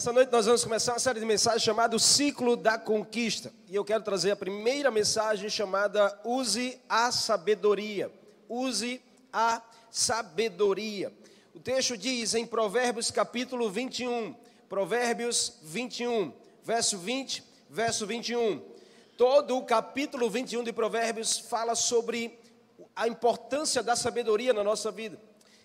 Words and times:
Nessa 0.00 0.14
noite 0.14 0.32
nós 0.32 0.46
vamos 0.46 0.64
começar 0.64 0.94
uma 0.94 0.98
série 0.98 1.20
de 1.20 1.26
mensagens 1.26 1.62
chamada 1.62 1.94
O 1.94 2.00
Ciclo 2.00 2.56
da 2.56 2.78
Conquista. 2.78 3.52
E 3.68 3.76
eu 3.76 3.84
quero 3.84 4.02
trazer 4.02 4.30
a 4.30 4.36
primeira 4.36 4.90
mensagem 4.90 5.50
chamada 5.50 6.18
Use 6.24 6.80
a 6.88 7.12
Sabedoria. 7.12 8.10
Use 8.48 8.98
a 9.30 9.60
Sabedoria. 9.90 11.12
O 11.54 11.60
texto 11.60 11.98
diz 11.98 12.32
em 12.32 12.46
Provérbios 12.46 13.10
capítulo 13.10 13.68
21, 13.68 14.34
Provérbios 14.70 15.58
21, 15.64 16.32
verso 16.64 16.96
20, 16.96 17.44
verso 17.68 18.06
21. 18.06 18.62
Todo 19.18 19.58
o 19.58 19.66
capítulo 19.66 20.30
21 20.30 20.64
de 20.64 20.72
Provérbios 20.72 21.38
fala 21.40 21.74
sobre 21.74 22.40
a 22.96 23.06
importância 23.06 23.82
da 23.82 23.94
sabedoria 23.94 24.54
na 24.54 24.64
nossa 24.64 24.90
vida. 24.90 25.20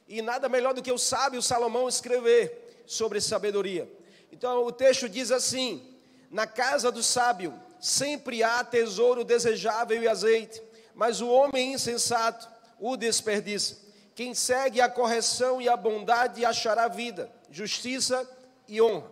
E 0.10 0.22
nada 0.22 0.50
melhor 0.50 0.74
do 0.74 0.82
que 0.82 0.92
o 0.92 0.98
sábio 0.98 1.42
Salomão 1.42 1.88
escrever 1.88 2.84
sobre 2.86 3.22
sabedoria. 3.22 3.90
Então 4.36 4.66
o 4.66 4.72
texto 4.72 5.08
diz 5.08 5.32
assim: 5.32 5.96
Na 6.30 6.46
casa 6.46 6.92
do 6.92 7.02
sábio 7.02 7.58
sempre 7.80 8.44
há 8.44 8.66
tesouro 8.66 9.24
desejável 9.24 10.04
e 10.04 10.10
azeite, 10.10 10.62
mas 10.94 11.22
o 11.22 11.30
homem 11.30 11.72
insensato 11.72 12.46
o 12.78 12.98
desperdiça. 12.98 13.78
Quem 14.14 14.34
segue 14.34 14.82
a 14.82 14.90
correção 14.90 15.62
e 15.62 15.70
a 15.70 15.78
bondade 15.78 16.44
achará 16.44 16.90
vida, 16.90 17.32
justiça 17.50 18.30
e 18.68 18.82
honra. 18.82 19.10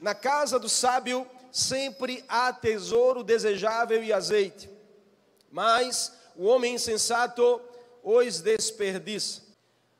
Na 0.00 0.14
casa 0.14 0.60
do 0.60 0.68
sábio 0.68 1.26
sempre 1.50 2.24
há 2.28 2.52
tesouro 2.52 3.24
desejável 3.24 4.02
e 4.04 4.12
azeite, 4.12 4.70
mas 5.50 6.12
o 6.36 6.44
homem 6.44 6.76
insensato 6.76 7.60
os 8.00 8.40
desperdiça. 8.40 9.42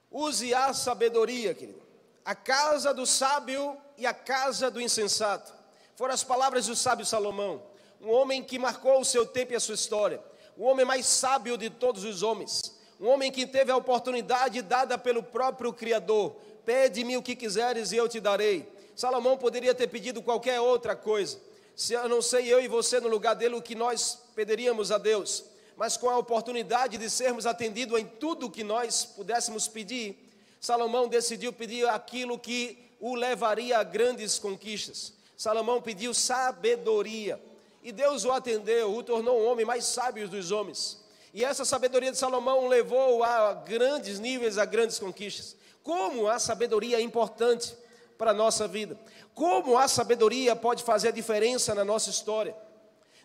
Use 0.08 0.54
a 0.54 0.72
sabedoria, 0.72 1.52
querido. 1.52 1.82
A 2.24 2.36
casa 2.36 2.94
do 2.94 3.04
sábio 3.04 3.76
e 3.96 4.06
a 4.06 4.14
casa 4.14 4.70
do 4.70 4.80
insensato. 4.80 5.52
Foram 5.96 6.14
as 6.14 6.24
palavras 6.24 6.66
do 6.66 6.74
sábio 6.74 7.06
Salomão, 7.06 7.62
um 8.00 8.10
homem 8.10 8.42
que 8.42 8.58
marcou 8.58 9.00
o 9.00 9.04
seu 9.04 9.24
tempo 9.24 9.52
e 9.52 9.56
a 9.56 9.60
sua 9.60 9.74
história, 9.74 10.22
o 10.56 10.64
homem 10.64 10.84
mais 10.84 11.06
sábio 11.06 11.56
de 11.56 11.70
todos 11.70 12.04
os 12.04 12.22
homens, 12.22 12.76
um 13.00 13.08
homem 13.08 13.30
que 13.30 13.46
teve 13.46 13.70
a 13.70 13.76
oportunidade 13.76 14.62
dada 14.62 14.96
pelo 14.96 15.22
próprio 15.22 15.72
Criador: 15.72 16.36
pede-me 16.64 17.16
o 17.16 17.22
que 17.22 17.36
quiseres 17.36 17.92
e 17.92 17.96
eu 17.96 18.08
te 18.08 18.20
darei. 18.20 18.70
Salomão 18.94 19.36
poderia 19.36 19.74
ter 19.74 19.88
pedido 19.88 20.22
qualquer 20.22 20.60
outra 20.60 20.94
coisa. 20.94 21.40
Se 21.74 21.94
eu 21.94 22.08
não 22.08 22.20
sei 22.20 22.52
eu 22.52 22.60
e 22.60 22.68
você 22.68 23.00
no 23.00 23.08
lugar 23.08 23.34
dele 23.34 23.54
o 23.54 23.62
que 23.62 23.74
nós 23.74 24.18
pediríamos 24.34 24.92
a 24.92 24.98
Deus, 24.98 25.44
mas 25.76 25.96
com 25.96 26.08
a 26.10 26.18
oportunidade 26.18 26.98
de 26.98 27.08
sermos 27.08 27.46
atendidos 27.46 27.98
em 27.98 28.04
tudo 28.04 28.46
o 28.46 28.50
que 28.50 28.62
nós 28.62 29.04
pudéssemos 29.04 29.66
pedir, 29.66 30.16
Salomão 30.60 31.08
decidiu 31.08 31.52
pedir 31.52 31.88
aquilo 31.88 32.38
que 32.38 32.91
o 33.02 33.16
levaria 33.16 33.78
a 33.78 33.82
grandes 33.82 34.38
conquistas. 34.38 35.12
Salomão 35.36 35.82
pediu 35.82 36.14
sabedoria. 36.14 37.42
E 37.82 37.90
Deus 37.90 38.24
o 38.24 38.30
atendeu, 38.30 38.94
o 38.94 39.02
tornou 39.02 39.42
um 39.42 39.46
homem 39.48 39.66
mais 39.66 39.84
sábio 39.84 40.28
dos 40.28 40.52
homens. 40.52 41.02
E 41.34 41.44
essa 41.44 41.64
sabedoria 41.64 42.12
de 42.12 42.16
Salomão 42.16 42.68
levou 42.68 43.24
a 43.24 43.54
grandes 43.54 44.20
níveis, 44.20 44.56
a 44.56 44.64
grandes 44.64 45.00
conquistas. 45.00 45.56
Como 45.82 46.28
a 46.28 46.38
sabedoria 46.38 46.98
é 46.98 47.00
importante 47.00 47.76
para 48.16 48.30
a 48.30 48.34
nossa 48.34 48.68
vida. 48.68 48.96
Como 49.34 49.76
a 49.76 49.88
sabedoria 49.88 50.54
pode 50.54 50.84
fazer 50.84 51.08
a 51.08 51.12
diferença 51.12 51.74
na 51.74 51.84
nossa 51.84 52.08
história. 52.08 52.54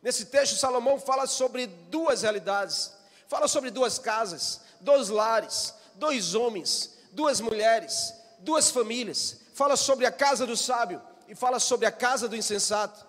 Nesse 0.02 0.26
texto, 0.26 0.56
Salomão 0.56 1.00
fala 1.00 1.28
sobre 1.28 1.68
duas 1.68 2.24
realidades. 2.24 2.94
Fala 3.28 3.48
sobre 3.48 3.70
duas 3.70 4.00
casas, 4.00 4.62
dois 4.82 5.10
lares, 5.10 5.76
dois 5.94 6.34
homens, 6.34 6.98
duas 7.12 7.40
mulheres, 7.40 8.12
duas 8.40 8.72
famílias. 8.72 9.46
Fala 9.58 9.76
sobre 9.76 10.06
a 10.06 10.12
casa 10.12 10.46
do 10.46 10.56
sábio 10.56 11.02
e 11.28 11.34
fala 11.34 11.60
sobre 11.60 11.88
a 11.88 11.92
casa 11.92 12.30
do 12.30 12.36
insensato. 12.36 13.04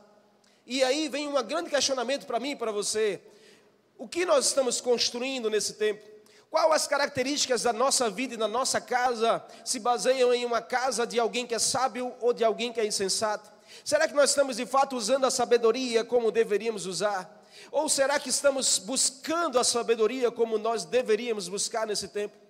E 0.65 0.83
aí 0.83 1.07
vem 1.07 1.29
um 1.29 1.43
grande 1.43 1.69
questionamento 1.69 2.25
para 2.25 2.41
mim 2.41 2.53
e 2.53 2.57
para 2.57 2.73
você. 2.73 3.21
O 3.99 4.09
que 4.09 4.25
nós 4.25 4.47
estamos 4.47 4.81
construindo 4.81 5.51
nesse 5.51 5.75
tempo? 5.75 6.03
Qual 6.51 6.73
as 6.73 6.87
características 6.87 7.65
da 7.65 7.73
nossa 7.75 8.09
vida 8.09 8.33
e 8.33 8.39
da 8.39 8.49
nossa 8.49 8.81
casa 8.81 9.45
se 9.63 9.79
baseiam 9.79 10.33
em 10.33 10.47
uma 10.47 10.63
casa 10.63 11.07
de 11.07 11.21
alguém 11.21 11.47
que 11.47 11.55
é 11.55 11.59
sábio 11.59 12.15
ou 12.19 12.33
de 12.33 12.43
alguém 12.43 12.73
que 12.73 12.81
é 12.81 12.87
insensato? 12.87 13.51
Será 13.85 14.09
que 14.09 14.15
nós 14.15 14.31
estamos 14.31 14.57
de 14.57 14.65
fato 14.65 14.97
usando 14.97 15.27
a 15.27 15.31
sabedoria 15.31 16.03
como 16.03 16.33
deveríamos 16.33 16.87
usar? 16.87 17.45
Ou 17.71 17.91
será 17.91 18.19
que 18.19 18.31
estamos 18.31 18.79
buscando 18.79 19.59
a 19.59 19.65
sabedoria 19.65 20.31
como 20.31 20.57
nós 20.57 20.87
deveríamos 20.87 21.47
buscar 21.47 21.87
nesse 21.87 22.09
tempo? 22.09 22.48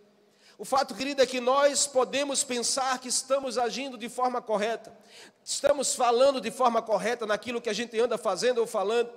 O 0.59 0.65
fato, 0.65 0.93
querido, 0.93 1.23
é 1.23 1.27
que 1.27 1.41
nós 1.41 1.87
podemos 1.87 2.43
pensar 2.43 2.99
que 2.99 3.07
estamos 3.09 3.57
agindo 3.57 3.97
de 3.97 4.09
forma 4.09 4.43
correta, 4.43 4.93
estamos 5.45 5.95
falando 5.95 6.41
de 6.41 6.51
forma 6.51 6.83
correta 6.83 7.25
naquilo 7.25 7.61
que 7.61 7.71
a 7.71 7.73
gente 7.73 7.99
anda 8.01 8.19
fazendo 8.19 8.59
ou 8.59 8.67
falando, 8.67 9.09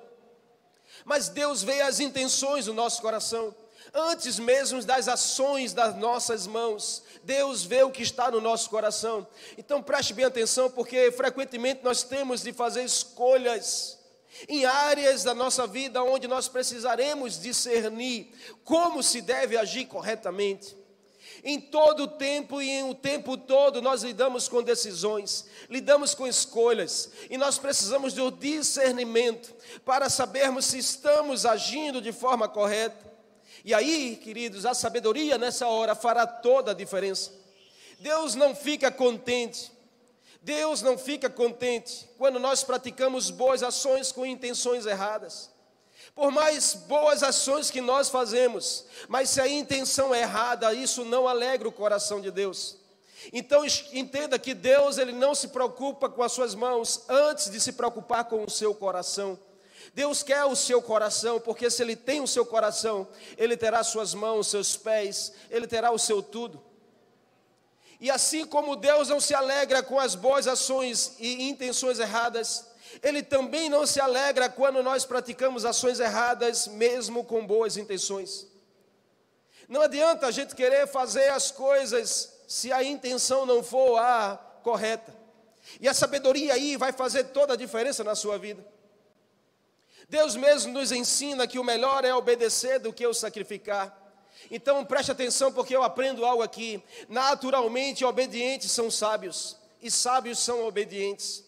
mas 1.03 1.29
Deus 1.29 1.63
vê 1.63 1.81
as 1.81 1.99
intenções 1.99 2.65
do 2.65 2.75
nosso 2.75 3.01
coração, 3.01 3.55
antes 3.91 4.37
mesmo 4.37 4.83
das 4.83 5.07
ações 5.07 5.73
das 5.73 5.95
nossas 5.95 6.45
mãos, 6.45 7.01
Deus 7.23 7.63
vê 7.63 7.81
o 7.81 7.89
que 7.89 8.03
está 8.03 8.29
no 8.29 8.39
nosso 8.39 8.69
coração. 8.69 9.27
Então 9.57 9.81
preste 9.81 10.13
bem 10.13 10.25
atenção, 10.25 10.69
porque 10.69 11.11
frequentemente 11.11 11.83
nós 11.83 12.03
temos 12.03 12.43
de 12.43 12.53
fazer 12.53 12.83
escolhas 12.83 13.97
em 14.47 14.63
áreas 14.65 15.23
da 15.23 15.33
nossa 15.33 15.65
vida 15.65 16.03
onde 16.03 16.27
nós 16.27 16.47
precisaremos 16.47 17.41
discernir 17.41 18.31
como 18.63 19.01
se 19.01 19.21
deve 19.21 19.57
agir 19.57 19.85
corretamente. 19.85 20.80
Em 21.43 21.59
todo 21.59 22.03
o 22.03 22.07
tempo 22.07 22.61
e 22.61 22.69
em 22.69 22.89
o 22.89 22.93
tempo 22.93 23.35
todo 23.35 23.81
nós 23.81 24.03
lidamos 24.03 24.47
com 24.47 24.61
decisões, 24.61 25.45
lidamos 25.69 26.13
com 26.13 26.27
escolhas, 26.27 27.09
e 27.29 27.37
nós 27.37 27.57
precisamos 27.57 28.13
do 28.13 28.29
discernimento 28.29 29.53
para 29.83 30.09
sabermos 30.09 30.65
se 30.65 30.77
estamos 30.77 31.45
agindo 31.45 31.99
de 31.99 32.11
forma 32.11 32.47
correta. 32.47 33.11
E 33.65 33.73
aí, 33.73 34.19
queridos, 34.21 34.65
a 34.65 34.73
sabedoria 34.73 35.37
nessa 35.37 35.67
hora 35.67 35.95
fará 35.95 36.27
toda 36.27 36.71
a 36.71 36.75
diferença. 36.75 37.31
Deus 37.99 38.35
não 38.35 38.55
fica 38.55 38.91
contente, 38.91 39.71
Deus 40.41 40.81
não 40.81 40.97
fica 40.97 41.29
contente 41.29 42.07
quando 42.17 42.39
nós 42.39 42.63
praticamos 42.63 43.29
boas 43.29 43.61
ações 43.61 44.11
com 44.11 44.25
intenções 44.25 44.85
erradas. 44.85 45.51
Por 46.15 46.31
mais 46.31 46.73
boas 46.73 47.23
ações 47.23 47.71
que 47.71 47.81
nós 47.81 48.09
fazemos, 48.09 48.85
mas 49.07 49.29
se 49.29 49.39
a 49.39 49.47
intenção 49.47 50.13
é 50.13 50.21
errada, 50.21 50.73
isso 50.73 51.05
não 51.05 51.27
alegra 51.27 51.67
o 51.67 51.71
coração 51.71 52.19
de 52.19 52.29
Deus. 52.29 52.77
Então 53.31 53.63
entenda 53.93 54.39
que 54.39 54.53
Deus 54.53 54.97
ele 54.97 55.11
não 55.11 55.35
se 55.35 55.49
preocupa 55.49 56.09
com 56.09 56.23
as 56.23 56.31
suas 56.31 56.55
mãos 56.55 57.03
antes 57.07 57.49
de 57.49 57.59
se 57.59 57.73
preocupar 57.73 58.25
com 58.25 58.43
o 58.43 58.49
seu 58.49 58.73
coração. 58.73 59.39
Deus 59.93 60.23
quer 60.23 60.45
o 60.45 60.55
seu 60.55 60.81
coração, 60.81 61.39
porque 61.39 61.69
se 61.69 61.81
ele 61.81 61.95
tem 61.95 62.21
o 62.21 62.27
seu 62.27 62.45
coração, 62.45 63.07
ele 63.37 63.57
terá 63.57 63.83
suas 63.83 64.13
mãos, 64.13 64.47
seus 64.47 64.77
pés, 64.77 65.33
ele 65.49 65.67
terá 65.67 65.91
o 65.91 65.99
seu 65.99 66.21
tudo. 66.21 66.61
E 67.99 68.09
assim 68.09 68.45
como 68.45 68.75
Deus 68.75 69.09
não 69.09 69.19
se 69.19 69.33
alegra 69.33 69.83
com 69.83 69.99
as 69.99 70.15
boas 70.15 70.47
ações 70.47 71.15
e 71.19 71.49
intenções 71.49 71.99
erradas, 71.99 72.65
ele 73.01 73.23
também 73.23 73.69
não 73.69 73.85
se 73.85 73.99
alegra 73.99 74.49
quando 74.49 74.83
nós 74.83 75.05
praticamos 75.05 75.65
ações 75.65 75.99
erradas, 75.99 76.67
mesmo 76.67 77.23
com 77.23 77.45
boas 77.45 77.77
intenções. 77.77 78.47
Não 79.67 79.81
adianta 79.81 80.27
a 80.27 80.31
gente 80.31 80.55
querer 80.55 80.87
fazer 80.87 81.29
as 81.29 81.51
coisas 81.51 82.33
se 82.47 82.71
a 82.71 82.83
intenção 82.83 83.45
não 83.45 83.63
for 83.63 83.97
a 83.97 84.35
correta. 84.63 85.15
E 85.79 85.87
a 85.87 85.93
sabedoria 85.93 86.53
aí 86.53 86.75
vai 86.75 86.91
fazer 86.91 87.25
toda 87.25 87.53
a 87.53 87.57
diferença 87.57 88.03
na 88.03 88.15
sua 88.15 88.37
vida. 88.37 88.65
Deus 90.09 90.35
mesmo 90.35 90.73
nos 90.73 90.91
ensina 90.91 91.47
que 91.47 91.57
o 91.57 91.63
melhor 91.63 92.03
é 92.03 92.13
obedecer 92.13 92.79
do 92.79 92.91
que 92.91 93.07
o 93.07 93.13
sacrificar. 93.13 93.97
Então 94.49 94.83
preste 94.83 95.11
atenção 95.11 95.53
porque 95.53 95.73
eu 95.73 95.83
aprendo 95.83 96.25
algo 96.25 96.43
aqui. 96.43 96.83
Naturalmente, 97.07 98.03
obedientes 98.03 98.71
são 98.71 98.91
sábios 98.91 99.55
e 99.81 99.89
sábios 99.89 100.39
são 100.39 100.65
obedientes. 100.67 101.45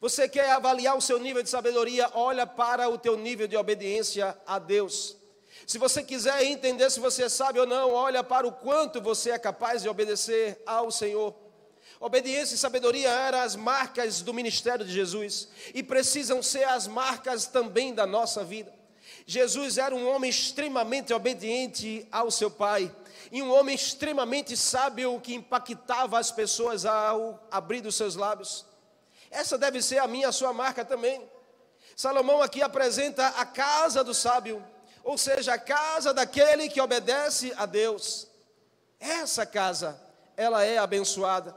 Você 0.00 0.28
quer 0.28 0.50
avaliar 0.50 0.96
o 0.96 1.00
seu 1.00 1.18
nível 1.18 1.42
de 1.42 1.48
sabedoria? 1.48 2.10
Olha 2.12 2.46
para 2.46 2.88
o 2.88 2.98
teu 2.98 3.16
nível 3.16 3.48
de 3.48 3.56
obediência 3.56 4.36
a 4.46 4.58
Deus. 4.58 5.16
Se 5.66 5.78
você 5.78 6.02
quiser 6.02 6.44
entender 6.44 6.90
se 6.90 7.00
você 7.00 7.24
é 7.24 7.28
sábio 7.28 7.62
ou 7.62 7.66
não, 7.66 7.92
olha 7.92 8.22
para 8.22 8.46
o 8.46 8.52
quanto 8.52 9.00
você 9.00 9.30
é 9.30 9.38
capaz 9.38 9.82
de 9.82 9.88
obedecer 9.88 10.62
ao 10.66 10.90
Senhor. 10.90 11.34
Obediência 11.98 12.54
e 12.54 12.58
sabedoria 12.58 13.08
eram 13.08 13.40
as 13.40 13.56
marcas 13.56 14.20
do 14.20 14.34
ministério 14.34 14.84
de 14.84 14.92
Jesus 14.92 15.48
e 15.74 15.82
precisam 15.82 16.42
ser 16.42 16.64
as 16.64 16.86
marcas 16.86 17.46
também 17.46 17.94
da 17.94 18.06
nossa 18.06 18.44
vida. 18.44 18.72
Jesus 19.24 19.78
era 19.78 19.94
um 19.94 20.08
homem 20.08 20.28
extremamente 20.28 21.12
obediente 21.12 22.06
ao 22.12 22.30
seu 22.30 22.50
Pai 22.50 22.94
e 23.32 23.42
um 23.42 23.50
homem 23.50 23.74
extremamente 23.74 24.56
sábio 24.56 25.18
que 25.20 25.34
impactava 25.34 26.18
as 26.18 26.30
pessoas 26.30 26.84
ao 26.84 27.44
abrir 27.50 27.84
os 27.86 27.96
seus 27.96 28.14
lábios. 28.14 28.64
Essa 29.36 29.58
deve 29.58 29.82
ser 29.82 29.98
a 29.98 30.08
minha, 30.08 30.28
a 30.28 30.32
sua 30.32 30.50
marca 30.54 30.82
também. 30.82 31.30
Salomão 31.94 32.40
aqui 32.40 32.62
apresenta 32.62 33.26
a 33.26 33.44
casa 33.44 34.02
do 34.02 34.14
sábio, 34.14 34.64
ou 35.04 35.18
seja, 35.18 35.52
a 35.52 35.58
casa 35.58 36.14
daquele 36.14 36.70
que 36.70 36.80
obedece 36.80 37.52
a 37.58 37.66
Deus. 37.66 38.26
Essa 38.98 39.44
casa, 39.44 40.00
ela 40.38 40.64
é 40.64 40.78
abençoada. 40.78 41.54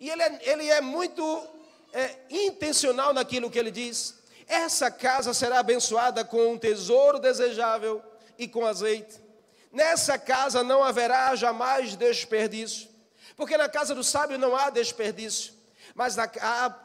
E 0.00 0.10
ele 0.10 0.20
é, 0.20 0.40
ele 0.42 0.68
é 0.68 0.80
muito 0.80 1.46
é, 1.92 2.16
intencional 2.28 3.14
naquilo 3.14 3.48
que 3.52 3.58
ele 3.60 3.70
diz. 3.70 4.16
Essa 4.48 4.90
casa 4.90 5.32
será 5.32 5.60
abençoada 5.60 6.24
com 6.24 6.54
um 6.54 6.58
tesouro 6.58 7.20
desejável 7.20 8.02
e 8.36 8.48
com 8.48 8.66
azeite. 8.66 9.20
Nessa 9.70 10.18
casa 10.18 10.64
não 10.64 10.82
haverá 10.82 11.36
jamais 11.36 11.94
desperdício, 11.94 12.88
porque 13.36 13.56
na 13.56 13.68
casa 13.68 13.94
do 13.94 14.02
sábio 14.02 14.36
não 14.38 14.56
há 14.56 14.70
desperdício, 14.70 15.55
mas 15.96 16.18
há, 16.18 16.30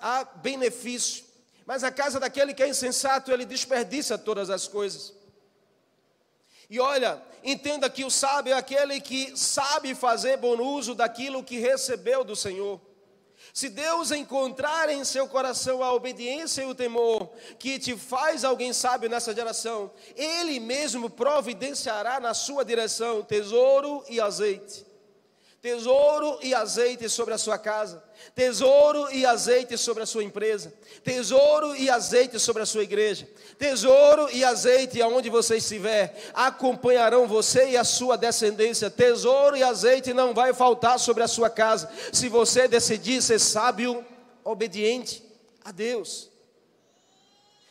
há 0.02 0.24
benefício. 0.24 1.26
Mas 1.66 1.84
a 1.84 1.92
casa 1.92 2.20
daquele 2.20 2.54
que 2.54 2.64
é 2.64 2.70
insensato, 2.70 3.32
ele 3.32 3.46
desperdiça 3.46 4.18
todas 4.18 4.50
as 4.50 4.68
coisas. 4.68 5.14
E 6.70 6.80
olha, 6.80 7.22
entenda 7.44 7.90
que 7.90 8.06
o 8.06 8.10
sábio 8.10 8.54
é 8.54 8.58
aquele 8.58 9.02
que 9.02 9.38
sabe 9.38 9.94
fazer 9.94 10.38
bom 10.38 10.58
uso 10.58 10.96
daquilo 10.96 11.44
que 11.44 11.60
recebeu 11.60 12.24
do 12.24 12.36
Senhor. 12.38 12.80
Se 13.54 13.68
Deus 13.68 14.12
encontrar 14.12 14.88
em 14.88 15.04
seu 15.04 15.28
coração 15.28 15.84
a 15.84 15.92
obediência 15.94 16.62
e 16.62 16.68
o 16.68 16.76
temor 16.76 17.30
que 17.60 17.78
te 17.78 17.98
faz 17.98 18.46
alguém 18.46 18.72
sábio 18.72 19.10
nessa 19.10 19.36
geração, 19.36 19.92
Ele 20.16 20.58
mesmo 20.58 21.10
providenciará 21.10 22.22
na 22.22 22.34
sua 22.34 22.64
direção 22.64 23.22
tesouro 23.24 24.06
e 24.08 24.22
azeite 24.22 24.91
tesouro 25.62 26.40
e 26.42 26.56
azeite 26.56 27.08
sobre 27.08 27.36
a 27.36 27.38
sua 27.38 27.56
casa, 27.56 28.04
tesouro 28.34 29.12
e 29.12 29.24
azeite 29.28 29.78
sobre 29.78 30.02
a 30.02 30.08
sua 30.08 30.24
empresa, 30.24 30.74
tesouro 31.04 31.76
e 31.76 31.88
azeite 31.88 32.40
sobre 32.40 32.64
a 32.64 32.66
sua 32.66 32.82
igreja, 32.82 33.30
tesouro 33.60 34.28
e 34.32 34.44
azeite 34.44 35.00
aonde 35.00 35.30
você 35.30 35.58
estiver, 35.58 36.32
acompanharão 36.34 37.28
você 37.28 37.70
e 37.70 37.78
a 37.78 37.84
sua 37.84 38.18
descendência. 38.18 38.90
Tesouro 38.90 39.56
e 39.56 39.62
azeite 39.62 40.14
não 40.14 40.34
vai 40.34 40.52
faltar 40.52 41.00
sobre 41.00 41.22
a 41.22 41.28
sua 41.28 41.50
casa, 41.50 41.92
se 42.12 42.28
você 42.28 42.68
decidir 42.68 43.22
ser 43.22 43.38
sábio, 43.38 44.04
obediente 44.44 45.24
a 45.64 45.72
Deus. 45.72 46.32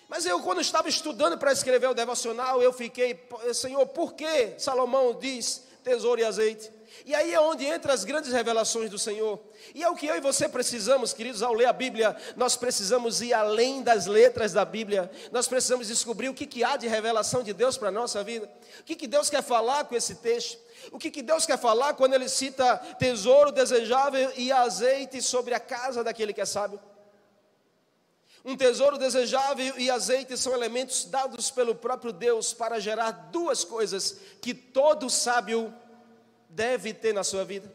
Mas 0.08 0.24
eu, 0.26 0.40
quando 0.40 0.60
estava 0.60 0.88
estudando 0.88 1.36
para 1.38 1.52
escrever 1.52 1.88
o 1.88 1.94
devocional, 1.94 2.62
eu 2.62 2.72
fiquei, 2.72 3.18
Senhor, 3.52 3.84
por 3.86 4.14
que 4.14 4.54
Salomão 4.58 5.18
diz 5.20 5.64
tesouro 5.82 6.20
e 6.20 6.24
azeite? 6.24 6.79
E 7.06 7.14
aí 7.14 7.32
é 7.32 7.40
onde 7.40 7.64
entra 7.64 7.92
as 7.92 8.04
grandes 8.04 8.32
revelações 8.32 8.90
do 8.90 8.98
Senhor. 8.98 9.40
E 9.74 9.82
é 9.82 9.88
o 9.88 9.94
que 9.94 10.06
eu 10.06 10.16
e 10.16 10.20
você 10.20 10.48
precisamos, 10.48 11.12
queridos, 11.12 11.42
ao 11.42 11.52
ler 11.52 11.66
a 11.66 11.72
Bíblia, 11.72 12.16
nós 12.36 12.56
precisamos 12.56 13.20
ir 13.20 13.32
além 13.32 13.82
das 13.82 14.06
letras 14.06 14.52
da 14.52 14.64
Bíblia. 14.64 15.10
Nós 15.32 15.48
precisamos 15.48 15.88
descobrir 15.88 16.28
o 16.28 16.34
que, 16.34 16.46
que 16.46 16.62
há 16.62 16.76
de 16.76 16.88
revelação 16.88 17.42
de 17.42 17.52
Deus 17.52 17.76
para 17.78 17.88
a 17.88 17.92
nossa 17.92 18.22
vida. 18.22 18.50
O 18.80 18.84
que, 18.84 18.96
que 18.96 19.06
Deus 19.06 19.30
quer 19.30 19.42
falar 19.42 19.84
com 19.84 19.94
esse 19.94 20.16
texto. 20.16 20.58
O 20.92 20.98
que, 20.98 21.10
que 21.10 21.22
Deus 21.22 21.46
quer 21.46 21.58
falar 21.58 21.94
quando 21.94 22.14
Ele 22.14 22.28
cita 22.28 22.76
tesouro 22.98 23.52
desejável 23.52 24.32
e 24.36 24.52
azeite 24.52 25.22
sobre 25.22 25.54
a 25.54 25.60
casa 25.60 26.04
daquele 26.04 26.32
que 26.32 26.40
é 26.40 26.46
sábio. 26.46 26.80
Um 28.44 28.56
tesouro 28.56 28.96
desejável 28.96 29.74
e 29.78 29.90
azeite 29.90 30.36
são 30.36 30.54
elementos 30.54 31.04
dados 31.04 31.50
pelo 31.50 31.74
próprio 31.74 32.12
Deus 32.12 32.54
para 32.54 32.80
gerar 32.80 33.10
duas 33.30 33.64
coisas 33.64 34.16
que 34.40 34.54
todo 34.54 35.10
sábio 35.10 35.72
deve 36.50 36.92
ter 36.92 37.12
na 37.12 37.24
sua 37.24 37.44
vida. 37.44 37.72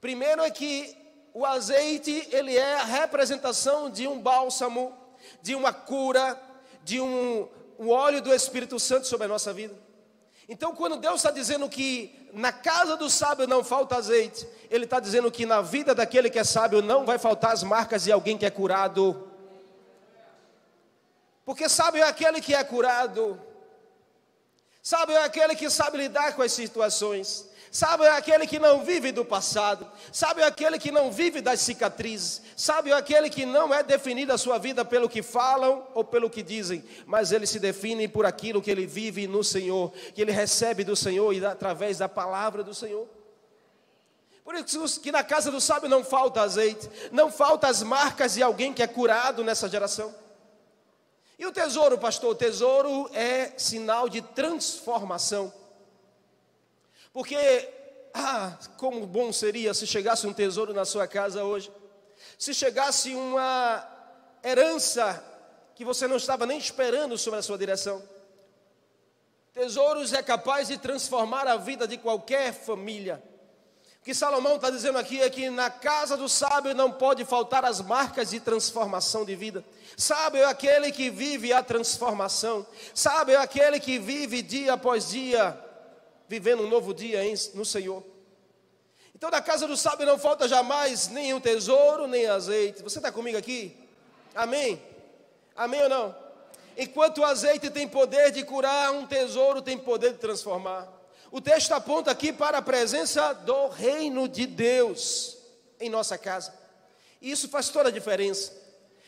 Primeiro 0.00 0.42
é 0.42 0.50
que 0.50 0.96
o 1.32 1.44
azeite, 1.44 2.28
ele 2.30 2.56
é 2.56 2.76
a 2.76 2.84
representação 2.84 3.90
de 3.90 4.06
um 4.06 4.20
bálsamo, 4.20 4.96
de 5.42 5.54
uma 5.54 5.72
cura, 5.72 6.40
de 6.82 7.00
um, 7.00 7.48
um 7.78 7.90
óleo 7.90 8.22
do 8.22 8.32
Espírito 8.32 8.78
Santo 8.78 9.06
sobre 9.06 9.24
a 9.24 9.28
nossa 9.28 9.52
vida. 9.52 9.74
Então, 10.48 10.74
quando 10.74 10.96
Deus 10.96 11.16
está 11.16 11.30
dizendo 11.30 11.68
que 11.68 12.28
na 12.32 12.52
casa 12.52 12.96
do 12.96 13.08
sábio 13.08 13.46
não 13.46 13.64
falta 13.64 13.96
azeite, 13.96 14.46
Ele 14.70 14.84
está 14.84 15.00
dizendo 15.00 15.30
que 15.30 15.46
na 15.46 15.62
vida 15.62 15.94
daquele 15.94 16.28
que 16.28 16.38
é 16.38 16.44
sábio 16.44 16.82
não 16.82 17.04
vai 17.04 17.18
faltar 17.18 17.52
as 17.52 17.62
marcas 17.62 18.04
de 18.04 18.12
alguém 18.12 18.36
que 18.36 18.44
é 18.44 18.50
curado. 18.50 19.28
Porque 21.44 21.68
sábio 21.68 22.02
é 22.02 22.08
aquele 22.08 22.40
que 22.40 22.54
é 22.54 22.62
curado, 22.62 23.40
sábio 24.82 25.16
é 25.16 25.24
aquele 25.24 25.54
que 25.54 25.68
sabe 25.70 25.98
lidar 25.98 26.34
com 26.34 26.42
as 26.42 26.52
situações, 26.52 27.48
Sabe 27.74 28.06
aquele 28.06 28.46
que 28.46 28.60
não 28.60 28.84
vive 28.84 29.10
do 29.10 29.24
passado, 29.24 29.84
sabe 30.12 30.44
aquele 30.44 30.78
que 30.78 30.92
não 30.92 31.10
vive 31.10 31.40
das 31.40 31.58
cicatrizes, 31.58 32.40
sabe 32.56 32.92
aquele 32.92 33.28
que 33.28 33.44
não 33.44 33.74
é 33.74 33.82
definido 33.82 34.32
a 34.32 34.38
sua 34.38 34.58
vida 34.58 34.84
pelo 34.84 35.08
que 35.08 35.24
falam 35.24 35.84
ou 35.92 36.04
pelo 36.04 36.30
que 36.30 36.40
dizem, 36.40 36.84
mas 37.04 37.32
ele 37.32 37.48
se 37.48 37.58
define 37.58 38.06
por 38.06 38.24
aquilo 38.26 38.62
que 38.62 38.70
ele 38.70 38.86
vive 38.86 39.26
no 39.26 39.42
Senhor, 39.42 39.92
que 40.14 40.22
ele 40.22 40.30
recebe 40.30 40.84
do 40.84 40.94
Senhor 40.94 41.32
e 41.32 41.44
através 41.44 41.98
da 41.98 42.08
palavra 42.08 42.62
do 42.62 42.72
Senhor. 42.72 43.08
Por 44.44 44.54
isso 44.54 45.00
que 45.00 45.10
na 45.10 45.24
casa 45.24 45.50
do 45.50 45.60
sábio 45.60 45.88
não 45.88 46.04
falta 46.04 46.42
azeite, 46.42 46.88
não 47.10 47.28
falta 47.28 47.66
as 47.66 47.82
marcas 47.82 48.34
de 48.34 48.42
alguém 48.44 48.72
que 48.72 48.84
é 48.84 48.86
curado 48.86 49.42
nessa 49.42 49.68
geração. 49.68 50.14
E 51.36 51.44
o 51.44 51.50
tesouro, 51.50 51.98
pastor, 51.98 52.30
o 52.30 52.36
tesouro 52.36 53.10
é 53.12 53.50
sinal 53.56 54.08
de 54.08 54.22
transformação. 54.22 55.52
Porque, 57.14 57.72
ah, 58.12 58.58
como 58.76 59.06
bom 59.06 59.32
seria 59.32 59.72
se 59.72 59.86
chegasse 59.86 60.26
um 60.26 60.32
tesouro 60.32 60.74
na 60.74 60.84
sua 60.84 61.06
casa 61.06 61.44
hoje, 61.44 61.70
se 62.36 62.52
chegasse 62.52 63.14
uma 63.14 63.88
herança 64.42 65.24
que 65.76 65.84
você 65.84 66.08
não 66.08 66.16
estava 66.16 66.44
nem 66.44 66.58
esperando 66.58 67.16
sobre 67.16 67.38
a 67.38 67.42
sua 67.42 67.56
direção. 67.56 68.02
Tesouros 69.52 70.12
é 70.12 70.24
capaz 70.24 70.66
de 70.66 70.76
transformar 70.76 71.46
a 71.46 71.56
vida 71.56 71.86
de 71.86 71.96
qualquer 71.96 72.52
família. 72.52 73.22
O 74.00 74.04
que 74.04 74.12
Salomão 74.12 74.56
está 74.56 74.68
dizendo 74.68 74.98
aqui 74.98 75.22
é 75.22 75.30
que 75.30 75.48
na 75.48 75.70
casa 75.70 76.16
do 76.16 76.28
sábio 76.28 76.74
não 76.74 76.90
pode 76.90 77.24
faltar 77.24 77.64
as 77.64 77.80
marcas 77.80 78.30
de 78.30 78.40
transformação 78.40 79.24
de 79.24 79.36
vida. 79.36 79.64
Sábio 79.96 80.42
é 80.42 80.46
aquele 80.46 80.90
que 80.90 81.10
vive 81.10 81.52
a 81.52 81.62
transformação. 81.62 82.66
Sábio 82.92 83.36
é 83.36 83.38
aquele 83.38 83.78
que 83.78 84.00
vive 84.00 84.42
dia 84.42 84.72
após 84.72 85.10
dia 85.10 85.63
vivendo 86.28 86.62
um 86.62 86.68
novo 86.68 86.94
dia 86.94 87.20
no 87.54 87.64
Senhor. 87.64 88.02
Então, 89.14 89.30
na 89.30 89.40
casa 89.40 89.66
do 89.66 89.76
sábio 89.76 90.06
não 90.06 90.18
falta 90.18 90.48
jamais 90.48 91.08
nenhum 91.08 91.40
tesouro, 91.40 92.06
nem 92.06 92.26
azeite. 92.26 92.82
Você 92.82 92.98
está 92.98 93.12
comigo 93.12 93.38
aqui? 93.38 93.76
Amém? 94.34 94.82
Amém 95.54 95.82
ou 95.84 95.88
não? 95.88 96.16
Enquanto 96.76 97.18
o 97.18 97.24
azeite 97.24 97.70
tem 97.70 97.86
poder 97.86 98.32
de 98.32 98.44
curar, 98.44 98.92
um 98.92 99.06
tesouro 99.06 99.62
tem 99.62 99.78
poder 99.78 100.12
de 100.12 100.18
transformar. 100.18 100.92
O 101.30 101.40
texto 101.40 101.72
aponta 101.72 102.10
aqui 102.10 102.32
para 102.32 102.58
a 102.58 102.62
presença 102.62 103.32
do 103.32 103.68
reino 103.68 104.28
de 104.28 104.46
Deus 104.46 105.38
em 105.80 105.88
nossa 105.88 106.18
casa. 106.18 106.52
E 107.20 107.30
isso 107.30 107.48
faz 107.48 107.68
toda 107.68 107.88
a 107.88 107.92
diferença. 107.92 108.52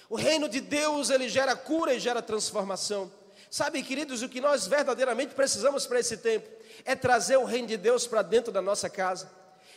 O 0.09 0.15
reino 0.15 0.49
de 0.49 0.61
Deus, 0.61 1.11
ele 1.11 1.29
gera 1.29 1.57
cura 1.57 1.93
e 1.93 2.01
gera 2.01 2.23
transformação. 2.23 3.11
Sabe, 3.51 3.83
queridos, 3.83 4.23
o 4.23 4.29
que 4.29 4.41
nós 4.41 4.67
verdadeiramente 4.67 5.35
precisamos 5.35 5.87
para 5.87 5.99
esse 5.99 6.17
tempo 6.17 6.56
é 6.87 6.95
trazer 6.95 7.37
o 7.37 7.45
reino 7.45 7.67
de 7.67 7.77
Deus 7.77 8.07
para 8.07 8.23
dentro 8.23 8.53
da 8.53 8.63
nossa 8.63 8.89
casa, 8.89 9.29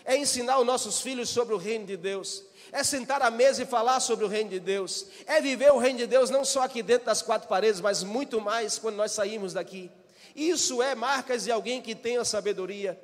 é 0.05 0.15
ensinar 0.15 0.59
os 0.59 0.65
nossos 0.65 1.01
filhos 1.01 1.27
sobre 1.29 1.53
o 1.53 1.57
reino 1.57 1.85
de 1.85 1.97
Deus, 1.97 2.43
é 2.71 2.83
sentar 2.83 3.21
à 3.21 3.31
mesa 3.31 3.63
e 3.63 3.65
falar 3.65 3.99
sobre 3.99 4.23
o 4.23 4.27
reino 4.27 4.51
de 4.51 4.59
Deus, 4.59 5.07
é 5.25 5.41
viver 5.41 5.71
o 5.71 5.79
reino 5.79 5.97
de 5.97 6.07
Deus 6.07 6.29
não 6.29 6.45
só 6.45 6.61
aqui 6.61 6.83
dentro 6.83 7.07
das 7.07 7.21
quatro 7.21 7.49
paredes, 7.49 7.81
mas 7.81 8.03
muito 8.03 8.39
mais 8.39 8.77
quando 8.77 8.95
nós 8.95 9.11
saímos 9.11 9.53
daqui. 9.53 9.91
Isso 10.35 10.81
é 10.81 10.93
marcas 10.93 11.43
de 11.43 11.51
alguém 11.51 11.81
que 11.81 11.95
tem 11.95 12.17
a 12.17 12.23
sabedoria. 12.23 12.99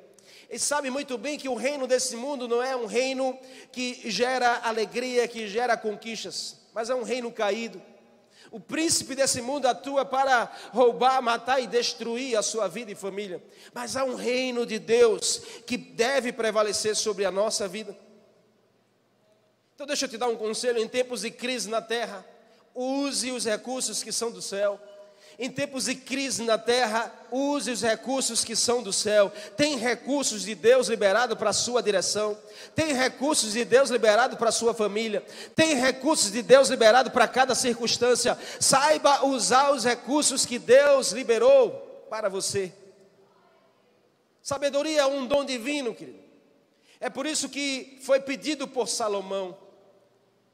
E 0.48 0.58
sabe 0.58 0.88
muito 0.90 1.18
bem 1.18 1.36
que 1.36 1.48
o 1.48 1.56
reino 1.56 1.88
desse 1.88 2.14
mundo 2.14 2.46
não 2.46 2.62
é 2.62 2.76
um 2.76 2.86
reino 2.86 3.36
que 3.72 4.08
gera 4.08 4.60
alegria, 4.62 5.26
que 5.26 5.48
gera 5.48 5.76
conquistas, 5.76 6.56
mas 6.72 6.88
é 6.88 6.94
um 6.94 7.02
reino 7.02 7.32
caído 7.32 7.82
o 8.50 8.60
príncipe 8.60 9.14
desse 9.14 9.40
mundo 9.40 9.66
atua 9.66 10.04
para 10.04 10.50
roubar, 10.72 11.20
matar 11.20 11.60
e 11.60 11.66
destruir 11.66 12.36
a 12.36 12.42
sua 12.42 12.68
vida 12.68 12.92
e 12.92 12.94
família. 12.94 13.42
Mas 13.74 13.96
há 13.96 14.04
um 14.04 14.14
reino 14.14 14.64
de 14.64 14.78
Deus 14.78 15.42
que 15.66 15.76
deve 15.76 16.32
prevalecer 16.32 16.94
sobre 16.96 17.24
a 17.24 17.30
nossa 17.30 17.66
vida. 17.66 17.96
Então, 19.74 19.86
deixa 19.86 20.06
eu 20.06 20.08
te 20.08 20.16
dar 20.16 20.28
um 20.28 20.36
conselho: 20.36 20.78
em 20.78 20.88
tempos 20.88 21.20
de 21.20 21.30
crise 21.30 21.68
na 21.68 21.82
terra, 21.82 22.24
use 22.74 23.30
os 23.30 23.44
recursos 23.44 24.02
que 24.02 24.12
são 24.12 24.30
do 24.30 24.40
céu. 24.40 24.80
Em 25.38 25.50
tempos 25.50 25.84
de 25.84 25.94
crise 25.94 26.42
na 26.42 26.56
terra, 26.56 27.12
use 27.30 27.70
os 27.70 27.82
recursos 27.82 28.42
que 28.42 28.56
são 28.56 28.82
do 28.82 28.90
céu. 28.90 29.30
Tem 29.54 29.76
recursos 29.76 30.42
de 30.44 30.54
Deus 30.54 30.88
liberado 30.88 31.36
para 31.36 31.50
a 31.50 31.52
sua 31.52 31.82
direção. 31.82 32.38
Tem 32.74 32.94
recursos 32.94 33.52
de 33.52 33.62
Deus 33.62 33.90
liberado 33.90 34.38
para 34.38 34.48
a 34.48 34.52
sua 34.52 34.72
família. 34.72 35.22
Tem 35.54 35.74
recursos 35.74 36.32
de 36.32 36.40
Deus 36.40 36.70
liberado 36.70 37.10
para 37.10 37.28
cada 37.28 37.54
circunstância. 37.54 38.38
Saiba 38.58 39.26
usar 39.26 39.72
os 39.72 39.84
recursos 39.84 40.46
que 40.46 40.58
Deus 40.58 41.12
liberou 41.12 42.06
para 42.08 42.30
você. 42.30 42.72
Sabedoria 44.40 45.02
é 45.02 45.06
um 45.06 45.26
dom 45.26 45.44
divino, 45.44 45.94
querido. 45.94 46.20
É 46.98 47.10
por 47.10 47.26
isso 47.26 47.50
que 47.50 47.98
foi 48.00 48.20
pedido 48.20 48.66
por 48.66 48.88
Salomão. 48.88 49.54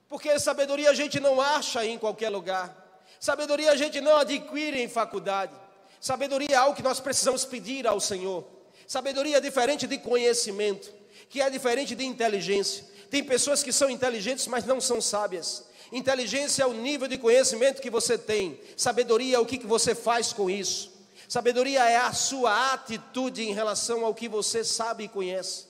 Porque 0.09 0.37
sabedoria 0.41 0.91
a 0.91 0.95
gente 0.95 1.21
não 1.21 1.41
acha 1.41 1.87
em 1.87 1.97
qualquer 1.97 2.31
lugar. 2.31 2.82
Sabedoria 3.23 3.71
a 3.71 3.77
gente 3.77 4.01
não 4.01 4.17
adquire 4.17 4.83
em 4.83 4.89
faculdade. 4.89 5.53
Sabedoria 6.01 6.49
é 6.51 6.57
algo 6.57 6.75
que 6.75 6.83
nós 6.83 6.99
precisamos 6.99 7.45
pedir 7.45 7.87
ao 7.87 8.01
Senhor. 8.01 8.45
Sabedoria 8.85 9.37
é 9.37 9.41
diferente 9.41 9.87
de 9.87 9.97
conhecimento, 9.97 10.93
que 11.29 11.41
é 11.41 11.49
diferente 11.49 11.95
de 11.95 12.05
inteligência. 12.05 12.85
Tem 13.09 13.23
pessoas 13.23 13.63
que 13.63 13.73
são 13.73 13.89
inteligentes, 13.89 14.49
mas 14.49 14.65
não 14.65 14.81
são 14.81 15.01
sábias. 15.01 15.65
Inteligência 15.93 16.65
é 16.65 16.67
o 16.67 16.73
nível 16.73 17.07
de 17.07 17.17
conhecimento 17.17 17.81
que 17.81 17.91
você 17.91 18.19
tem. 18.19 18.59
Sabedoria 18.77 19.37
é 19.37 19.39
o 19.39 19.47
que 19.47 19.65
você 19.65 19.95
faz 19.95 20.33
com 20.33 20.51
isso. 20.51 20.91
Sabedoria 21.29 21.89
é 21.89 21.99
a 21.99 22.13
sua 22.13 22.73
atitude 22.73 23.45
em 23.45 23.53
relação 23.53 24.05
ao 24.05 24.17
que 24.17 24.29
você 24.29 24.65
sabe 24.65 25.05
e 25.05 25.09
conhece. 25.09 25.67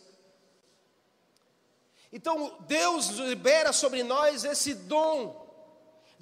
Então, 2.11 2.56
Deus 2.61 3.09
libera 3.09 3.75
sobre 3.75 4.02
nós 4.02 4.42
esse 4.42 4.73
dom 4.73 5.41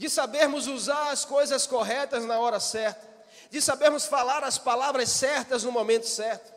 de 0.01 0.09
sabermos 0.09 0.67
usar 0.67 1.11
as 1.11 1.27
coisas 1.27 1.67
corretas 1.67 2.25
na 2.25 2.39
hora 2.39 2.59
certa, 2.59 3.07
de 3.51 3.61
sabermos 3.61 4.07
falar 4.07 4.43
as 4.43 4.57
palavras 4.57 5.11
certas 5.11 5.63
no 5.63 5.71
momento 5.71 6.09
certo, 6.09 6.51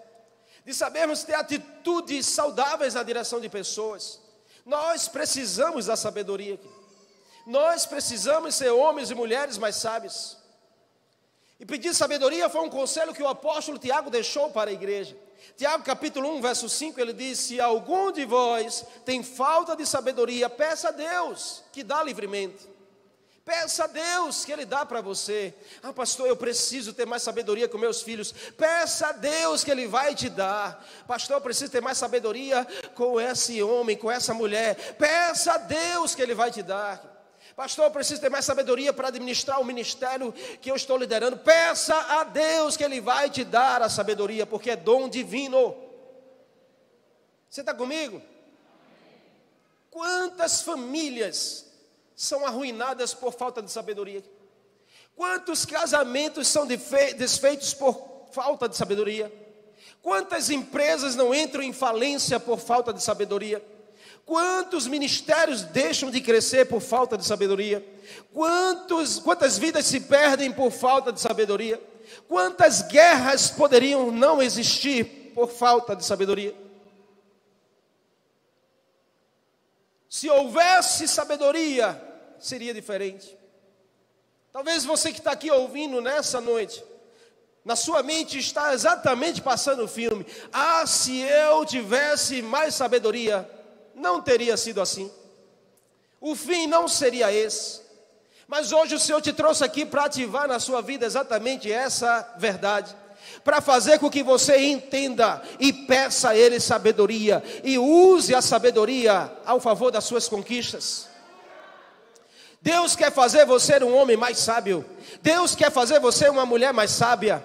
de 0.64 0.74
sabermos 0.74 1.24
ter 1.24 1.34
atitudes 1.34 2.26
saudáveis 2.26 2.94
na 2.94 3.04
direção 3.04 3.42
de 3.42 3.50
pessoas. 3.50 4.22
Nós 4.66 5.10
precisamos 5.10 5.88
da 5.88 5.98
sabedoria. 5.98 6.58
Nós 7.46 7.86
precisamos 7.86 8.56
ser 8.56 8.70
homens 8.70 9.12
e 9.12 9.14
mulheres 9.14 9.58
mais 9.58 9.76
sábios. 9.76 10.38
E 11.60 11.66
pedir 11.66 11.94
sabedoria 11.94 12.48
foi 12.50 12.62
um 12.62 12.70
conselho 12.70 13.14
que 13.14 13.22
o 13.22 13.28
apóstolo 13.28 13.78
Tiago 13.78 14.10
deixou 14.10 14.52
para 14.52 14.70
a 14.70 14.74
igreja. 14.74 15.18
Tiago 15.58 15.84
capítulo 15.84 16.30
1, 16.38 16.42
verso 16.42 16.70
5, 16.70 16.98
ele 16.98 17.12
diz: 17.12 17.40
Se 17.40 17.60
algum 17.60 18.10
de 18.10 18.24
vós 18.24 18.86
tem 19.04 19.22
falta 19.22 19.76
de 19.76 19.86
sabedoria, 19.86 20.50
peça 20.50 20.88
a 20.88 20.92
Deus, 20.92 21.62
que 21.74 21.84
dá 21.84 22.02
livremente. 22.02 22.72
Peça 23.46 23.84
a 23.84 23.88
Deus 23.88 24.46
que 24.46 24.54
Ele 24.54 24.64
dá 24.66 24.86
para 24.86 25.02
você. 25.02 25.54
Ah, 25.82 25.92
pastor, 25.92 26.28
eu 26.28 26.36
preciso 26.36 26.94
ter 26.94 27.06
mais 27.06 27.24
sabedoria 27.24 27.68
com 27.68 27.78
meus 27.78 28.02
filhos. 28.02 28.32
Peça 28.32 29.08
a 29.08 29.12
Deus 29.12 29.66
que 29.66 29.72
Ele 29.72 29.86
vai 29.86 30.16
te 30.16 30.30
dar. 30.30 30.86
Pastor, 31.06 31.36
eu 31.36 31.42
preciso 31.42 31.70
ter 31.70 31.82
mais 31.82 31.98
sabedoria 31.98 32.66
com 32.96 33.20
esse 33.20 33.62
homem, 33.62 33.98
com 33.98 34.10
essa 34.10 34.34
mulher. 34.34 34.96
Peça 34.96 35.54
a 35.54 35.58
Deus 35.58 36.16
que 36.16 36.22
Ele 36.22 36.34
vai 36.34 36.52
te 36.52 36.64
dar. 36.64 37.12
Pastor, 37.54 37.86
eu 37.86 37.92
preciso 37.92 38.22
ter 38.22 38.30
mais 38.30 38.46
sabedoria 38.46 38.94
para 38.94 39.10
administrar 39.10 39.60
o 39.60 39.66
ministério 39.66 40.32
que 40.62 40.72
eu 40.72 40.76
estou 40.76 40.98
liderando. 40.98 41.38
Peça 41.38 41.96
a 41.96 42.24
Deus 42.24 42.78
que 42.78 42.84
Ele 42.84 43.02
vai 43.02 43.30
te 43.30 43.44
dar 43.44 43.82
a 43.82 43.90
sabedoria, 43.90 44.46
porque 44.46 44.72
é 44.72 44.76
dom 44.78 45.10
divino. 45.10 45.76
Você 47.50 47.60
está 47.60 47.74
comigo? 47.74 48.22
Quantas 49.92 50.62
famílias 50.62 51.63
são 52.16 52.46
arruinadas 52.46 53.14
por 53.14 53.34
falta 53.34 53.62
de 53.62 53.72
sabedoria? 53.72 54.24
Quantos 55.16 55.66
casamentos 55.66 56.48
são 56.48 56.66
desfeitos 56.66 57.74
por 57.74 58.28
falta 58.32 58.68
de 58.68 58.76
sabedoria? 58.76 59.32
Quantas 60.02 60.50
empresas 60.50 61.16
não 61.16 61.34
entram 61.34 61.64
em 61.64 61.72
falência 61.72 62.40
por 62.40 62.60
falta 62.60 62.92
de 62.94 63.02
sabedoria? 63.02 63.64
Quantos 64.26 64.88
ministérios 64.88 65.64
deixam 65.64 66.10
de 66.10 66.22
crescer 66.22 66.66
por 66.66 66.82
falta 66.82 67.18
de 67.18 67.26
sabedoria? 67.26 67.86
Quantos, 68.34 69.20
quantas 69.20 69.58
vidas 69.58 69.86
se 69.86 70.00
perdem 70.00 70.52
por 70.52 70.72
falta 70.72 71.12
de 71.12 71.20
sabedoria? 71.20 71.82
Quantas 72.28 72.82
guerras 72.82 73.50
poderiam 73.50 74.12
não 74.12 74.42
existir 74.42 75.32
por 75.34 75.50
falta 75.50 75.96
de 75.96 76.06
sabedoria? 76.06 76.63
Se 80.14 80.30
houvesse 80.30 81.08
sabedoria, 81.08 82.00
seria 82.38 82.72
diferente. 82.72 83.36
Talvez 84.52 84.86
você 84.86 85.12
que 85.12 85.18
está 85.18 85.32
aqui 85.32 85.50
ouvindo 85.50 86.00
nessa 86.02 86.40
noite, 86.40 86.84
na 87.66 87.76
sua 87.76 88.04
mente 88.04 88.38
está 88.38 88.76
exatamente 88.76 89.42
passando 89.42 89.86
o 89.86 89.88
filme. 89.88 90.24
Ah, 90.52 90.86
se 90.86 91.20
eu 91.22 91.66
tivesse 91.66 92.44
mais 92.44 92.76
sabedoria, 92.76 93.50
não 93.96 94.22
teria 94.22 94.56
sido 94.56 94.82
assim. 94.82 95.12
O 96.22 96.36
fim 96.36 96.68
não 96.68 96.88
seria 96.88 97.34
esse. 97.34 97.82
Mas 98.48 98.72
hoje 98.72 98.94
o 98.94 99.00
Senhor 99.00 99.20
te 99.20 99.34
trouxe 99.34 99.64
aqui 99.64 99.84
para 99.84 100.06
ativar 100.06 100.48
na 100.48 100.60
sua 100.60 100.80
vida 100.84 101.08
exatamente 101.08 101.72
essa 101.72 102.36
verdade 102.38 102.96
para 103.44 103.62
fazer 103.62 104.00
com 104.00 104.10
que 104.10 104.24
você 104.24 104.58
entenda 104.58 105.42
e 105.60 105.72
peça 105.72 106.30
a 106.30 106.38
Ele 106.38 106.60
sabedoria 106.60 107.44
e 107.64 107.78
use 107.78 108.34
a 108.34 108.42
sabedoria 108.42 109.32
ao 109.46 109.60
favor 109.60 109.92
das 109.92 110.04
suas 110.04 110.28
conquistas. 110.28 111.10
Deus 112.62 112.96
quer 112.96 113.12
fazer 113.12 113.46
você 113.46 113.84
um 113.84 113.96
homem 113.96 114.16
mais 114.16 114.38
sábio. 114.38 114.86
Deus 115.22 115.54
quer 115.54 115.70
fazer 115.70 116.00
você 116.00 116.30
uma 116.30 116.46
mulher 116.46 116.72
mais 116.72 116.92
sábia. 116.92 117.44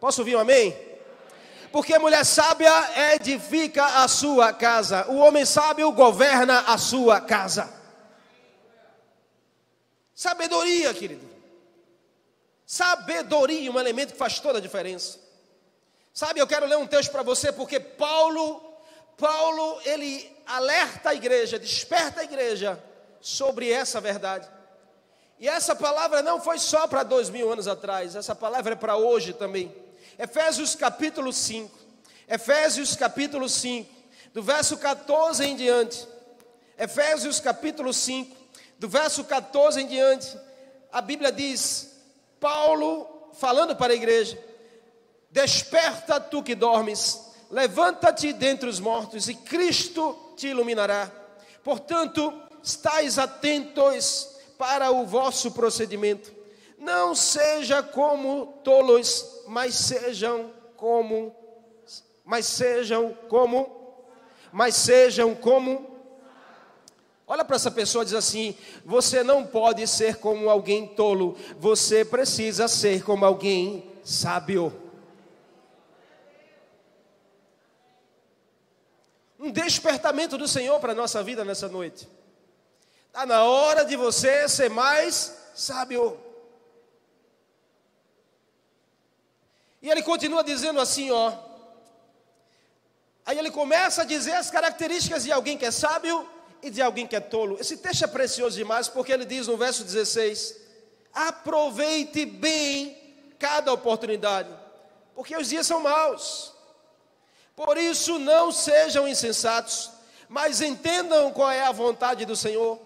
Posso 0.00 0.22
ouvir 0.22 0.36
um 0.36 0.40
amém? 0.40 0.76
Porque 1.70 1.98
mulher 1.98 2.24
sábia 2.24 2.72
edifica 3.14 3.84
a 4.02 4.08
sua 4.08 4.52
casa. 4.52 5.06
O 5.08 5.16
homem 5.16 5.44
sábio 5.44 5.92
governa 5.92 6.60
a 6.60 6.78
sua 6.78 7.20
casa. 7.20 7.72
Sabedoria, 10.14 10.94
querido. 10.94 11.25
Sabedoria, 12.66 13.70
um 13.70 13.78
elemento 13.78 14.12
que 14.12 14.18
faz 14.18 14.40
toda 14.40 14.58
a 14.58 14.60
diferença. 14.60 15.20
Sabe, 16.12 16.40
eu 16.40 16.46
quero 16.46 16.66
ler 16.66 16.76
um 16.76 16.86
texto 16.86 17.12
para 17.12 17.22
você 17.22 17.52
porque 17.52 17.78
Paulo, 17.78 18.60
Paulo, 19.16 19.80
ele 19.84 20.34
alerta 20.44 21.10
a 21.10 21.14
igreja, 21.14 21.60
desperta 21.60 22.22
a 22.22 22.24
igreja 22.24 22.82
sobre 23.20 23.70
essa 23.70 24.00
verdade. 24.00 24.48
E 25.38 25.48
essa 25.48 25.76
palavra 25.76 26.22
não 26.22 26.40
foi 26.40 26.58
só 26.58 26.88
para 26.88 27.02
dois 27.02 27.30
mil 27.30 27.52
anos 27.52 27.68
atrás, 27.68 28.16
essa 28.16 28.34
palavra 28.34 28.72
é 28.72 28.76
para 28.76 28.96
hoje 28.96 29.32
também. 29.32 29.72
Efésios 30.18 30.74
capítulo 30.74 31.32
5. 31.32 31.78
Efésios 32.28 32.96
capítulo 32.96 33.48
5, 33.48 33.88
do 34.34 34.42
verso 34.42 34.76
14 34.78 35.44
em 35.44 35.54
diante. 35.54 36.08
Efésios 36.76 37.38
capítulo 37.38 37.92
5, 37.92 38.36
do 38.78 38.88
verso 38.88 39.22
14 39.22 39.82
em 39.82 39.86
diante. 39.86 40.36
A 40.90 41.00
Bíblia 41.00 41.30
diz: 41.30 41.95
Paulo 42.46 43.08
falando 43.32 43.74
para 43.74 43.92
a 43.92 43.96
igreja: 43.96 44.38
Desperta 45.28 46.20
tu 46.20 46.44
que 46.44 46.54
dormes, 46.54 47.32
levanta-te 47.50 48.32
dentre 48.32 48.68
os 48.68 48.78
mortos 48.78 49.28
e 49.28 49.34
Cristo 49.34 50.16
te 50.36 50.46
iluminará. 50.46 51.10
Portanto, 51.64 52.32
estais 52.62 53.18
atentos 53.18 54.38
para 54.56 54.92
o 54.92 55.04
vosso 55.04 55.50
procedimento. 55.50 56.32
Não 56.78 57.16
seja 57.16 57.82
como 57.82 58.60
tolos, 58.62 59.42
mas 59.48 59.74
sejam 59.74 60.52
como 60.76 61.34
mas 62.24 62.46
sejam 62.46 63.12
como 63.28 64.04
mas 64.52 64.76
sejam 64.76 65.34
como 65.34 65.95
Olha 67.26 67.44
para 67.44 67.56
essa 67.56 67.70
pessoa 67.70 68.02
e 68.02 68.06
diz 68.06 68.14
assim: 68.14 68.54
você 68.84 69.22
não 69.22 69.44
pode 69.44 69.86
ser 69.86 70.16
como 70.16 70.48
alguém 70.48 70.86
tolo, 70.86 71.36
você 71.58 72.04
precisa 72.04 72.68
ser 72.68 73.02
como 73.02 73.24
alguém 73.24 73.90
sábio. 74.04 74.86
um 79.46 79.50
despertamento 79.50 80.36
do 80.36 80.48
Senhor 80.48 80.78
para 80.80 80.92
a 80.92 80.94
nossa 80.94 81.22
vida 81.22 81.44
nessa 81.44 81.68
noite. 81.68 82.08
Está 83.06 83.24
na 83.24 83.44
hora 83.44 83.84
de 83.84 83.96
você 83.96 84.48
ser 84.48 84.68
mais 84.68 85.36
sábio. 85.54 86.18
E 89.80 89.88
ele 89.88 90.02
continua 90.02 90.42
dizendo 90.42 90.80
assim, 90.80 91.10
ó. 91.12 91.32
Aí 93.24 93.38
ele 93.38 93.50
começa 93.50 94.02
a 94.02 94.04
dizer 94.04 94.32
as 94.32 94.50
características 94.50 95.22
de 95.22 95.32
alguém 95.32 95.56
que 95.56 95.64
é 95.64 95.70
sábio 95.70 96.28
e 96.66 96.70
de 96.70 96.82
alguém 96.82 97.06
que 97.06 97.14
é 97.14 97.20
tolo. 97.20 97.56
Esse 97.60 97.76
texto 97.76 98.04
é 98.04 98.08
precioso 98.08 98.56
demais 98.56 98.88
porque 98.88 99.12
ele 99.12 99.24
diz 99.24 99.46
no 99.46 99.56
verso 99.56 99.84
16: 99.84 100.56
Aproveite 101.14 102.26
bem 102.26 102.96
cada 103.38 103.72
oportunidade, 103.72 104.48
porque 105.14 105.36
os 105.36 105.48
dias 105.48 105.66
são 105.66 105.80
maus. 105.80 106.52
Por 107.54 107.78
isso, 107.78 108.18
não 108.18 108.50
sejam 108.50 109.06
insensatos, 109.06 109.90
mas 110.28 110.60
entendam 110.60 111.30
qual 111.30 111.50
é 111.50 111.62
a 111.62 111.72
vontade 111.72 112.24
do 112.24 112.34
Senhor, 112.34 112.78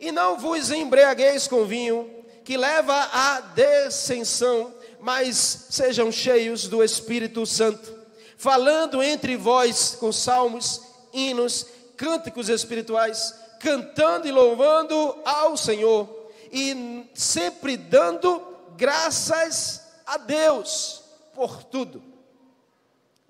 e 0.00 0.10
não 0.10 0.38
vos 0.38 0.70
embriagueis 0.70 1.46
com 1.46 1.64
vinho, 1.66 2.10
que 2.42 2.56
leva 2.56 2.94
à 3.12 3.40
descensão, 3.40 4.74
mas 4.98 5.66
sejam 5.70 6.10
cheios 6.10 6.66
do 6.66 6.82
Espírito 6.82 7.44
Santo, 7.44 7.94
falando 8.38 9.02
entre 9.02 9.36
vós 9.36 9.96
com 10.00 10.10
salmos, 10.10 10.80
hinos, 11.12 11.66
cânticos 11.96 12.48
espirituais, 12.48 13.34
cantando 13.60 14.28
e 14.28 14.30
louvando 14.30 15.20
ao 15.24 15.56
Senhor, 15.56 16.08
e 16.52 17.10
sempre 17.14 17.76
dando 17.76 18.40
graças 18.76 19.82
a 20.06 20.16
Deus 20.16 21.02
por 21.34 21.64
tudo. 21.64 22.02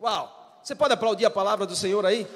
Uau! 0.00 0.60
Você 0.62 0.74
pode 0.74 0.92
aplaudir 0.92 1.24
a 1.24 1.30
palavra 1.30 1.64
do 1.64 1.76
Senhor 1.76 2.04
aí? 2.04 2.26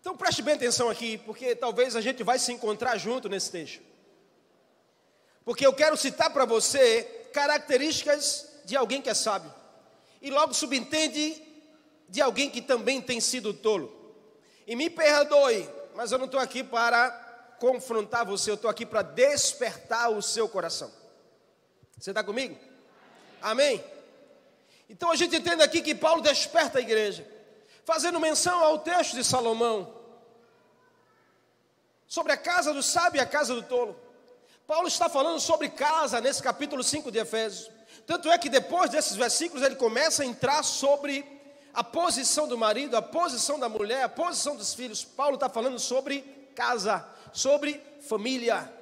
Então 0.00 0.16
preste 0.16 0.42
bem 0.42 0.54
atenção 0.54 0.88
aqui, 0.88 1.18
porque 1.18 1.56
talvez 1.56 1.96
a 1.96 2.00
gente 2.00 2.22
vai 2.22 2.38
se 2.38 2.52
encontrar 2.52 2.96
junto 2.96 3.28
nesse 3.28 3.50
texto. 3.50 3.82
Porque 5.44 5.66
eu 5.66 5.72
quero 5.72 5.96
citar 5.96 6.30
para 6.30 6.44
você 6.44 7.02
características 7.32 8.48
de 8.64 8.76
alguém 8.76 9.02
que 9.02 9.10
é 9.10 9.14
sábio. 9.14 9.52
E 10.24 10.30
logo 10.30 10.54
subentende 10.54 11.36
de 12.08 12.22
alguém 12.22 12.48
que 12.48 12.62
também 12.62 12.98
tem 12.98 13.20
sido 13.20 13.52
tolo. 13.52 13.94
E 14.66 14.74
me 14.74 14.88
perdoe, 14.88 15.68
mas 15.94 16.12
eu 16.12 16.18
não 16.18 16.24
estou 16.24 16.40
aqui 16.40 16.64
para 16.64 17.10
confrontar 17.60 18.24
você, 18.24 18.50
eu 18.50 18.54
estou 18.54 18.70
aqui 18.70 18.86
para 18.86 19.02
despertar 19.02 20.08
o 20.10 20.22
seu 20.22 20.48
coração. 20.48 20.90
Você 21.98 22.10
está 22.10 22.24
comigo? 22.24 22.58
Amém? 23.42 23.84
Então 24.88 25.10
a 25.10 25.14
gente 25.14 25.36
entende 25.36 25.62
aqui 25.62 25.82
que 25.82 25.94
Paulo 25.94 26.22
desperta 26.22 26.78
a 26.78 26.80
igreja, 26.80 27.30
fazendo 27.84 28.18
menção 28.18 28.64
ao 28.64 28.78
texto 28.78 29.16
de 29.16 29.24
Salomão, 29.24 29.94
sobre 32.06 32.32
a 32.32 32.38
casa 32.38 32.72
do 32.72 32.82
sábio 32.82 33.18
e 33.18 33.20
a 33.20 33.26
casa 33.26 33.54
do 33.54 33.62
tolo. 33.62 33.94
Paulo 34.66 34.88
está 34.88 35.06
falando 35.06 35.38
sobre 35.38 35.68
casa 35.68 36.18
nesse 36.18 36.42
capítulo 36.42 36.82
5 36.82 37.12
de 37.12 37.18
Efésios. 37.18 37.73
Tanto 38.06 38.30
é 38.30 38.36
que 38.38 38.48
depois 38.48 38.90
desses 38.90 39.16
versículos 39.16 39.64
ele 39.64 39.76
começa 39.76 40.22
a 40.22 40.26
entrar 40.26 40.62
sobre 40.62 41.24
a 41.72 41.82
posição 41.82 42.46
do 42.46 42.56
marido, 42.56 42.96
a 42.96 43.02
posição 43.02 43.58
da 43.58 43.68
mulher, 43.68 44.02
a 44.04 44.08
posição 44.08 44.54
dos 44.54 44.74
filhos. 44.74 45.04
Paulo 45.04 45.34
está 45.34 45.48
falando 45.48 45.78
sobre 45.78 46.20
casa, 46.54 47.04
sobre 47.32 47.80
família. 48.06 48.72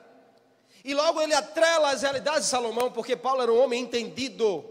E 0.85 0.93
logo 0.93 1.21
ele 1.23 1.35
atrela 1.35 1.91
as 1.91 2.03
realidades 2.03 2.43
de 2.43 2.49
Salomão, 2.49 2.91
porque 2.91 3.17
Paulo 3.17 3.43
era 3.43 3.53
um 3.53 3.63
homem 3.63 3.83
entendido 3.83 4.65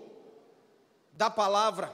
da 1.13 1.29
palavra. 1.29 1.93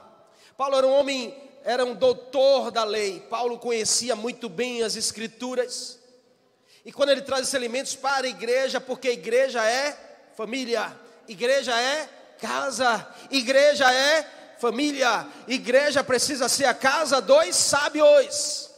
Paulo 0.56 0.76
era 0.76 0.86
um 0.86 0.92
homem, 0.98 1.34
era 1.64 1.84
um 1.84 1.94
doutor 1.94 2.70
da 2.70 2.82
lei. 2.82 3.20
Paulo 3.20 3.58
conhecia 3.58 4.16
muito 4.16 4.48
bem 4.48 4.82
as 4.82 4.96
escrituras. 4.96 5.98
E 6.84 6.92
quando 6.92 7.10
ele 7.10 7.22
traz 7.22 7.42
esses 7.42 7.54
elementos 7.54 7.94
para 7.94 8.26
a 8.26 8.30
igreja, 8.30 8.80
porque 8.80 9.08
a 9.08 9.12
igreja 9.12 9.64
é 9.64 10.30
família, 10.34 10.98
igreja 11.28 11.78
é 11.80 12.17
casa, 12.40 13.06
igreja 13.30 13.92
é 13.92 14.26
família, 14.58 15.26
igreja 15.46 16.02
precisa 16.02 16.48
ser 16.48 16.64
a 16.64 16.74
casa 16.74 17.20
dos 17.20 17.54
sábios. 17.54 18.68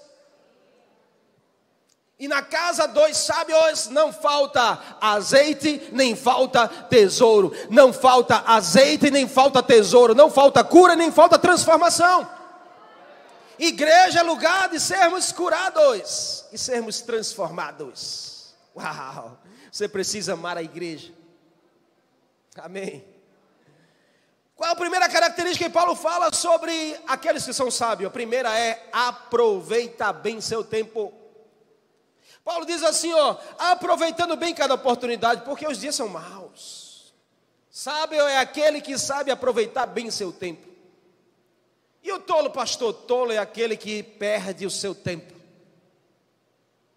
E 2.21 2.29
na 2.29 2.43
casa 2.43 2.87
dos 2.87 3.17
sábios 3.17 3.89
não 3.89 4.13
falta 4.13 4.79
azeite, 5.01 5.89
nem 5.91 6.15
falta 6.15 6.69
tesouro. 6.69 7.51
Não 7.71 7.95
falta 7.95 8.45
azeite, 8.47 9.11
nem 9.11 9.27
falta 9.27 9.63
tesouro. 9.63 10.15
Não 10.15 10.31
falta 10.31 10.63
cura, 10.63 10.95
nem 10.95 11.11
falta 11.11 11.39
transformação. 11.39 12.29
Igreja 13.59 14.21
é 14.21 14.23
lugar 14.23 14.69
de 14.69 14.79
sermos 14.79 15.33
curados 15.33 16.45
e 16.53 16.59
sermos 16.59 17.01
transformados. 17.01 18.55
Uau! 18.77 19.39
Você 19.73 19.89
precisa 19.89 20.35
amar 20.35 20.59
a 20.59 20.63
igreja. 20.63 21.15
Amém. 22.57 23.03
Qual 24.61 24.73
a 24.73 24.77
primeira 24.77 25.09
característica 25.09 25.65
que 25.65 25.73
Paulo 25.73 25.97
fala 25.97 26.31
sobre 26.35 26.95
aqueles 27.07 27.47
que 27.47 27.53
são 27.55 27.71
sábios? 27.71 28.09
A 28.09 28.13
primeira 28.13 28.55
é 28.59 28.91
aproveita 28.93 30.13
bem 30.13 30.39
seu 30.39 30.63
tempo. 30.63 31.15
Paulo 32.45 32.67
diz 32.67 32.83
assim, 32.83 33.11
ó, 33.11 33.39
aproveitando 33.59 34.37
bem 34.37 34.55
cada 34.55 34.75
oportunidade, 34.75 35.47
porque 35.47 35.67
os 35.67 35.81
dias 35.81 35.95
são 35.95 36.09
maus. 36.09 37.15
Sábio 37.71 38.21
é 38.21 38.37
aquele 38.37 38.83
que 38.83 38.99
sabe 38.99 39.31
aproveitar 39.31 39.87
bem 39.87 40.11
seu 40.11 40.31
tempo. 40.31 40.69
E 42.03 42.13
o 42.13 42.19
tolo, 42.19 42.51
pastor, 42.51 42.93
tolo 42.93 43.33
é 43.33 43.39
aquele 43.39 43.79
que 43.79 44.03
perde 44.03 44.67
o 44.67 44.71
seu 44.71 44.95
tempo. 44.95 45.33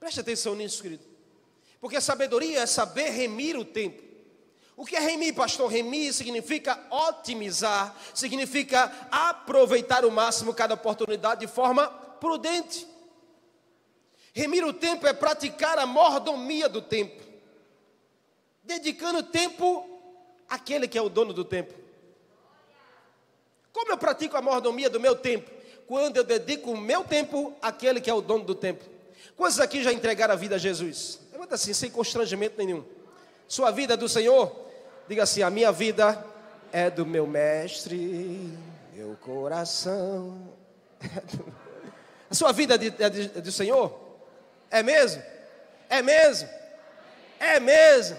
Preste 0.02 0.20
atenção 0.20 0.54
nisso, 0.54 0.82
querido. 0.82 1.06
Porque 1.80 2.02
sabedoria 2.02 2.60
é 2.60 2.66
saber 2.66 3.12
remir 3.12 3.58
o 3.58 3.64
tempo. 3.64 4.04
O 4.76 4.86
que 4.86 4.96
é 4.96 5.00
remir, 5.00 5.36
pastor? 5.36 5.72
Remir 5.72 6.14
significa 6.14 6.80
otimizar, 6.90 7.96
significa 8.14 8.92
aproveitar 9.12 10.04
o 10.04 10.12
máximo 10.12 10.54
cada 10.54 10.74
oportunidade 10.74 11.42
de 11.42 11.48
forma 11.48 11.88
prudente. 11.88 12.88
Remir 14.34 14.66
o 14.66 14.74
tempo 14.74 15.06
é 15.06 15.14
praticar 15.14 15.78
a 15.78 15.86
mordomia 15.86 16.68
do 16.68 16.82
tempo, 16.82 17.22
dedicando 18.64 19.22
tempo 19.22 19.88
àquele 20.50 20.88
que 20.88 20.98
é 20.98 21.02
o 21.02 21.10
dono 21.10 21.34
do 21.34 21.46
tempo. 21.46 21.74
Como 23.72 23.92
eu 23.92 23.98
pratico 23.98 24.36
a 24.36 24.42
mordomia 24.42 24.90
do 24.90 25.00
meu 25.00 25.16
tempo? 25.16 25.52
Quando 25.86 26.18
eu 26.18 26.24
dedico 26.24 26.72
o 26.72 26.78
meu 26.78 27.04
tempo 27.04 27.54
àquele 27.62 28.02
que 28.02 28.10
é 28.10 28.14
o 28.14 28.22
dono 28.22 28.44
do 28.44 28.56
tempo. 28.56 28.84
Quantos 29.36 29.60
aqui 29.60 29.84
já 29.84 29.92
entregaram 29.92 30.34
a 30.34 30.38
vida 30.38 30.56
a 30.56 30.60
Jesus? 30.60 31.20
Levanta 31.32 31.56
assim, 31.56 31.74
sem 31.74 31.92
constrangimento 31.92 32.58
nenhum. 32.58 32.84
Sua 33.48 33.70
vida 33.70 33.94
é 33.94 33.98
do 33.98 34.08
Senhor? 34.08 34.63
Diga 35.08 35.24
assim: 35.24 35.42
a 35.42 35.50
minha 35.50 35.72
vida 35.72 36.24
é 36.72 36.90
do 36.90 37.06
meu 37.06 37.28
mestre, 37.28 38.58
meu 38.94 39.16
coração. 39.22 40.54
A 42.30 42.36
sua 42.36 42.52
vida 42.52 42.74
é, 42.74 42.78
de, 42.80 42.88
é, 42.98 43.10
de, 43.10 43.22
é 43.38 43.42
do 43.42 43.52
Senhor? 43.52 43.96
É 44.72 44.82
mesmo? 44.82 45.22
É 45.88 46.02
mesmo? 46.02 46.50
É 47.40 47.60
mesmo? 47.60 48.18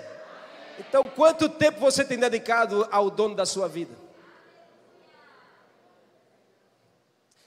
Então, 0.79 1.03
quanto 1.03 1.49
tempo 1.49 1.81
você 1.81 2.05
tem 2.05 2.17
dedicado 2.17 2.87
ao 2.93 3.11
dono 3.11 3.35
da 3.35 3.45
sua 3.45 3.67
vida? 3.67 3.93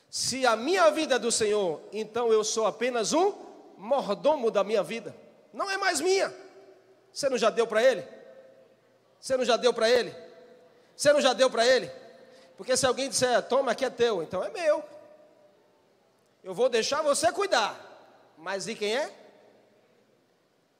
Se 0.09 0.45
a 0.45 0.57
minha 0.57 0.89
vida 0.89 1.15
é 1.15 1.19
do 1.19 1.31
Senhor, 1.31 1.79
então 1.93 2.33
eu 2.33 2.43
sou 2.43 2.65
apenas 2.65 3.13
um 3.13 3.33
mordomo 3.77 4.51
da 4.51 4.61
minha 4.61 4.83
vida. 4.83 5.15
Não 5.53 5.71
é 5.71 5.77
mais 5.77 6.01
minha. 6.01 6.33
Você 7.13 7.29
não 7.29 7.37
já 7.37 7.49
deu 7.49 7.65
para 7.65 7.81
ele? 7.81 8.03
Você 9.19 9.35
não 9.37 9.45
já 9.45 9.57
deu 9.57 9.73
para 9.73 9.89
ele? 9.89 10.13
Você 10.95 11.11
não 11.13 11.21
já 11.21 11.33
deu 11.33 11.49
para 11.49 11.65
ele? 11.65 11.91
Porque 12.55 12.75
se 12.75 12.85
alguém 12.85 13.09
disser, 13.09 13.41
toma, 13.43 13.71
aqui 13.71 13.85
é 13.85 13.89
teu, 13.89 14.23
então 14.23 14.43
é 14.43 14.49
meu. 14.49 14.83
Eu 16.43 16.53
vou 16.53 16.69
deixar 16.69 17.01
você 17.01 17.31
cuidar. 17.31 17.83
Mas 18.37 18.67
e 18.67 18.75
quem 18.75 18.95
é? 18.95 19.13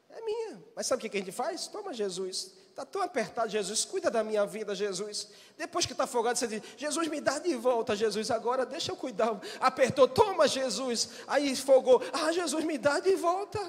É 0.10 0.22
minha. 0.22 0.64
Mas 0.76 0.88
sabe 0.88 1.06
o 1.06 1.10
que 1.10 1.18
a 1.18 1.20
gente 1.20 1.32
faz? 1.32 1.68
Toma 1.68 1.94
Jesus. 1.94 2.52
Está 2.70 2.86
tão 2.86 3.02
apertado, 3.02 3.50
Jesus, 3.50 3.86
cuida 3.86 4.12
da 4.12 4.24
minha 4.24 4.46
vida, 4.46 4.76
Jesus. 4.76 5.30
Depois 5.58 5.88
que 5.88 5.94
está 5.94 6.04
afogado, 6.04 6.38
você 6.38 6.46
diz: 6.46 6.62
Jesus, 6.78 7.08
me 7.08 7.20
dá 7.20 7.40
de 7.40 7.56
volta, 7.56 7.96
Jesus, 7.96 8.30
agora 8.30 8.68
deixa 8.68 8.92
eu 8.92 8.96
cuidar. 8.96 9.40
Apertou, 9.60 10.08
toma, 10.08 10.48
Jesus. 10.48 11.10
Aí 11.26 11.56
fogou: 11.56 12.00
Ah, 12.14 12.32
Jesus, 12.32 12.64
me 12.64 12.78
dá 12.78 13.00
de 13.00 13.16
volta. 13.16 13.60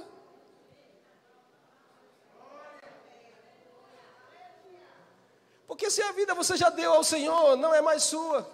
Porque 5.79 5.93
se 5.93 6.03
a 6.03 6.11
vida 6.11 6.35
você 6.35 6.57
já 6.57 6.71
deu 6.71 6.93
ao 6.93 7.05
Senhor, 7.05 7.57
não 7.57 7.73
é 7.73 7.81
mais 7.81 8.03
sua. 8.03 8.45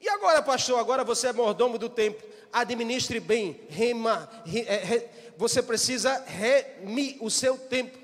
E 0.00 0.08
agora, 0.08 0.40
pastor, 0.40 0.78
agora 0.78 1.02
você 1.02 1.26
é 1.26 1.32
mordomo 1.32 1.76
do 1.76 1.88
tempo 1.88 2.22
administre 2.52 3.18
bem, 3.18 3.60
rema, 3.68 4.30
re, 4.46 4.60
é, 4.60 4.76
re, 4.76 5.08
você 5.36 5.60
precisa 5.60 6.22
remir 6.24 7.16
o 7.20 7.28
seu 7.28 7.58
tempo. 7.58 7.98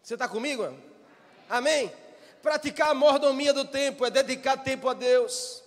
Você 0.00 0.14
está 0.14 0.28
comigo? 0.28 0.72
Amém? 1.50 1.92
Praticar 2.40 2.90
a 2.90 2.94
mordomia 2.94 3.52
do 3.52 3.64
tempo 3.64 4.06
é 4.06 4.10
dedicar 4.10 4.58
tempo 4.58 4.88
a 4.88 4.94
Deus. 4.94 5.60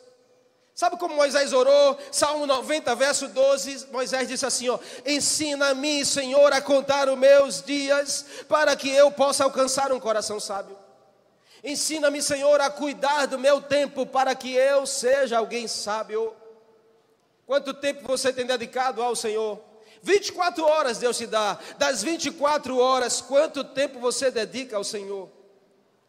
Sabe 0.80 0.96
como 0.96 1.14
Moisés 1.14 1.52
orou? 1.52 1.98
Salmo 2.10 2.46
90, 2.46 2.96
verso 2.96 3.28
12, 3.28 3.88
Moisés 3.92 4.30
disse 4.30 4.46
assim: 4.46 4.70
ó, 4.70 4.80
Ensina-me, 5.06 6.06
Senhor, 6.06 6.54
a 6.54 6.62
contar 6.62 7.10
os 7.10 7.18
meus 7.18 7.62
dias, 7.62 8.26
para 8.48 8.74
que 8.78 8.90
eu 8.90 9.12
possa 9.12 9.44
alcançar 9.44 9.92
um 9.92 10.00
coração 10.00 10.40
sábio. 10.40 10.78
Ensina-me, 11.62 12.22
Senhor, 12.22 12.62
a 12.62 12.70
cuidar 12.70 13.26
do 13.26 13.38
meu 13.38 13.62
tempo, 13.62 14.06
para 14.06 14.34
que 14.34 14.54
eu 14.54 14.86
seja 14.86 15.38
alguém 15.40 15.68
sábio. 15.68 16.34
Quanto 17.46 17.74
tempo 17.74 18.08
você 18.08 18.32
tem 18.32 18.46
dedicado 18.46 19.04
ao 19.04 19.18
Senhor? 19.18 19.60
24 20.02 20.66
horas 20.66 20.98
Deus 20.98 21.18
te 21.18 21.28
dá. 21.28 21.60
Das 21.78 22.02
24 22.02 22.78
horas, 22.78 23.20
quanto 23.20 23.66
tempo 23.66 24.00
você 24.00 24.32
dedica 24.32 24.78
ao 24.78 24.86
Senhor? 24.86 25.30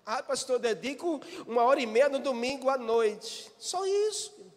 Ah, 0.07 0.23
pastor, 0.23 0.61
dedico 0.61 1.21
uma 1.45 1.65
hora 1.65 1.81
e 1.81 1.87
meia 1.87 2.09
no 2.09 2.21
domingo 2.21 2.71
à 2.71 2.79
noite. 2.79 3.51
Só 3.59 3.85
isso. 3.85 4.50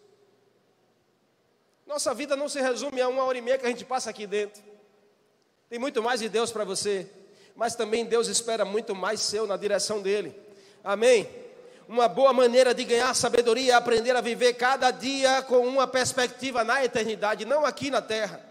Nossa 1.86 2.14
vida 2.14 2.34
não 2.36 2.48
se 2.48 2.60
resume 2.60 3.00
a 3.00 3.08
uma 3.08 3.24
hora 3.24 3.38
e 3.38 3.42
meia 3.42 3.58
que 3.58 3.66
a 3.66 3.68
gente 3.68 3.84
passa 3.84 4.10
aqui 4.10 4.26
dentro. 4.26 4.62
Tem 5.68 5.78
muito 5.78 6.02
mais 6.02 6.20
de 6.20 6.28
Deus 6.28 6.50
para 6.50 6.64
você. 6.64 7.08
Mas 7.54 7.74
também 7.76 8.04
Deus 8.04 8.26
espera 8.26 8.64
muito 8.64 8.94
mais 8.94 9.20
seu 9.20 9.46
na 9.46 9.56
direção 9.56 10.02
dele. 10.02 10.34
Amém? 10.82 11.44
uma 11.88 12.08
boa 12.08 12.32
maneira 12.32 12.74
de 12.74 12.84
ganhar 12.84 13.14
sabedoria 13.14 13.72
é 13.72 13.76
aprender 13.76 14.16
a 14.16 14.20
viver 14.20 14.54
cada 14.54 14.90
dia 14.90 15.42
com 15.42 15.66
uma 15.66 15.86
perspectiva 15.86 16.64
na 16.64 16.84
eternidade, 16.84 17.44
não 17.44 17.64
aqui 17.64 17.90
na 17.90 18.00
terra. 18.00 18.42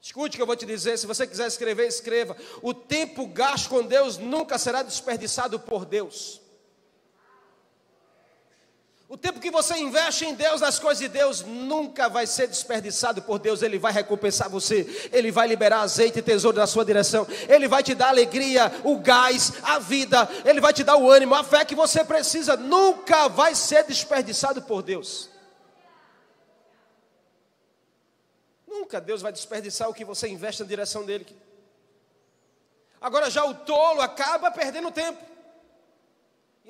Escute 0.00 0.34
o 0.34 0.38
que 0.38 0.42
eu 0.42 0.46
vou 0.46 0.56
te 0.56 0.66
dizer, 0.66 0.98
se 0.98 1.06
você 1.06 1.26
quiser 1.26 1.46
escrever, 1.46 1.86
escreva. 1.86 2.36
O 2.62 2.72
tempo 2.72 3.26
gasto 3.26 3.68
com 3.68 3.82
Deus 3.82 4.16
nunca 4.16 4.58
será 4.58 4.82
desperdiçado 4.82 5.60
por 5.60 5.84
Deus. 5.84 6.40
O 9.10 9.16
tempo 9.18 9.40
que 9.40 9.50
você 9.50 9.76
investe 9.76 10.24
em 10.24 10.34
Deus, 10.36 10.60
nas 10.60 10.78
coisas 10.78 11.00
de 11.00 11.08
Deus, 11.08 11.42
nunca 11.42 12.08
vai 12.08 12.28
ser 12.28 12.46
desperdiçado 12.46 13.20
por 13.20 13.40
Deus. 13.40 13.60
Ele 13.60 13.76
vai 13.76 13.92
recompensar 13.92 14.48
você, 14.48 14.86
Ele 15.12 15.32
vai 15.32 15.48
liberar 15.48 15.80
azeite 15.80 16.20
e 16.20 16.22
tesouro 16.22 16.56
na 16.56 16.66
sua 16.68 16.84
direção, 16.84 17.26
Ele 17.48 17.66
vai 17.66 17.82
te 17.82 17.92
dar 17.92 18.10
alegria, 18.10 18.70
o 18.84 19.00
gás, 19.00 19.54
a 19.64 19.80
vida, 19.80 20.28
Ele 20.44 20.60
vai 20.60 20.72
te 20.72 20.84
dar 20.84 20.96
o 20.96 21.10
ânimo, 21.10 21.34
a 21.34 21.42
fé 21.42 21.64
que 21.64 21.74
você 21.74 22.04
precisa. 22.04 22.56
Nunca 22.56 23.26
vai 23.26 23.52
ser 23.52 23.82
desperdiçado 23.82 24.62
por 24.62 24.80
Deus. 24.80 25.28
Nunca 28.64 29.00
Deus 29.00 29.20
vai 29.20 29.32
desperdiçar 29.32 29.88
o 29.88 29.94
que 29.94 30.04
você 30.04 30.28
investe 30.28 30.62
na 30.62 30.68
direção 30.68 31.04
dele. 31.04 31.26
Agora 33.00 33.28
já 33.28 33.44
o 33.44 33.54
tolo 33.54 34.02
acaba 34.02 34.52
perdendo 34.52 34.92
tempo. 34.92 35.29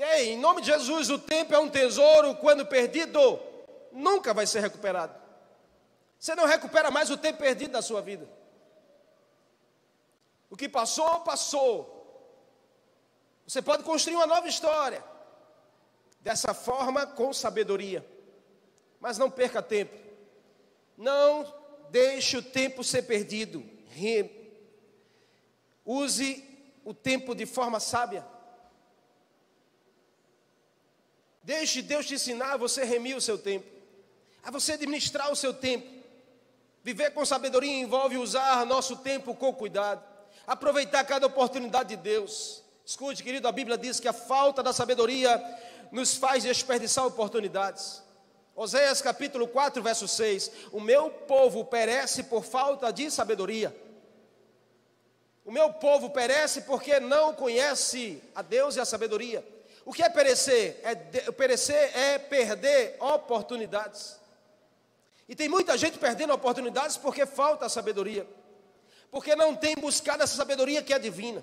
E 0.00 0.02
aí, 0.02 0.30
em 0.30 0.38
nome 0.38 0.62
de 0.62 0.68
Jesus, 0.68 1.10
o 1.10 1.18
tempo 1.18 1.52
é 1.52 1.58
um 1.58 1.68
tesouro, 1.68 2.34
quando 2.36 2.64
perdido, 2.64 3.38
nunca 3.92 4.32
vai 4.32 4.46
ser 4.46 4.60
recuperado. 4.60 5.14
Você 6.18 6.34
não 6.34 6.46
recupera 6.46 6.90
mais 6.90 7.10
o 7.10 7.18
tempo 7.18 7.38
perdido 7.38 7.72
da 7.72 7.82
sua 7.82 8.00
vida. 8.00 8.26
O 10.48 10.56
que 10.56 10.70
passou, 10.70 11.20
passou. 11.20 12.32
Você 13.46 13.60
pode 13.60 13.82
construir 13.82 14.16
uma 14.16 14.26
nova 14.26 14.48
história. 14.48 15.04
Dessa 16.20 16.54
forma, 16.54 17.06
com 17.06 17.30
sabedoria. 17.34 18.02
Mas 19.00 19.18
não 19.18 19.30
perca 19.30 19.60
tempo. 19.60 19.94
Não 20.96 21.44
deixe 21.90 22.38
o 22.38 22.42
tempo 22.42 22.82
ser 22.82 23.02
perdido. 23.02 23.62
Use 25.84 26.42
o 26.86 26.94
tempo 26.94 27.34
de 27.34 27.44
forma 27.44 27.78
sábia. 27.78 28.29
Deixe 31.50 31.82
Deus 31.82 32.06
te 32.06 32.14
ensinar 32.14 32.52
a 32.52 32.56
você 32.56 32.84
remir 32.84 33.16
o 33.16 33.20
seu 33.20 33.36
tempo, 33.36 33.66
a 34.40 34.52
você 34.52 34.74
administrar 34.74 35.32
o 35.32 35.34
seu 35.34 35.52
tempo. 35.52 35.84
Viver 36.80 37.10
com 37.10 37.26
sabedoria 37.26 37.72
envolve 37.72 38.16
usar 38.18 38.64
nosso 38.64 38.94
tempo 38.98 39.34
com 39.34 39.52
cuidado, 39.52 40.00
aproveitar 40.46 41.02
cada 41.02 41.26
oportunidade 41.26 41.88
de 41.88 41.96
Deus. 41.96 42.62
Escute, 42.86 43.24
querido, 43.24 43.48
a 43.48 43.52
Bíblia 43.52 43.76
diz 43.76 43.98
que 43.98 44.06
a 44.06 44.12
falta 44.12 44.62
da 44.62 44.72
sabedoria 44.72 45.42
nos 45.90 46.14
faz 46.14 46.44
desperdiçar 46.44 47.04
oportunidades. 47.04 48.00
Oséias 48.54 49.02
capítulo 49.02 49.48
4, 49.48 49.82
verso 49.82 50.06
6: 50.06 50.52
O 50.70 50.78
meu 50.78 51.10
povo 51.10 51.64
perece 51.64 52.22
por 52.22 52.44
falta 52.44 52.92
de 52.92 53.10
sabedoria. 53.10 53.76
O 55.44 55.50
meu 55.50 55.72
povo 55.72 56.10
perece 56.10 56.60
porque 56.60 57.00
não 57.00 57.34
conhece 57.34 58.22
a 58.36 58.40
Deus 58.40 58.76
e 58.76 58.80
a 58.80 58.84
sabedoria. 58.84 59.44
O 59.84 59.92
que 59.92 60.02
é 60.02 60.08
perecer? 60.08 60.80
É 60.82 60.94
de, 60.94 61.32
perecer 61.32 61.96
é 61.96 62.18
perder 62.18 62.96
oportunidades. 63.00 64.18
E 65.28 65.34
tem 65.34 65.48
muita 65.48 65.78
gente 65.78 65.98
perdendo 65.98 66.32
oportunidades 66.32 66.96
porque 66.96 67.24
falta 67.24 67.68
sabedoria. 67.68 68.26
Porque 69.10 69.34
não 69.36 69.54
tem 69.54 69.74
buscado 69.76 70.22
essa 70.22 70.36
sabedoria 70.36 70.82
que 70.82 70.92
é 70.92 70.98
divina. 70.98 71.42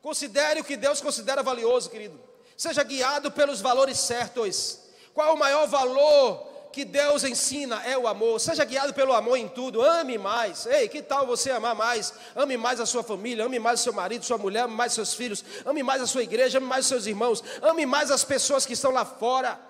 Considere 0.00 0.60
o 0.60 0.64
que 0.64 0.76
Deus 0.76 1.00
considera 1.00 1.42
valioso, 1.42 1.88
querido. 1.88 2.20
Seja 2.56 2.82
guiado 2.82 3.30
pelos 3.30 3.60
valores 3.60 3.98
certos. 3.98 4.80
Qual 5.14 5.34
o 5.34 5.38
maior 5.38 5.66
valor 5.66 6.51
que 6.72 6.84
Deus 6.84 7.22
ensina 7.22 7.82
é 7.84 7.96
o 7.96 8.08
amor. 8.08 8.40
Seja 8.40 8.64
guiado 8.64 8.94
pelo 8.94 9.12
amor 9.12 9.36
em 9.36 9.46
tudo. 9.46 9.82
Ame 9.82 10.16
mais. 10.16 10.66
Ei, 10.66 10.88
que 10.88 11.02
tal 11.02 11.26
você 11.26 11.50
amar 11.50 11.74
mais? 11.74 12.14
Ame 12.34 12.56
mais 12.56 12.80
a 12.80 12.86
sua 12.86 13.02
família, 13.02 13.44
ame 13.44 13.58
mais 13.58 13.80
o 13.80 13.82
seu 13.82 13.92
marido, 13.92 14.24
sua 14.24 14.38
mulher, 14.38 14.64
ame 14.64 14.74
mais 14.74 14.94
seus 14.94 15.12
filhos, 15.14 15.44
ame 15.66 15.82
mais 15.82 16.00
a 16.00 16.06
sua 16.06 16.22
igreja, 16.22 16.58
ame 16.58 16.66
mais 16.66 16.86
seus 16.86 17.06
irmãos, 17.06 17.44
ame 17.60 17.84
mais 17.84 18.10
as 18.10 18.24
pessoas 18.24 18.64
que 18.64 18.72
estão 18.72 18.90
lá 18.90 19.04
fora. 19.04 19.60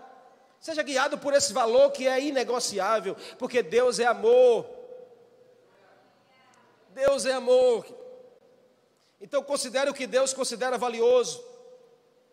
Seja 0.60 0.82
guiado 0.82 1.18
por 1.18 1.34
esse 1.34 1.52
valor 1.52 1.90
que 1.90 2.06
é 2.06 2.20
inegociável, 2.20 3.16
porque 3.38 3.62
Deus 3.62 3.98
é 3.98 4.06
amor. 4.06 4.64
Deus 6.90 7.26
é 7.26 7.32
amor. 7.32 7.84
Então 9.20 9.42
considere 9.42 9.90
o 9.90 9.94
que 9.94 10.06
Deus 10.06 10.32
considera 10.32 10.78
valioso. 10.78 11.42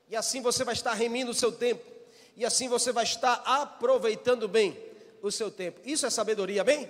E 0.08 0.16
assim 0.16 0.42
você 0.42 0.64
vai 0.64 0.74
estar 0.76 0.94
remindo 0.94 1.32
o 1.32 1.36
seu 1.36 1.52
tempo 1.52 1.99
e 2.36 2.46
assim 2.46 2.68
você 2.68 2.92
vai 2.92 3.04
estar 3.04 3.42
aproveitando 3.46 4.48
bem 4.48 4.78
o 5.22 5.32
seu 5.32 5.52
tempo. 5.52 5.80
Isso 5.84 6.06
é 6.06 6.10
sabedoria, 6.10 6.62
amém? 6.62 6.90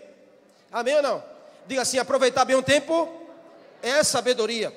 Amém 0.72 0.96
ou 0.96 1.02
não? 1.02 1.24
Diga 1.66 1.82
assim: 1.82 1.98
aproveitar 1.98 2.46
bem 2.46 2.56
o 2.56 2.64
tempo 2.64 3.08
é 3.82 4.04
sabedoria. 4.04 4.74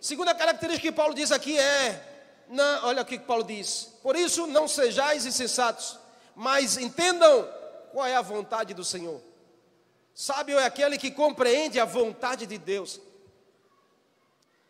Segunda 0.00 0.34
característica 0.34 0.88
que 0.88 0.94
Paulo 0.94 1.14
diz 1.14 1.32
aqui 1.32 1.58
é: 1.58 2.44
não, 2.48 2.86
olha 2.86 3.02
o 3.02 3.04
que 3.04 3.18
Paulo 3.18 3.44
diz. 3.44 3.94
Por 4.02 4.16
isso, 4.16 4.46
não 4.46 4.68
sejais 4.68 5.24
insensatos, 5.24 5.98
mas 6.34 6.76
entendam 6.76 7.48
qual 7.92 8.06
é 8.06 8.14
a 8.14 8.22
vontade 8.22 8.74
do 8.74 8.84
Senhor. 8.84 9.20
Sábio 10.14 10.58
é 10.58 10.66
aquele 10.66 10.98
que 10.98 11.10
compreende 11.10 11.80
a 11.80 11.84
vontade 11.84 12.46
de 12.46 12.58
Deus. 12.58 13.00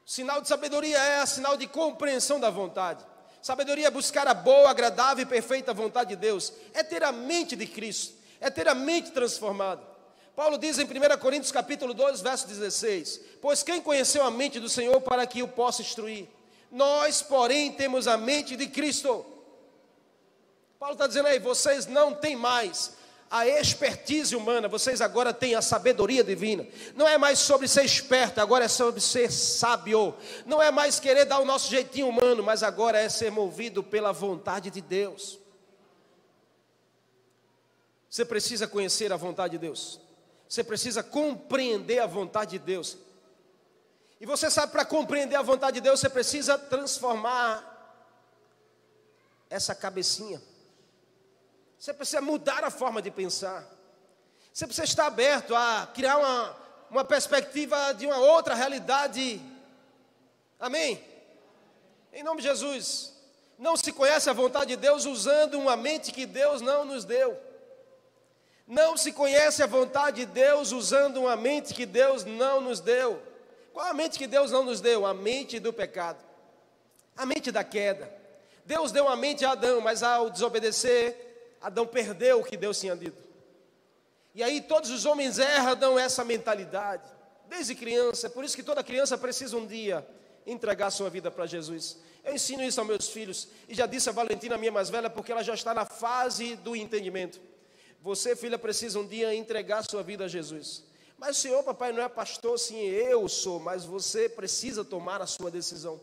Sinal 0.05 0.41
de 0.41 0.49
sabedoria 0.49 0.99
é 0.99 1.27
sinal 1.27 1.57
de 1.57 1.67
compreensão 1.67 2.39
da 2.39 2.51
vontade. 2.51 3.05
Sabedoria 3.43 3.89
é 3.89 3.91
buscar 3.91 4.29
a 4.29 4.35
boa, 4.35 4.71
agradável 4.71 5.25
e 5.25 5.27
perfeita 5.27 5.75
vontade 5.75 6.11
de 6.11 6.17
Deus. 6.17 6.53
É 6.73 6.85
ter 6.85 7.03
a 7.03 7.11
mente 7.11 7.57
de 7.57 7.67
Cristo. 7.67 8.15
É 8.41 8.49
ter 8.49 8.69
a 8.69 8.75
mente 8.75 9.11
transformada. 9.11 9.83
Paulo 10.37 10.57
diz 10.57 10.79
em 10.79 10.85
1 10.85 11.19
Coríntios 11.19 11.51
capítulo 11.51 11.93
2, 11.93 12.21
verso 12.21 12.47
16: 12.47 13.21
Pois 13.41 13.65
quem 13.65 13.83
conheceu 13.83 14.25
a 14.25 14.31
mente 14.31 14.61
do 14.61 14.69
Senhor 14.69 15.01
para 15.01 15.27
que 15.27 15.43
o 15.43 15.49
possa 15.49 15.83
instruir? 15.83 16.29
Nós, 16.71 17.21
porém, 17.21 17.73
temos 17.73 18.07
a 18.07 18.17
mente 18.17 18.57
de 18.57 18.69
Cristo. 18.69 19.27
Paulo 20.79 20.95
está 20.95 21.09
dizendo 21.09 21.27
aí, 21.27 21.39
vocês 21.41 21.87
não 21.87 22.15
têm 22.15 22.37
mais 22.37 22.93
a 23.33 23.49
expertise 23.49 24.37
humana, 24.37 24.69
vocês 24.69 25.01
agora 25.01 25.33
têm 25.33 25.55
a 25.55 25.63
sabedoria 25.63 26.23
divina. 26.23 26.67
Não 26.95 27.09
é 27.09 27.17
mais 27.17 27.39
sobre 27.39 27.67
ser 27.67 27.83
esperto, 27.83 28.43
agora 28.43 28.67
é 28.67 28.69
sobre 28.69 29.01
ser 29.01 29.33
sábio. 29.33 30.15
Não 30.45 30.63
é 30.63 30.71
mais 30.71 31.01
querer 31.01 31.25
dar 31.25 31.39
o 31.39 31.45
nosso 31.47 31.71
jeitinho 31.71 32.11
humano, 32.11 32.43
mas 32.43 32.63
agora 32.63 33.01
é 33.01 33.09
ser 33.09 33.31
movido 33.31 33.83
pela 33.83 34.13
vontade 34.13 34.71
de 34.71 34.83
Deus. 34.83 35.39
Você 38.11 38.23
precisa 38.23 38.69
conhecer 38.69 39.11
a 39.11 39.17
vontade 39.17 39.53
de 39.53 39.59
Deus. 39.59 39.99
Você 40.47 40.63
precisa 40.63 41.03
compreender 41.03 42.01
a 42.01 42.07
vontade 42.07 42.51
de 42.51 42.59
Deus. 42.59 42.99
E 44.21 44.27
você 44.27 44.51
sabe, 44.51 44.73
para 44.73 44.85
compreender 44.85 45.37
a 45.37 45.43
vontade 45.43 45.77
de 45.77 45.81
Deus, 45.81 46.01
você 46.01 46.11
precisa 46.11 46.59
transformar 46.59 47.67
essa 49.49 49.75
cabecinha 49.75 50.39
você 51.83 51.93
precisa 51.93 52.21
mudar 52.21 52.63
a 52.63 52.71
forma 52.71 53.03
de 53.03 53.11
pensar. 53.11 53.69
Você 54.53 54.69
precisa 54.69 54.85
estar 54.85 55.07
aberto 55.07 55.53
a 55.53 55.91
criar 55.93 56.17
uma, 56.17 56.57
uma 56.89 57.05
perspectiva 57.05 57.93
de 57.93 58.07
uma 58.07 58.19
outra 58.19 58.55
realidade. 58.55 59.43
Amém? 60.61 61.05
Em 62.13 62.23
nome 62.23 62.41
de 62.41 62.47
Jesus. 62.47 63.13
Não 63.59 63.77
se 63.77 63.91
conhece 63.91 64.31
a 64.31 64.33
vontade 64.33 64.67
de 64.67 64.77
Deus 64.77 65.07
usando 65.07 65.59
uma 65.59 65.77
mente 65.77 66.13
que 66.13 66.25
Deus 66.25 66.61
não 66.61 66.85
nos 66.85 67.05
deu. 67.05 67.37
Não 68.65 68.97
se 68.97 69.11
conhece 69.11 69.61
a 69.61 69.67
vontade 69.67 70.25
de 70.25 70.27
Deus 70.27 70.71
usando 70.71 71.17
uma 71.17 71.35
mente 71.35 71.75
que 71.75 71.85
Deus 71.85 72.25
não 72.25 72.61
nos 72.61 72.79
deu. 72.79 73.21
Qual 73.73 73.89
a 73.89 73.93
mente 73.93 74.21
que 74.21 74.29
Deus 74.29 74.53
não 74.53 74.63
nos 74.63 74.81
deu? 74.81 75.05
A 75.05 75.13
mente 75.13 75.59
do 75.59 75.73
pecado, 75.73 76.25
a 77.17 77.27
mente 77.27 77.51
da 77.51 77.65
queda. 77.65 78.09
Deus 78.65 78.93
deu 78.93 79.07
uma 79.07 79.17
mente 79.17 79.45
a 79.45 79.51
Adão, 79.51 79.81
mas 79.81 80.05
ao 80.05 80.31
desobedecer, 80.31 81.22
Adão 81.63 81.87
perdeu 81.87 82.41
o 82.41 82.45
que 82.45 82.57
Deus 82.57 82.79
tinha 82.79 82.97
dito. 82.97 83.23
E 84.35 84.43
aí 84.43 84.61
todos 84.61 84.91
os 84.91 85.07
homens 85.07 85.39
herdam 85.39 85.99
essa 85.99 86.25
mentalidade, 86.25 87.05
desde 87.49 87.75
criança. 87.75 88.27
É 88.27 88.31
por 88.31 88.45
isso 88.45 88.57
que 88.57 88.63
toda 88.63 88.83
criança 88.83 89.17
precisa 89.17 89.57
um 89.57 89.67
dia 89.67 90.07
entregar 90.45 90.91
sua 90.91 91.09
vida 91.09 91.31
para 91.31 91.47
Jesus. 91.47 91.99
Eu 92.25 92.35
ensino 92.35 92.63
isso 92.63 92.81
aos 92.81 92.89
meus 92.89 93.09
filhos. 93.09 93.49
E 93.69 93.75
já 93.75 93.87
disse 93.87 94.09
a 94.09 94.13
Valentina, 94.13 94.59
minha 94.59 94.73
mais 94.73 94.91
velha, 94.91 95.09
porque 95.09 95.31
ela 95.31 95.43
já 95.43 95.55
está 95.55 95.73
na 95.73 95.85
fase 95.85 96.57
do 96.57 96.75
entendimento. 96.75 97.41
Você, 98.01 98.35
filha, 98.35 98.59
precisa 98.59 98.99
um 98.99 99.07
dia 99.07 99.33
entregar 99.33 99.85
sua 99.89 100.03
vida 100.03 100.25
a 100.25 100.29
Jesus. 100.29 100.83
Mas 101.17 101.39
o 101.39 101.41
senhor, 101.41 101.63
papai, 101.63 101.93
não 101.93 102.03
é 102.03 102.09
pastor, 102.09 102.59
sim, 102.59 102.81
eu 102.81 103.29
sou, 103.29 103.61
mas 103.61 103.85
você 103.85 104.29
precisa 104.29 104.85
tomar 104.85 105.23
a 105.23 105.27
sua 105.27 105.51
decisão. 105.53 106.01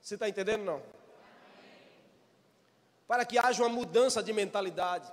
Você 0.00 0.14
está 0.14 0.26
entendendo? 0.26 0.64
Não 0.64 0.95
para 3.06 3.24
que 3.24 3.38
haja 3.38 3.62
uma 3.62 3.68
mudança 3.68 4.22
de 4.22 4.32
mentalidade, 4.32 5.10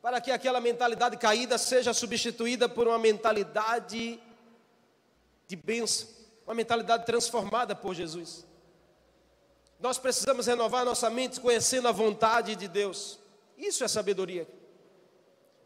para 0.00 0.20
que 0.20 0.30
aquela 0.30 0.60
mentalidade 0.60 1.16
caída 1.16 1.58
seja 1.58 1.92
substituída 1.92 2.68
por 2.68 2.88
uma 2.88 2.98
mentalidade 2.98 4.18
de 5.46 5.56
bênção, 5.56 6.08
uma 6.46 6.54
mentalidade 6.54 7.04
transformada 7.04 7.74
por 7.74 7.94
Jesus. 7.94 8.46
Nós 9.78 9.98
precisamos 9.98 10.46
renovar 10.46 10.84
nossa 10.84 11.10
mente 11.10 11.40
conhecendo 11.40 11.88
a 11.88 11.92
vontade 11.92 12.56
de 12.56 12.68
Deus. 12.68 13.18
Isso 13.56 13.84
é 13.84 13.88
sabedoria. 13.88 14.48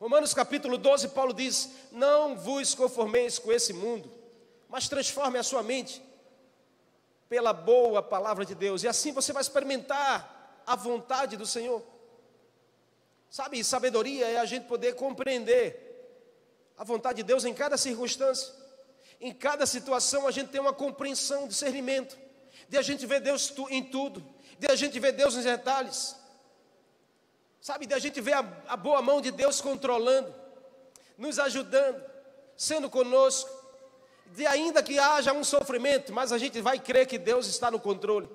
Romanos 0.00 0.34
capítulo 0.34 0.76
12, 0.76 1.08
Paulo 1.08 1.32
diz: 1.32 1.70
Não 1.92 2.36
vos 2.36 2.74
conformeis 2.74 3.38
com 3.38 3.52
esse 3.52 3.72
mundo, 3.72 4.12
mas 4.68 4.88
transforme 4.88 5.38
a 5.38 5.42
sua 5.42 5.62
mente 5.62 6.02
pela 7.28 7.52
boa 7.52 8.02
palavra 8.02 8.44
de 8.44 8.54
Deus, 8.54 8.82
e 8.82 8.88
assim 8.88 9.12
você 9.12 9.32
vai 9.32 9.40
experimentar 9.40 10.33
a 10.66 10.77
vontade 10.77 11.37
do 11.37 11.46
Senhor. 11.46 11.83
Sabe, 13.31 13.62
sabedoria 13.64 14.29
é 14.29 14.38
a 14.38 14.44
gente 14.44 14.66
poder 14.66 14.94
compreender 14.94 15.85
a 16.79 16.85
vontade 16.85 17.16
de 17.16 17.22
Deus 17.22 17.44
em 17.44 17.53
cada 17.53 17.77
circunstância. 17.77 18.53
Em 19.20 19.33
cada 19.33 19.66
situação 19.66 20.27
a 20.27 20.31
gente 20.31 20.50
tem 20.50 20.61
uma 20.61 20.72
compreensão, 20.72 21.48
discernimento, 21.48 22.16
de 22.68 22.77
a 22.77 22.83
gente 22.83 23.07
ver 23.07 23.20
Deus 23.20 23.53
em 23.70 23.83
tudo, 23.83 24.24
de 24.59 24.70
a 24.70 24.77
gente 24.77 24.98
ver 25.00 25.12
Deus 25.12 25.35
nos 25.35 25.44
detalhes. 25.44 26.16
Sabe, 27.61 27.87
de 27.87 27.94
a 27.94 27.98
gente 27.98 28.20
ver 28.20 28.35
a, 28.35 28.62
a 28.68 28.77
boa 28.77 29.00
mão 29.00 29.20
de 29.20 29.31
Deus 29.31 29.61
controlando, 29.61 30.35
nos 31.16 31.38
ajudando, 31.38 32.05
sendo 32.57 32.90
conosco. 32.90 33.50
De 34.27 34.46
ainda 34.46 34.83
que 34.83 34.98
haja 34.98 35.33
um 35.33 35.42
sofrimento, 35.42 36.12
mas 36.12 36.33
a 36.33 36.38
gente 36.38 36.61
vai 36.61 36.79
crer 36.79 37.07
que 37.07 37.18
Deus 37.18 37.46
está 37.46 37.70
no 37.70 37.81
controle. 37.81 38.29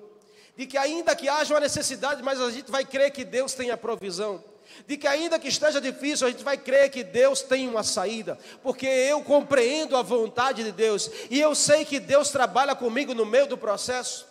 De 0.56 0.66
que 0.66 0.76
ainda 0.76 1.14
que 1.16 1.28
haja 1.28 1.54
uma 1.54 1.60
necessidade, 1.60 2.22
mas 2.22 2.40
a 2.40 2.50
gente 2.50 2.70
vai 2.70 2.84
crer 2.84 3.10
que 3.10 3.24
Deus 3.24 3.54
tem 3.54 3.70
a 3.70 3.76
provisão 3.76 4.42
de 4.86 4.96
que 4.96 5.06
ainda 5.06 5.38
que 5.38 5.48
esteja 5.48 5.80
difícil, 5.80 6.26
a 6.26 6.30
gente 6.30 6.44
vai 6.44 6.56
crer 6.56 6.90
que 6.90 7.02
Deus 7.02 7.42
tem 7.42 7.68
uma 7.68 7.82
saída, 7.82 8.38
porque 8.62 8.86
eu 8.86 9.22
compreendo 9.22 9.96
a 9.96 10.02
vontade 10.02 10.64
de 10.64 10.72
Deus 10.72 11.10
e 11.30 11.40
eu 11.40 11.54
sei 11.54 11.84
que 11.84 11.98
Deus 11.98 12.30
trabalha 12.30 12.74
comigo 12.74 13.14
no 13.14 13.26
meio 13.26 13.46
do 13.46 13.58
processo. 13.58 14.26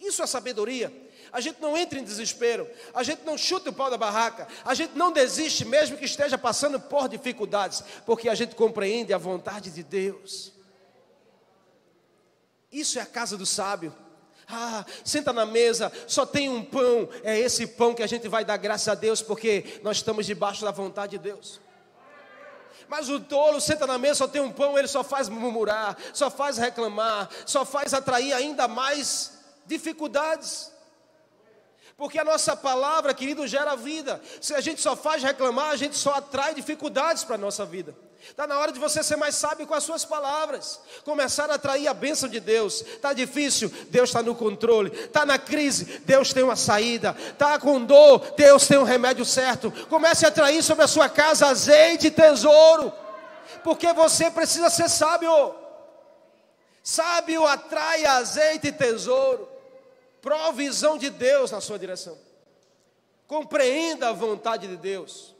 Isso 0.00 0.22
é 0.22 0.26
sabedoria. 0.26 0.92
A 1.32 1.40
gente 1.40 1.62
não 1.62 1.76
entra 1.76 1.98
em 1.98 2.04
desespero, 2.04 2.68
a 2.92 3.02
gente 3.02 3.24
não 3.24 3.38
chuta 3.38 3.70
o 3.70 3.72
pau 3.72 3.88
da 3.88 3.96
barraca, 3.96 4.46
a 4.64 4.74
gente 4.74 4.94
não 4.94 5.10
desiste 5.10 5.64
mesmo 5.64 5.96
que 5.96 6.04
esteja 6.04 6.36
passando 6.36 6.78
por 6.78 7.08
dificuldades, 7.08 7.82
porque 8.04 8.28
a 8.28 8.34
gente 8.34 8.54
compreende 8.54 9.14
a 9.14 9.18
vontade 9.18 9.70
de 9.70 9.82
Deus. 9.82 10.52
Isso 12.70 12.98
é 12.98 13.02
a 13.02 13.06
casa 13.06 13.36
do 13.36 13.46
sábio. 13.46 13.94
Ah, 14.48 14.84
senta 15.04 15.32
na 15.32 15.46
mesa, 15.46 15.92
só 16.06 16.26
tem 16.26 16.48
um 16.48 16.64
pão. 16.64 17.08
É 17.22 17.38
esse 17.38 17.66
pão 17.66 17.94
que 17.94 18.02
a 18.02 18.06
gente 18.06 18.28
vai 18.28 18.44
dar 18.44 18.56
graças 18.56 18.88
a 18.88 18.94
Deus, 18.94 19.22
porque 19.22 19.80
nós 19.82 19.98
estamos 19.98 20.26
debaixo 20.26 20.64
da 20.64 20.70
vontade 20.70 21.12
de 21.12 21.18
Deus. 21.18 21.60
Mas 22.88 23.08
o 23.08 23.18
tolo 23.18 23.60
senta 23.60 23.86
na 23.86 23.96
mesa, 23.96 24.16
só 24.16 24.28
tem 24.28 24.42
um 24.42 24.52
pão, 24.52 24.78
ele 24.78 24.88
só 24.88 25.02
faz 25.02 25.28
murmurar, 25.28 25.96
só 26.12 26.30
faz 26.30 26.58
reclamar, 26.58 27.28
só 27.46 27.64
faz 27.64 27.94
atrair 27.94 28.34
ainda 28.34 28.68
mais 28.68 29.32
dificuldades. 29.64 30.70
Porque 31.96 32.18
a 32.18 32.24
nossa 32.24 32.56
palavra, 32.56 33.14
querido, 33.14 33.46
gera 33.46 33.76
vida. 33.76 34.20
Se 34.40 34.54
a 34.54 34.60
gente 34.60 34.80
só 34.80 34.96
faz 34.96 35.22
reclamar, 35.22 35.70
a 35.70 35.76
gente 35.76 35.96
só 35.96 36.14
atrai 36.14 36.54
dificuldades 36.54 37.24
para 37.24 37.36
a 37.36 37.38
nossa 37.38 37.64
vida. 37.64 37.96
Está 38.30 38.46
na 38.46 38.58
hora 38.58 38.72
de 38.72 38.78
você 38.78 39.02
ser 39.02 39.16
mais 39.16 39.34
sábio 39.34 39.66
com 39.66 39.74
as 39.74 39.84
suas 39.84 40.04
palavras, 40.04 40.80
começar 41.04 41.50
a 41.50 41.54
atrair 41.54 41.88
a 41.88 41.94
bênção 41.94 42.28
de 42.28 42.38
Deus. 42.38 42.80
Está 42.80 43.12
difícil, 43.12 43.70
Deus 43.90 44.08
está 44.08 44.22
no 44.22 44.34
controle. 44.34 44.90
Está 44.90 45.26
na 45.26 45.38
crise, 45.38 46.00
Deus 46.04 46.32
tem 46.32 46.42
uma 46.42 46.56
saída. 46.56 47.16
Está 47.18 47.58
com 47.58 47.84
dor, 47.84 48.32
Deus 48.36 48.66
tem 48.66 48.78
um 48.78 48.84
remédio 48.84 49.24
certo. 49.24 49.72
Comece 49.88 50.24
a 50.24 50.28
atrair 50.28 50.62
sobre 50.62 50.84
a 50.84 50.88
sua 50.88 51.08
casa 51.08 51.48
azeite 51.48 52.06
e 52.06 52.10
tesouro, 52.10 52.92
porque 53.64 53.92
você 53.92 54.30
precisa 54.30 54.70
ser 54.70 54.88
sábio. 54.88 55.54
Sábio 56.82 57.46
atrai 57.46 58.04
azeite 58.06 58.68
e 58.68 58.72
tesouro, 58.72 59.48
provisão 60.20 60.96
de 60.96 61.10
Deus 61.10 61.50
na 61.50 61.60
sua 61.60 61.78
direção. 61.78 62.16
Compreenda 63.26 64.08
a 64.08 64.12
vontade 64.12 64.68
de 64.68 64.76
Deus. 64.76 65.34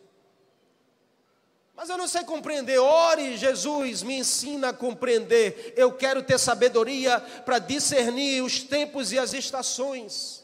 Mas 1.75 1.89
eu 1.89 1.97
não 1.97 2.07
sei 2.07 2.25
compreender. 2.25 2.79
Ore, 2.79 3.37
Jesus, 3.37 4.03
me 4.03 4.19
ensina 4.19 4.69
a 4.69 4.73
compreender. 4.73 5.73
Eu 5.77 5.93
quero 5.93 6.23
ter 6.23 6.39
sabedoria 6.39 7.21
para 7.21 7.59
discernir 7.59 8.43
os 8.43 8.63
tempos 8.63 9.13
e 9.13 9.19
as 9.19 9.33
estações. 9.33 10.43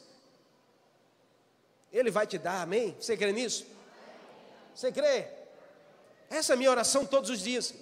Ele 1.91 2.11
vai 2.11 2.25
te 2.25 2.37
dar, 2.37 2.61
amém? 2.61 2.95
Você 2.99 3.15
crê 3.15 3.31
nisso? 3.31 3.65
Você 4.75 4.91
crê? 4.91 5.27
Essa 6.29 6.53
é 6.53 6.55
a 6.55 6.57
minha 6.57 6.69
oração 6.69 7.05
todos 7.05 7.29
os 7.29 7.41
dias. 7.41 7.73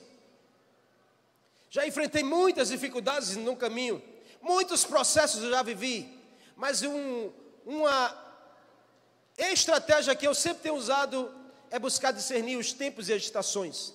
Já 1.69 1.85
enfrentei 1.85 2.23
muitas 2.23 2.69
dificuldades 2.69 3.35
no 3.35 3.55
caminho, 3.55 4.01
muitos 4.41 4.85
processos 4.85 5.43
eu 5.43 5.49
já 5.49 5.61
vivi, 5.61 6.09
mas 6.55 6.81
um, 6.81 7.29
uma 7.65 8.17
estratégia 9.37 10.15
que 10.15 10.25
eu 10.25 10.33
sempre 10.33 10.63
tenho 10.63 10.75
usado 10.75 11.29
é 11.71 11.79
buscar 11.79 12.11
discernir 12.11 12.57
os 12.57 12.73
tempos 12.73 13.09
e 13.09 13.13
as 13.13 13.21
estações. 13.21 13.93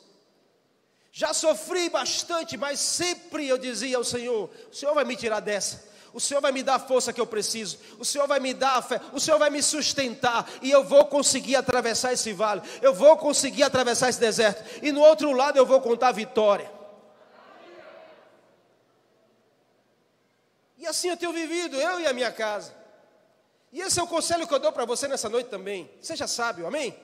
Já 1.13 1.35
sofri 1.35 1.91
bastante, 1.91 2.57
mas 2.57 2.81
sempre 2.81 3.47
eu 3.47 3.59
dizia 3.59 3.97
ao 3.97 4.05
Senhor: 4.05 4.51
O 4.71 4.75
Senhor 4.75 4.95
vai 4.95 5.05
me 5.05 5.17
tirar 5.17 5.41
dessa. 5.41 5.93
O 6.15 6.21
Senhor 6.21 6.41
vai 6.41 6.53
me 6.53 6.63
dar 6.63 6.75
a 6.75 6.79
força 6.79 7.13
que 7.13 7.21
eu 7.21 7.27
preciso. 7.27 7.79
O 7.99 8.05
Senhor 8.05 8.27
vai 8.27 8.39
me 8.39 8.53
dar 8.53 8.77
a 8.77 8.83
fé. 8.83 9.01
O 9.13 9.21
Senhor 9.21 9.39
vai 9.39 9.49
me 9.49 9.63
sustentar. 9.63 10.49
E 10.61 10.71
eu 10.71 10.85
vou 10.85 11.07
conseguir 11.07 11.57
atravessar 11.57 12.13
esse 12.13 12.33
vale. 12.33 12.61
Eu 12.83 12.93
vou 12.93 13.17
conseguir 13.17 13.63
atravessar 13.63 14.11
esse 14.11 14.21
deserto. 14.21 14.63
E 14.83 14.93
no 14.93 15.01
outro 15.01 15.33
lado 15.33 15.57
eu 15.57 15.65
vou 15.65 15.81
contar 15.81 16.09
a 16.09 16.13
vitória. 16.13 16.71
E 20.77 20.87
assim 20.87 21.09
eu 21.09 21.17
tenho 21.17 21.33
vivido, 21.33 21.77
eu 21.77 22.01
e 22.01 22.07
a 22.07 22.13
minha 22.13 22.31
casa. 22.31 22.75
E 23.73 23.81
esse 23.81 23.99
é 23.99 24.03
o 24.03 24.07
conselho 24.07 24.47
que 24.47 24.53
eu 24.53 24.59
dou 24.59 24.73
para 24.73 24.85
você 24.85 25.09
nessa 25.09 25.29
noite 25.29 25.49
também. 25.49 25.91
Seja 26.01 26.27
sábio, 26.27 26.67
amém? 26.67 26.95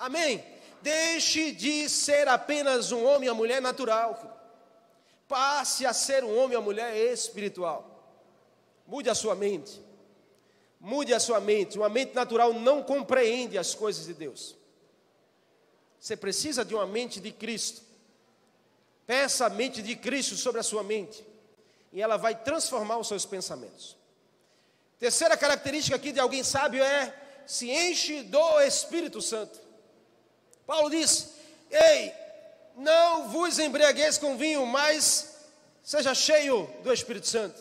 Amém? 0.00 0.42
Deixe 0.80 1.52
de 1.52 1.86
ser 1.88 2.26
apenas 2.26 2.90
um 2.90 3.04
homem 3.04 3.28
ou 3.28 3.34
mulher 3.34 3.60
natural. 3.60 4.38
Passe 5.28 5.84
a 5.84 5.92
ser 5.92 6.24
um 6.24 6.38
homem 6.38 6.56
ou 6.56 6.62
mulher 6.62 6.96
espiritual. 6.96 7.86
Mude 8.86 9.10
a 9.10 9.14
sua 9.14 9.34
mente. 9.34 9.78
Mude 10.80 11.12
a 11.12 11.20
sua 11.20 11.38
mente. 11.38 11.76
Uma 11.76 11.90
mente 11.90 12.14
natural 12.14 12.54
não 12.54 12.82
compreende 12.82 13.58
as 13.58 13.74
coisas 13.74 14.06
de 14.06 14.14
Deus. 14.14 14.56
Você 16.00 16.16
precisa 16.16 16.64
de 16.64 16.74
uma 16.74 16.86
mente 16.86 17.20
de 17.20 17.30
Cristo. 17.30 17.82
Peça 19.06 19.46
a 19.46 19.50
mente 19.50 19.82
de 19.82 19.94
Cristo 19.94 20.34
sobre 20.34 20.60
a 20.60 20.64
sua 20.64 20.82
mente. 20.82 21.22
E 21.92 22.00
ela 22.00 22.16
vai 22.16 22.34
transformar 22.34 22.96
os 22.96 23.06
seus 23.06 23.26
pensamentos. 23.26 23.98
Terceira 24.98 25.36
característica 25.36 25.94
aqui 25.94 26.10
de 26.10 26.20
alguém 26.20 26.42
sábio 26.42 26.82
é 26.82 27.14
se 27.44 27.70
enche 27.70 28.22
do 28.22 28.60
Espírito 28.62 29.20
Santo. 29.20 29.69
Paulo 30.70 30.88
diz: 30.88 31.32
Ei, 31.68 32.14
não 32.76 33.26
vos 33.26 33.58
embriagueis 33.58 34.16
com 34.16 34.36
vinho, 34.36 34.64
mas 34.64 35.34
seja 35.82 36.14
cheio 36.14 36.70
do 36.84 36.92
Espírito 36.92 37.26
Santo. 37.26 37.60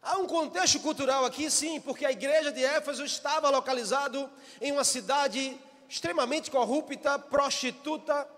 Há 0.00 0.16
um 0.18 0.28
contexto 0.28 0.78
cultural 0.78 1.24
aqui, 1.24 1.50
sim, 1.50 1.80
porque 1.80 2.06
a 2.06 2.12
igreja 2.12 2.52
de 2.52 2.64
Éfeso 2.64 3.04
estava 3.04 3.50
localizado 3.50 4.30
em 4.60 4.70
uma 4.70 4.84
cidade 4.84 5.60
extremamente 5.88 6.52
corrupta, 6.52 7.18
prostituta. 7.18 8.28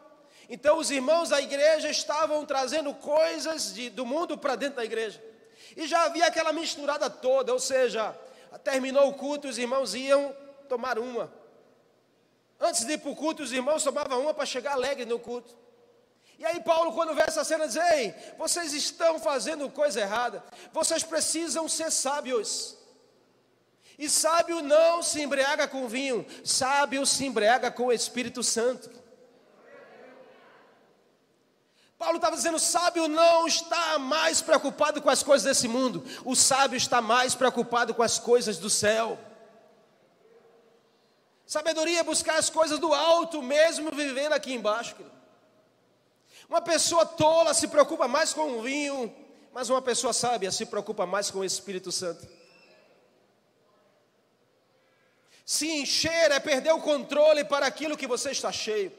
Então, 0.49 0.79
os 0.79 0.91
irmãos 0.91 1.29
da 1.29 1.39
igreja 1.39 1.91
estavam 1.91 2.47
trazendo 2.47 2.95
coisas 2.95 3.75
de, 3.75 3.91
do 3.91 4.07
mundo 4.07 4.39
para 4.39 4.57
dentro 4.57 4.77
da 4.77 4.87
igreja. 4.87 5.23
E 5.77 5.87
já 5.87 6.05
havia 6.05 6.29
aquela 6.29 6.51
misturada 6.51 7.11
toda, 7.11 7.53
ou 7.53 7.61
seja, 7.61 8.19
terminou 8.63 9.07
o 9.11 9.15
culto, 9.15 9.49
os 9.49 9.59
irmãos 9.59 9.95
iam 9.95 10.35
tomar 10.67 10.99
uma. 10.99 11.44
Antes 12.65 12.87
de 12.87 12.95
ir 12.95 12.99
para 12.99 13.11
o 13.11 13.17
culto, 13.17 13.43
os 13.43 13.53
irmãos 13.53 13.85
tomavam 13.85 14.23
uma 14.23 14.33
para 14.33 14.47
chegar 14.47 14.73
alegre 14.73 15.05
no 15.05 15.19
culto. 15.19 15.55
E 16.39 16.47
aí 16.47 16.61
Paulo, 16.61 16.93
quando 16.93 17.15
vê 17.15 17.21
essa 17.21 17.45
cena, 17.45 17.67
diz, 17.67 17.77
ei, 17.77 18.15
vocês 18.39 18.73
estão 18.73 19.19
fazendo 19.19 19.69
coisa 19.69 20.01
errada. 20.01 20.43
Vocês 20.73 21.03
precisam 21.03 21.69
ser 21.69 21.93
sábios. 21.93 22.75
E 23.99 24.09
sábio 24.09 24.63
não 24.63 25.03
se 25.03 25.21
embriaga 25.21 25.69
com 25.69 25.87
vinho, 25.87 26.27
sábio 26.43 27.05
se 27.05 27.27
embriaga 27.27 27.71
com 27.71 27.85
o 27.85 27.93
Espírito 27.93 28.43
Santo. 28.43 28.91
Paulo 31.99 32.17
estava 32.17 32.35
dizendo: 32.35 32.59
sábio 32.59 33.09
não 33.09 33.47
está 33.47 33.99
mais 33.99 34.41
preocupado 34.41 35.03
com 35.03 35.11
as 35.11 35.23
coisas 35.23 35.45
desse 35.45 35.69
mundo, 35.69 36.03
o 36.25 36.35
sábio 36.35 36.79
está 36.79 37.03
mais 37.03 37.35
preocupado 37.35 37.95
com 37.95 38.03
as 38.03 38.19
coisas 38.19 38.57
do 38.57 38.71
céu. 38.71 39.19
Sabedoria 41.47 42.01
é 42.01 42.03
buscar 42.03 42.37
as 42.37 42.49
coisas 42.49 42.79
do 42.79 42.93
alto, 42.93 43.43
mesmo 43.43 43.91
vivendo 43.91 44.33
aqui 44.33 44.53
embaixo. 44.53 44.95
Querido. 44.95 45.15
Uma 46.49 46.61
pessoa 46.61 47.07
tola 47.07 47.55
se 47.55 47.69
preocupa 47.69 48.07
mais 48.09 48.33
com 48.33 48.59
o 48.59 48.63
vinho, 48.63 49.15
mas 49.53 49.71
uma 49.71 49.83
pessoa 49.83 50.13
sábia 50.13 50.51
se 50.51 50.67
preocupa 50.67 51.07
mais 51.07 51.31
com 51.31 51.41
o 51.41 51.45
Espírito 51.45 51.93
Santo. 51.93 52.27
Se 55.45 55.71
encher 55.71 56.31
é 56.33 56.41
perder 56.41 56.73
o 56.73 56.81
controle 56.81 57.45
para 57.45 57.67
aquilo 57.67 57.97
que 57.97 58.07
você 58.07 58.31
está 58.31 58.51
cheio. 58.51 58.93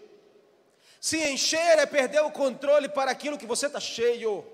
Se 1.01 1.17
encher 1.29 1.79
é 1.79 1.85
perder 1.85 2.21
o 2.21 2.31
controle 2.31 2.87
para 2.87 3.11
aquilo 3.11 3.37
que 3.37 3.45
você 3.45 3.65
está 3.65 3.79
cheio. 3.79 4.45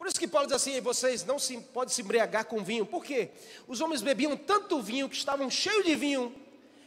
Por 0.00 0.06
isso 0.06 0.18
que 0.18 0.26
Paulo 0.26 0.46
diz 0.46 0.56
assim: 0.56 0.80
vocês 0.80 1.26
não 1.26 1.38
se, 1.38 1.58
podem 1.58 1.92
se 1.92 2.00
embriagar 2.00 2.46
com 2.46 2.64
vinho. 2.64 2.86
Por 2.86 3.04
quê? 3.04 3.32
Os 3.68 3.82
homens 3.82 4.00
bebiam 4.00 4.34
tanto 4.34 4.80
vinho 4.80 5.10
que 5.10 5.14
estavam 5.14 5.50
cheios 5.50 5.84
de 5.84 5.94
vinho, 5.94 6.34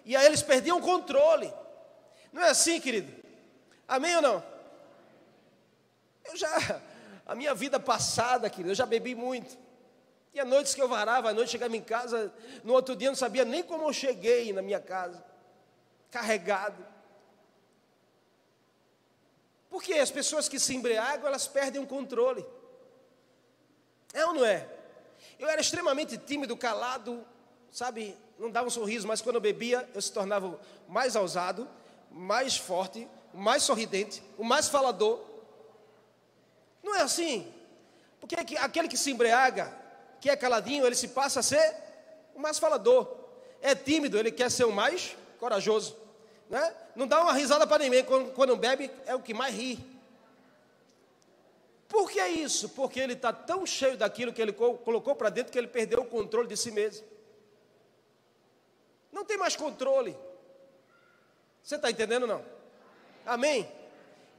e 0.04 0.15
aí 0.15 0.26
eles 0.26 0.41
perdiam 0.41 0.80
o 0.80 0.82
controle. 0.82 1.54
Não 2.32 2.41
é 2.41 2.49
assim, 2.49 2.82
querido? 2.82 3.13
Amém 3.88 4.15
ou 4.15 4.21
não? 4.23 4.43
Eu 6.26 6.36
já, 6.36 6.82
a 7.28 7.36
minha 7.36 7.54
vida 7.54 7.80
passada, 7.80 8.49
querido, 8.49 8.71
eu 8.71 8.76
já 8.76 8.88
bebi 8.88 9.13
muito. 9.13 9.60
E 10.34 10.39
a 10.39 10.43
noites 10.43 10.73
que 10.73 10.82
eu 10.82 10.88
varava, 10.88 11.30
a 11.30 11.34
noite 11.36 11.52
chegava 11.52 11.78
em 11.78 11.84
casa, 11.84 12.34
no 12.63 12.73
outro 12.73 12.95
dia 12.95 13.10
eu 13.10 13.12
não 13.12 13.15
sabia 13.15 13.45
nem 13.45 13.62
como 13.62 13.88
eu 13.88 13.93
cheguei 13.93 14.52
na 14.52 14.63
minha 14.63 14.80
casa, 14.80 15.23
carregado. 16.10 16.84
Porque 19.69 19.93
as 19.93 20.10
pessoas 20.10 20.49
que 20.49 20.58
se 20.58 20.73
embriagam, 20.73 21.28
elas 21.28 21.47
perdem 21.47 21.80
o 21.80 21.86
controle. 21.86 22.43
É 24.13 24.26
ou 24.26 24.34
não 24.34 24.45
é? 24.45 24.67
Eu 25.39 25.49
era 25.49 25.60
extremamente 25.60 26.17
tímido, 26.17 26.56
calado, 26.56 27.26
sabe, 27.71 28.15
não 28.38 28.52
dava 28.52 28.67
um 28.67 28.71
sorriso, 28.71 29.08
mas 29.08 29.21
quando 29.21 29.36
eu 29.36 29.41
bebia, 29.41 29.89
eu 29.93 30.02
se 30.02 30.12
tornava 30.12 30.60
mais 30.88 31.15
ousado, 31.15 31.67
mais 32.12 32.56
forte, 32.56 33.08
mais 33.34 33.63
sorridente, 33.63 34.23
o 34.38 34.43
mais 34.43 34.67
falador. 34.67 35.21
Não 36.84 36.95
é 36.95 37.02
assim? 37.02 37.52
Porque 38.19 38.36
aquele 38.36 38.88
que 38.88 38.97
se 38.97 39.12
embriaga, 39.12 39.73
que 40.21 40.30
é 40.30 40.36
caladinho, 40.36 40.86
ele 40.86 40.95
se 40.95 41.10
passa 41.10 41.39
a 41.39 41.43
ser 41.43 41.76
o 42.36 42.39
mais 42.39 42.60
falador. 42.60 43.17
É 43.62 43.73
tímido, 43.73 44.17
ele 44.17 44.32
quer 44.32 44.52
ser 44.52 44.65
o 44.65 44.71
mais 44.71 45.15
corajoso. 45.39 45.97
Né? 46.49 46.73
Não 46.95 47.08
dá 47.08 47.21
uma 47.21 47.34
risada 47.34 47.65
para 47.65 47.84
ninguém, 47.84 48.04
quando, 48.04 48.32
quando 48.32 48.56
bebe, 48.56 48.91
é 49.06 49.15
o 49.15 49.19
que 49.19 49.34
mais 49.34 49.56
ri. 49.56 49.92
Por 51.93 52.10
que 52.10 52.25
isso? 52.25 52.69
Porque 52.69 52.99
ele 52.99 53.13
está 53.13 53.32
tão 53.32 53.67
cheio 53.67 53.95
daquilo 53.95 54.34
que 54.34 54.41
ele 54.41 54.51
colocou 54.51 55.15
para 55.15 55.29
dentro 55.29 55.51
que 55.51 55.60
ele 55.60 55.67
perdeu 55.67 55.99
o 55.99 56.06
controle 56.06 56.47
de 56.47 56.58
si 56.58 56.71
mesmo. 56.71 57.06
Não 59.12 59.23
tem 59.23 59.38
mais 59.38 59.56
controle. 59.56 60.17
Você 61.62 61.75
está 61.75 61.91
entendendo 61.91 62.25
não? 62.25 62.43
Amém? 63.23 63.71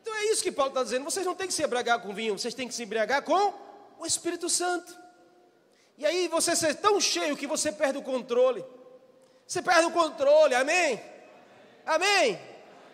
Então 0.03 0.13
é 0.17 0.25
isso 0.33 0.43
que 0.43 0.51
Paulo 0.51 0.71
está 0.73 0.83
dizendo. 0.83 1.05
Vocês 1.05 1.25
não 1.25 1.37
têm 1.37 1.47
que 1.47 1.55
se 1.55 1.63
embriagar 1.63 2.01
com 2.01 2.13
vinho, 2.13 2.37
vocês 2.37 2.55
têm 2.55 2.67
que 2.67 2.75
se 2.75 2.83
embriagar 2.83 3.23
com 3.23 3.55
o 4.01 4.05
Espírito 4.05 4.51
Santo. 4.51 4.93
E 5.97 6.05
aí 6.05 6.27
você 6.27 6.57
ser 6.57 6.75
tão 6.75 7.01
cheio 7.01 7.37
que 7.37 7.47
você 7.47 7.71
perde 7.71 7.99
o 7.99 8.03
controle. 8.03 8.65
Você 9.47 9.63
perde 9.63 9.87
o 9.87 9.93
controle, 9.93 10.57
amém? 10.57 11.01
Amém? 11.87 12.37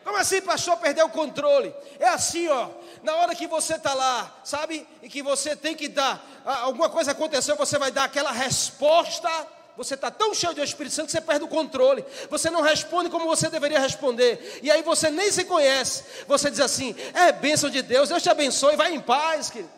Como 0.04 0.16
assim, 0.16 0.40
pastor, 0.40 0.76
perder 0.78 1.02
o 1.02 1.10
controle? 1.10 1.74
É 1.98 2.08
assim, 2.08 2.48
ó. 2.48 2.70
Na 3.02 3.16
hora 3.16 3.34
que 3.34 3.46
você 3.46 3.74
está 3.74 3.94
lá, 3.94 4.40
sabe? 4.44 4.86
E 5.02 5.08
que 5.08 5.22
você 5.22 5.54
tem 5.54 5.74
que 5.74 5.88
dar, 5.88 6.24
alguma 6.44 6.88
coisa 6.88 7.12
aconteceu, 7.12 7.56
você 7.56 7.78
vai 7.78 7.90
dar 7.90 8.04
aquela 8.04 8.32
resposta. 8.32 9.28
Você 9.76 9.94
está 9.94 10.10
tão 10.10 10.34
cheio 10.34 10.52
de 10.52 10.60
Espírito 10.60 10.94
Santo 10.94 11.06
que 11.06 11.12
você 11.12 11.20
perde 11.20 11.44
o 11.44 11.48
controle. 11.48 12.04
Você 12.28 12.50
não 12.50 12.60
responde 12.60 13.08
como 13.08 13.26
você 13.26 13.48
deveria 13.48 13.78
responder. 13.78 14.60
E 14.62 14.70
aí 14.70 14.82
você 14.82 15.10
nem 15.10 15.30
se 15.30 15.44
conhece. 15.44 16.04
Você 16.26 16.50
diz 16.50 16.60
assim: 16.60 16.94
é 17.14 17.32
bênção 17.32 17.70
de 17.70 17.80
Deus, 17.80 18.08
Deus 18.08 18.22
te 18.22 18.28
abençoe, 18.28 18.76
vai 18.76 18.92
em 18.92 19.00
paz, 19.00 19.48
querido. 19.48 19.70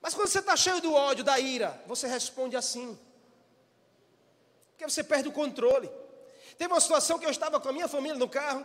Mas 0.00 0.14
quando 0.14 0.28
você 0.28 0.38
está 0.38 0.56
cheio 0.56 0.80
do 0.80 0.94
ódio, 0.94 1.22
da 1.22 1.38
ira, 1.38 1.78
você 1.86 2.06
responde 2.06 2.56
assim. 2.56 2.98
Porque 4.78 4.88
você 4.88 5.02
perde 5.02 5.28
o 5.28 5.32
controle. 5.32 5.90
Teve 6.56 6.72
uma 6.72 6.80
situação 6.80 7.18
que 7.18 7.26
eu 7.26 7.30
estava 7.30 7.58
com 7.58 7.68
a 7.68 7.72
minha 7.72 7.88
família 7.88 8.16
no 8.16 8.28
carro. 8.28 8.64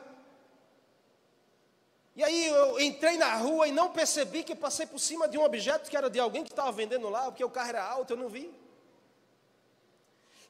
E 2.15 2.23
aí 2.23 2.45
eu 2.45 2.79
entrei 2.79 3.17
na 3.17 3.33
rua 3.37 3.67
e 3.67 3.71
não 3.71 3.89
percebi 3.89 4.43
que 4.43 4.53
passei 4.53 4.85
por 4.85 4.99
cima 4.99 5.27
de 5.27 5.39
um 5.39 5.43
objeto 5.43 5.89
que 5.89 5.97
era 5.97 6.11
de 6.11 6.19
alguém 6.19 6.43
que 6.43 6.51
estava 6.51 6.71
vendendo 6.71 7.09
lá, 7.09 7.23
porque 7.23 7.43
o 7.43 7.49
carro 7.49 7.69
era 7.69 7.83
alto, 7.83 8.13
eu 8.13 8.17
não 8.17 8.29
vi. 8.29 8.53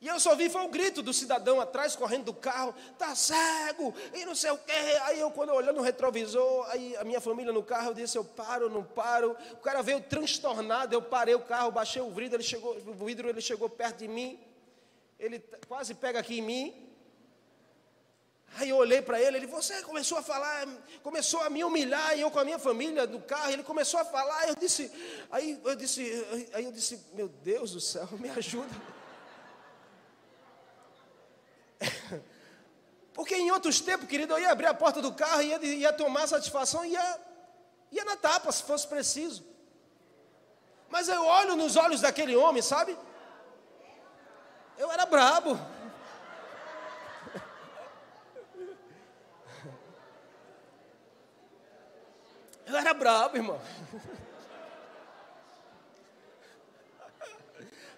E 0.01 0.07
eu 0.09 0.19
só 0.19 0.35
vi 0.35 0.49
foi 0.49 0.65
o 0.65 0.67
grito 0.67 1.01
do 1.01 1.13
cidadão 1.13 1.61
atrás, 1.61 1.95
correndo 1.95 2.25
do 2.25 2.33
carro, 2.33 2.75
tá 2.97 3.15
cego, 3.15 3.95
e 4.13 4.25
não 4.25 4.35
sei 4.35 4.51
o 4.51 4.57
quê. 4.57 4.99
Aí 5.03 5.17
eu, 5.21 5.31
quando 5.31 5.51
eu 5.51 5.55
olhando 5.55 5.77
no 5.77 5.81
retrovisor, 5.81 6.69
aí 6.71 6.93
a 6.97 7.05
minha 7.05 7.21
família 7.21 7.53
no 7.53 7.63
carro, 7.63 7.91
eu 7.91 7.93
disse, 7.93 8.17
eu 8.17 8.25
paro, 8.25 8.69
não 8.69 8.83
paro. 8.83 9.33
O 9.53 9.61
cara 9.61 9.81
veio 9.81 10.01
transtornado, 10.01 10.93
eu 10.93 11.01
parei 11.01 11.35
o 11.35 11.39
carro, 11.39 11.71
baixei 11.71 12.01
o 12.01 12.11
vidro, 12.11 12.35
ele 12.35 12.43
chegou, 12.43 12.75
o 12.75 13.05
vidro 13.05 13.29
ele 13.29 13.39
chegou 13.39 13.69
perto 13.69 13.99
de 13.99 14.09
mim 14.09 14.37
ele 15.23 15.39
quase 15.67 15.93
pega 15.93 16.19
aqui 16.19 16.39
em 16.39 16.41
mim. 16.41 16.89
Aí 18.55 18.69
eu 18.69 18.77
olhei 18.77 19.01
para 19.01 19.19
ele, 19.19 19.37
ele, 19.37 19.47
você 19.47 19.81
começou 19.81 20.17
a 20.19 20.21
falar, 20.21 20.67
começou 21.01 21.41
a 21.41 21.49
me 21.49 21.63
humilhar, 21.63 22.15
e 22.15 22.21
eu 22.21 22.29
com 22.29 22.37
a 22.37 22.45
minha 22.45 22.59
família 22.59 23.07
do 23.07 23.19
carro, 23.19 23.49
ele 23.49 23.63
começou 23.63 23.99
a 23.99 24.05
falar, 24.05 24.47
eu 24.47 24.55
disse, 24.55 24.91
aí 25.31 25.59
eu 25.63 25.75
disse, 25.75 26.01
aí 26.53 26.65
eu 26.65 26.71
disse, 26.71 26.99
meu 27.13 27.27
Deus 27.27 27.71
do 27.71 27.81
céu, 27.81 28.07
me 28.19 28.29
ajuda. 28.29 28.69
Porque 33.11 33.35
em 33.35 33.49
outros 33.49 33.79
tempos, 33.79 34.07
querido, 34.07 34.33
eu 34.33 34.39
ia 34.39 34.51
abrir 34.51 34.67
a 34.67 34.73
porta 34.73 35.01
do 35.01 35.13
carro, 35.13 35.41
ia, 35.41 35.57
ia 35.63 35.93
tomar 35.93 36.27
satisfação, 36.27 36.85
ia, 36.85 37.19
ia 37.91 38.05
na 38.05 38.15
tapa, 38.17 38.51
se 38.51 38.61
fosse 38.61 38.87
preciso. 38.87 39.43
Mas 40.89 41.07
eu 41.07 41.25
olho 41.25 41.55
nos 41.55 41.75
olhos 41.75 42.01
daquele 42.01 42.35
homem, 42.35 42.61
sabe? 42.61 42.95
Eu 44.77 44.91
era 44.91 45.05
brabo. 45.05 45.59
Eu 52.65 52.75
era 52.77 52.93
brabo, 52.93 53.37
irmão. 53.37 53.61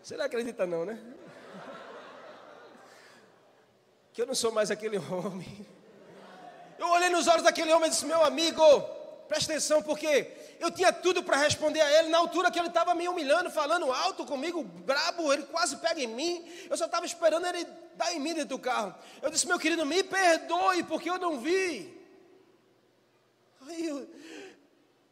Você 0.04 0.18
não 0.18 0.26
acredita 0.26 0.68
não, 0.68 0.86
né? 0.86 1.02
Que 4.14 4.22
eu 4.22 4.28
não 4.28 4.36
sou 4.36 4.52
mais 4.52 4.70
aquele 4.70 4.98
homem. 4.98 5.66
Eu 6.78 6.90
olhei 6.90 7.10
nos 7.10 7.28
olhos 7.28 7.44
daquele 7.44 7.72
homem 7.74 7.88
e 7.88 7.90
disse: 7.90 8.06
Meu 8.06 8.24
amigo, 8.24 8.82
presta 9.28 9.54
atenção, 9.54 9.82
porque 9.82 10.32
eu 10.60 10.72
tinha 10.72 10.92
tudo 10.92 11.24
para 11.24 11.38
responder 11.38 11.82
a 11.82 12.00
ele, 12.00 12.10
na 12.10 12.18
altura 12.18 12.52
que 12.52 12.60
ele 12.60 12.68
estava 12.68 12.94
me 12.94 13.08
humilhando, 13.08 13.50
falando 13.50 13.92
alto 13.92 14.26
comigo, 14.26 14.64
brabo, 14.64 15.32
ele 15.32 15.44
quase 15.44 15.78
pega 15.78 16.02
em 16.02 16.08
mim. 16.08 16.46
Eu 16.70 16.78
só 16.78 16.86
estava 16.86 17.06
esperando 17.06 17.46
ele 17.48 17.66
dar 17.96 18.14
em 18.14 18.20
mim 18.20 18.34
dentro 18.34 18.50
do 18.50 18.60
carro. 18.60 18.96
Eu 19.22 19.30
disse, 19.30 19.48
meu 19.48 19.60
querido, 19.60 19.86
me 19.86 20.04
perdoe, 20.04 20.84
porque 20.84 21.10
eu 21.10 21.18
não 21.18 21.40
vi. 21.40 21.94
Aí 23.68 23.88
eu, 23.88 24.08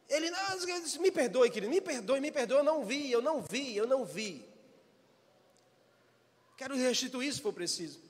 ele, 0.08 0.30
não, 0.30 0.50
eu 0.52 0.80
disse, 0.80 0.98
me 0.98 1.10
perdoe, 1.10 1.50
querido, 1.50 1.70
me 1.70 1.80
perdoe, 1.80 2.20
me 2.20 2.30
perdoe, 2.30 2.58
eu 2.58 2.64
não 2.64 2.84
vi, 2.84 3.10
eu 3.10 3.22
não 3.22 3.42
vi, 3.42 3.76
eu 3.76 3.86
não 3.86 4.04
vi. 4.04 4.48
Quero 6.56 6.76
restituir 6.76 7.32
se 7.32 7.40
for 7.40 7.52
preciso. 7.52 8.00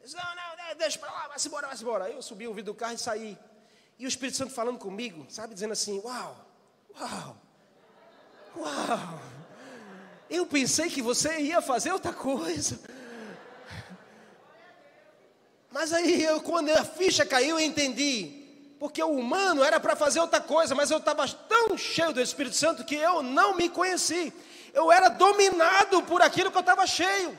disse, 0.00 0.14
não, 0.14 0.22
não, 0.36 0.52
deixa 0.76 0.98
para 0.98 1.10
lá, 1.10 1.28
vai-se 1.28 1.48
embora, 1.48 1.66
vai-se 1.66 1.82
embora. 1.82 2.04
Aí 2.04 2.14
eu 2.14 2.22
subi 2.22 2.46
o 2.46 2.54
vidro 2.54 2.72
do 2.72 2.76
carro 2.76 2.94
e 2.94 2.98
saí. 2.98 3.38
E 3.98 4.04
o 4.04 4.08
Espírito 4.08 4.36
Santo 4.36 4.52
falando 4.52 4.78
comigo, 4.78 5.26
sabe, 5.28 5.54
dizendo 5.54 5.72
assim: 5.72 6.00
Uau, 6.00 6.51
Uau! 7.00 7.36
Uau! 8.56 9.20
Eu 10.28 10.46
pensei 10.46 10.88
que 10.88 11.02
você 11.02 11.40
ia 11.40 11.60
fazer 11.60 11.92
outra 11.92 12.12
coisa. 12.12 12.80
Mas 15.70 15.92
aí, 15.92 16.22
eu, 16.22 16.40
quando 16.40 16.70
a 16.70 16.84
ficha 16.84 17.24
caiu, 17.24 17.58
eu 17.58 17.64
entendi. 17.64 18.42
Porque 18.78 19.02
o 19.02 19.12
humano 19.12 19.62
era 19.62 19.78
para 19.78 19.94
fazer 19.94 20.20
outra 20.20 20.40
coisa, 20.40 20.74
mas 20.74 20.90
eu 20.90 20.98
estava 20.98 21.26
tão 21.28 21.78
cheio 21.78 22.12
do 22.12 22.20
Espírito 22.20 22.56
Santo 22.56 22.84
que 22.84 22.96
eu 22.96 23.22
não 23.22 23.54
me 23.54 23.68
conheci. 23.68 24.32
Eu 24.74 24.90
era 24.90 25.08
dominado 25.08 26.02
por 26.02 26.20
aquilo 26.20 26.50
que 26.50 26.56
eu 26.56 26.62
estava 26.62 26.86
cheio. 26.86 27.38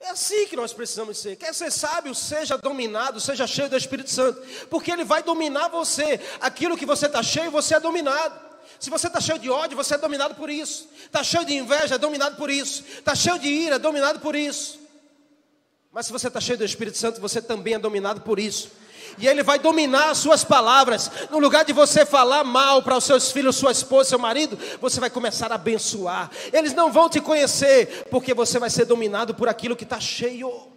É 0.00 0.10
assim 0.10 0.46
que 0.46 0.56
nós 0.56 0.72
precisamos 0.72 1.18
ser. 1.18 1.36
Quer 1.36 1.54
ser 1.54 1.70
sábio, 1.70 2.14
seja 2.14 2.56
dominado, 2.56 3.20
seja 3.20 3.46
cheio 3.46 3.68
do 3.68 3.76
Espírito 3.76 4.10
Santo, 4.10 4.42
porque 4.70 4.90
ele 4.90 5.04
vai 5.04 5.22
dominar 5.22 5.68
você. 5.68 6.18
Aquilo 6.40 6.76
que 6.76 6.86
você 6.86 7.06
está 7.06 7.22
cheio, 7.22 7.50
você 7.50 7.74
é 7.74 7.80
dominado. 7.80 8.48
Se 8.78 8.88
você 8.88 9.08
está 9.08 9.20
cheio 9.20 9.38
de 9.38 9.50
ódio, 9.50 9.76
você 9.76 9.94
é 9.94 9.98
dominado 9.98 10.34
por 10.34 10.48
isso. 10.48 10.88
Está 11.04 11.22
cheio 11.22 11.44
de 11.44 11.54
inveja, 11.54 11.96
é 11.96 11.98
dominado 11.98 12.36
por 12.36 12.50
isso. 12.50 12.82
Está 12.98 13.14
cheio 13.14 13.38
de 13.38 13.48
ira, 13.48 13.76
é 13.76 13.78
dominado 13.78 14.20
por 14.20 14.34
isso. 14.34 14.80
Mas 15.92 16.06
se 16.06 16.12
você 16.12 16.28
está 16.28 16.40
cheio 16.40 16.56
do 16.56 16.64
Espírito 16.64 16.96
Santo, 16.96 17.20
você 17.20 17.42
também 17.42 17.74
é 17.74 17.78
dominado 17.78 18.22
por 18.22 18.38
isso 18.38 18.79
e 19.18 19.26
Ele 19.26 19.42
vai 19.42 19.58
dominar 19.58 20.10
as 20.10 20.18
suas 20.18 20.44
palavras. 20.44 21.10
No 21.30 21.38
lugar 21.38 21.64
de 21.64 21.72
você 21.72 22.04
falar 22.04 22.44
mal 22.44 22.82
para 22.82 22.96
os 22.96 23.04
seus 23.04 23.30
filhos, 23.30 23.56
sua 23.56 23.72
esposa, 23.72 24.10
seu 24.10 24.18
marido, 24.18 24.58
você 24.80 25.00
vai 25.00 25.10
começar 25.10 25.50
a 25.52 25.56
abençoar. 25.56 26.30
Eles 26.52 26.74
não 26.74 26.92
vão 26.92 27.08
te 27.08 27.20
conhecer, 27.20 28.06
porque 28.10 28.34
você 28.34 28.58
vai 28.58 28.70
ser 28.70 28.84
dominado 28.84 29.34
por 29.34 29.48
aquilo 29.48 29.76
que 29.76 29.84
está 29.84 30.00
cheio. 30.00 30.68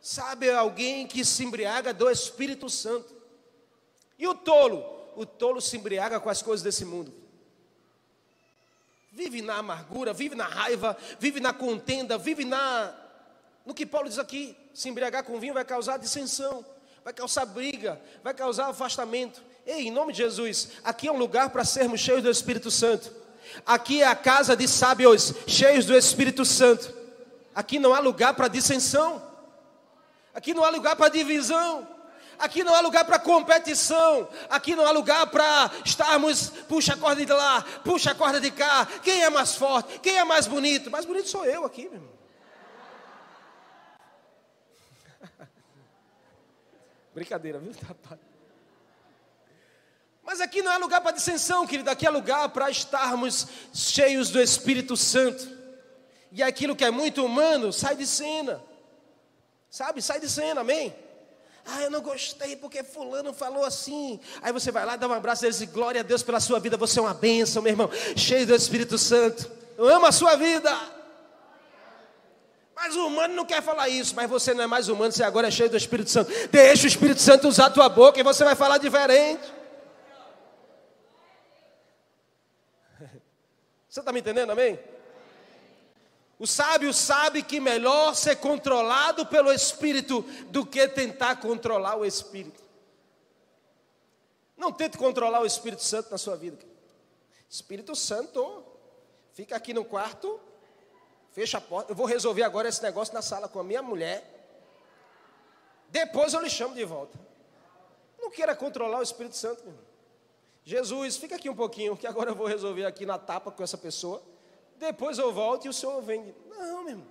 Sabe 0.00 0.50
alguém 0.50 1.06
que 1.06 1.24
se 1.24 1.44
embriaga 1.44 1.94
do 1.94 2.10
Espírito 2.10 2.68
Santo? 2.68 3.14
E 4.18 4.26
o 4.26 4.34
tolo? 4.34 4.84
O 5.14 5.24
tolo 5.24 5.60
se 5.60 5.76
embriaga 5.76 6.18
com 6.18 6.28
as 6.30 6.42
coisas 6.42 6.62
desse 6.62 6.84
mundo. 6.84 7.12
Vive 9.12 9.42
na 9.42 9.56
amargura, 9.56 10.12
vive 10.12 10.34
na 10.34 10.46
raiva, 10.46 10.96
vive 11.20 11.38
na 11.38 11.52
contenda, 11.52 12.16
vive 12.16 12.44
na 12.44 12.94
no 13.64 13.74
que 13.74 13.86
Paulo 13.86 14.08
diz 14.08 14.18
aqui, 14.18 14.56
se 14.74 14.88
embriagar 14.88 15.24
com 15.24 15.38
vinho 15.38 15.54
vai 15.54 15.64
causar 15.64 15.98
dissensão, 15.98 16.64
vai 17.04 17.12
causar 17.12 17.44
briga, 17.46 18.00
vai 18.22 18.34
causar 18.34 18.68
afastamento. 18.68 19.42
Ei, 19.66 19.88
em 19.88 19.90
nome 19.90 20.12
de 20.12 20.18
Jesus, 20.18 20.70
aqui 20.82 21.08
é 21.08 21.12
um 21.12 21.18
lugar 21.18 21.50
para 21.50 21.64
sermos 21.64 22.00
cheios 22.00 22.22
do 22.22 22.30
Espírito 22.30 22.70
Santo. 22.70 23.12
Aqui 23.66 24.02
é 24.02 24.06
a 24.06 24.14
casa 24.14 24.56
de 24.56 24.66
sábios, 24.66 25.34
cheios 25.46 25.84
do 25.84 25.96
Espírito 25.96 26.44
Santo. 26.44 26.92
Aqui 27.54 27.78
não 27.78 27.94
há 27.94 27.98
lugar 27.98 28.34
para 28.34 28.48
dissensão. 28.48 29.22
Aqui 30.34 30.54
não 30.54 30.64
há 30.64 30.70
lugar 30.70 30.96
para 30.96 31.10
divisão. 31.10 31.86
Aqui 32.38 32.64
não 32.64 32.74
há 32.74 32.80
lugar 32.80 33.04
para 33.04 33.18
competição. 33.18 34.28
Aqui 34.48 34.74
não 34.74 34.86
há 34.86 34.90
lugar 34.90 35.26
para 35.26 35.70
estarmos, 35.84 36.48
puxa 36.68 36.94
a 36.94 36.96
corda 36.96 37.24
de 37.24 37.32
lá, 37.32 37.64
puxa 37.84 38.10
a 38.10 38.14
corda 38.14 38.40
de 38.40 38.50
cá. 38.50 38.88
Quem 39.02 39.22
é 39.22 39.30
mais 39.30 39.54
forte? 39.54 40.00
Quem 40.00 40.16
é 40.16 40.24
mais 40.24 40.46
bonito? 40.46 40.90
Mais 40.90 41.04
bonito 41.04 41.28
sou 41.28 41.44
eu 41.44 41.64
aqui, 41.64 41.82
meu 41.82 41.94
irmão. 41.94 42.11
Brincadeira, 47.14 47.58
viu? 47.58 47.72
Mas 50.22 50.40
aqui 50.40 50.62
não 50.62 50.72
é 50.72 50.78
lugar 50.78 51.00
para 51.00 51.12
dissensão, 51.12 51.66
querido. 51.66 51.90
Aqui 51.90 52.06
é 52.06 52.10
lugar 52.10 52.48
para 52.50 52.70
estarmos 52.70 53.46
cheios 53.74 54.30
do 54.30 54.40
Espírito 54.40 54.96
Santo. 54.96 55.46
E 56.30 56.42
aquilo 56.42 56.76
que 56.76 56.84
é 56.84 56.90
muito 56.90 57.24
humano 57.24 57.72
sai 57.72 57.96
de 57.96 58.06
cena. 58.06 58.62
Sabe? 59.68 60.00
Sai 60.00 60.20
de 60.20 60.30
cena, 60.30 60.60
amém? 60.60 60.94
Ah, 61.64 61.82
eu 61.82 61.90
não 61.90 62.00
gostei 62.00 62.56
porque 62.56 62.82
fulano 62.82 63.32
falou 63.32 63.64
assim. 63.64 64.18
Aí 64.40 64.52
você 64.52 64.70
vai 64.70 64.84
lá, 64.84 64.96
dá 64.96 65.06
um 65.06 65.12
abraço 65.12 65.44
e 65.44 65.50
diz: 65.50 65.62
Glória 65.64 66.00
a 66.00 66.04
Deus 66.04 66.22
pela 66.22 66.40
sua 66.40 66.58
vida, 66.58 66.76
você 66.76 66.98
é 66.98 67.02
uma 67.02 67.14
bênção, 67.14 67.62
meu 67.62 67.72
irmão, 67.72 67.90
cheio 68.16 68.46
do 68.46 68.54
Espírito 68.54 68.96
Santo. 68.98 69.50
Eu 69.76 69.88
amo 69.88 70.06
a 70.06 70.12
sua 70.12 70.36
vida. 70.36 70.70
Mas 72.82 72.96
o 72.96 73.06
humano 73.06 73.32
não 73.32 73.46
quer 73.46 73.62
falar 73.62 73.88
isso, 73.88 74.12
mas 74.16 74.28
você 74.28 74.52
não 74.52 74.64
é 74.64 74.66
mais 74.66 74.88
humano, 74.88 75.12
você 75.12 75.22
agora 75.22 75.46
é 75.46 75.52
cheio 75.52 75.70
do 75.70 75.76
Espírito 75.76 76.10
Santo. 76.10 76.32
Deixa 76.48 76.82
o 76.82 76.88
Espírito 76.88 77.20
Santo 77.20 77.46
usar 77.46 77.66
a 77.66 77.70
tua 77.70 77.88
boca 77.88 78.18
e 78.18 78.24
você 78.24 78.42
vai 78.42 78.56
falar 78.56 78.78
diferente. 78.78 79.40
Você 83.88 84.00
está 84.00 84.10
me 84.10 84.18
entendendo, 84.18 84.50
amém? 84.50 84.80
O 86.40 86.46
sábio 86.46 86.92
sabe 86.92 87.44
que 87.44 87.60
melhor 87.60 88.16
ser 88.16 88.34
controlado 88.36 89.26
pelo 89.26 89.52
Espírito 89.52 90.22
do 90.48 90.66
que 90.66 90.88
tentar 90.88 91.36
controlar 91.36 91.94
o 91.94 92.04
Espírito. 92.04 92.60
Não 94.56 94.72
tente 94.72 94.98
controlar 94.98 95.40
o 95.40 95.46
Espírito 95.46 95.84
Santo 95.84 96.10
na 96.10 96.18
sua 96.18 96.36
vida. 96.36 96.58
Espírito 97.48 97.94
Santo, 97.94 98.64
fica 99.34 99.54
aqui 99.54 99.72
no 99.72 99.84
quarto, 99.84 100.40
fecha 101.32 101.58
a 101.58 101.60
porta. 101.60 101.92
Eu 101.92 101.96
vou 101.96 102.06
resolver 102.06 102.42
agora 102.42 102.68
esse 102.68 102.82
negócio 102.82 103.12
na 103.12 103.22
sala 103.22 103.48
com 103.48 103.58
a 103.58 103.64
minha 103.64 103.82
mulher. 103.82 104.22
Depois 105.88 106.32
eu 106.32 106.40
lhe 106.40 106.50
chamo 106.50 106.74
de 106.74 106.84
volta. 106.84 107.18
Não 108.18 108.30
queira 108.30 108.54
controlar 108.54 109.00
o 109.00 109.02
Espírito 109.02 109.36
Santo, 109.36 109.62
meu 109.62 109.72
irmão. 109.72 109.84
Jesus, 110.64 111.16
fica 111.16 111.34
aqui 111.34 111.50
um 111.50 111.56
pouquinho, 111.56 111.96
que 111.96 112.06
agora 112.06 112.30
eu 112.30 112.34
vou 112.34 112.46
resolver 112.46 112.84
aqui 112.84 113.04
na 113.04 113.18
tapa 113.18 113.50
com 113.50 113.62
essa 113.62 113.76
pessoa. 113.76 114.22
Depois 114.76 115.18
eu 115.18 115.32
volto 115.32 115.66
e 115.66 115.68
o 115.68 115.72
senhor 115.72 116.00
vem. 116.02 116.34
Não, 116.48 116.84
meu 116.84 116.90
irmão. 116.90 117.06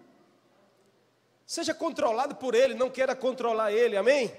Seja 1.46 1.74
controlado 1.74 2.36
por 2.36 2.56
ele, 2.56 2.74
não 2.74 2.90
queira 2.90 3.14
controlar 3.14 3.74
ele, 3.74 3.98
amém? 3.98 4.34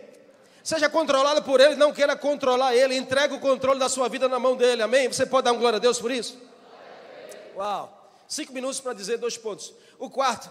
Seja 0.64 0.88
controlado 0.88 1.42
por 1.42 1.60
ele, 1.60 1.74
não 1.74 1.92
queira 1.92 2.16
controlar 2.16 2.74
ele. 2.74 2.96
Entregue 2.96 3.34
o 3.34 3.40
controle 3.40 3.78
da 3.78 3.88
sua 3.88 4.08
vida 4.08 4.28
na 4.28 4.38
mão 4.38 4.56
dele, 4.56 4.82
amém? 4.82 5.08
Você 5.08 5.26
pode 5.26 5.44
dar 5.44 5.52
um 5.52 5.58
glória 5.58 5.76
a 5.76 5.80
Deus 5.80 6.00
por 6.00 6.10
isso? 6.10 6.40
Uau! 7.54 8.01
Cinco 8.32 8.54
minutos 8.54 8.80
para 8.80 8.94
dizer 8.94 9.18
dois 9.18 9.36
pontos. 9.36 9.74
O 9.98 10.08
quarto, 10.08 10.50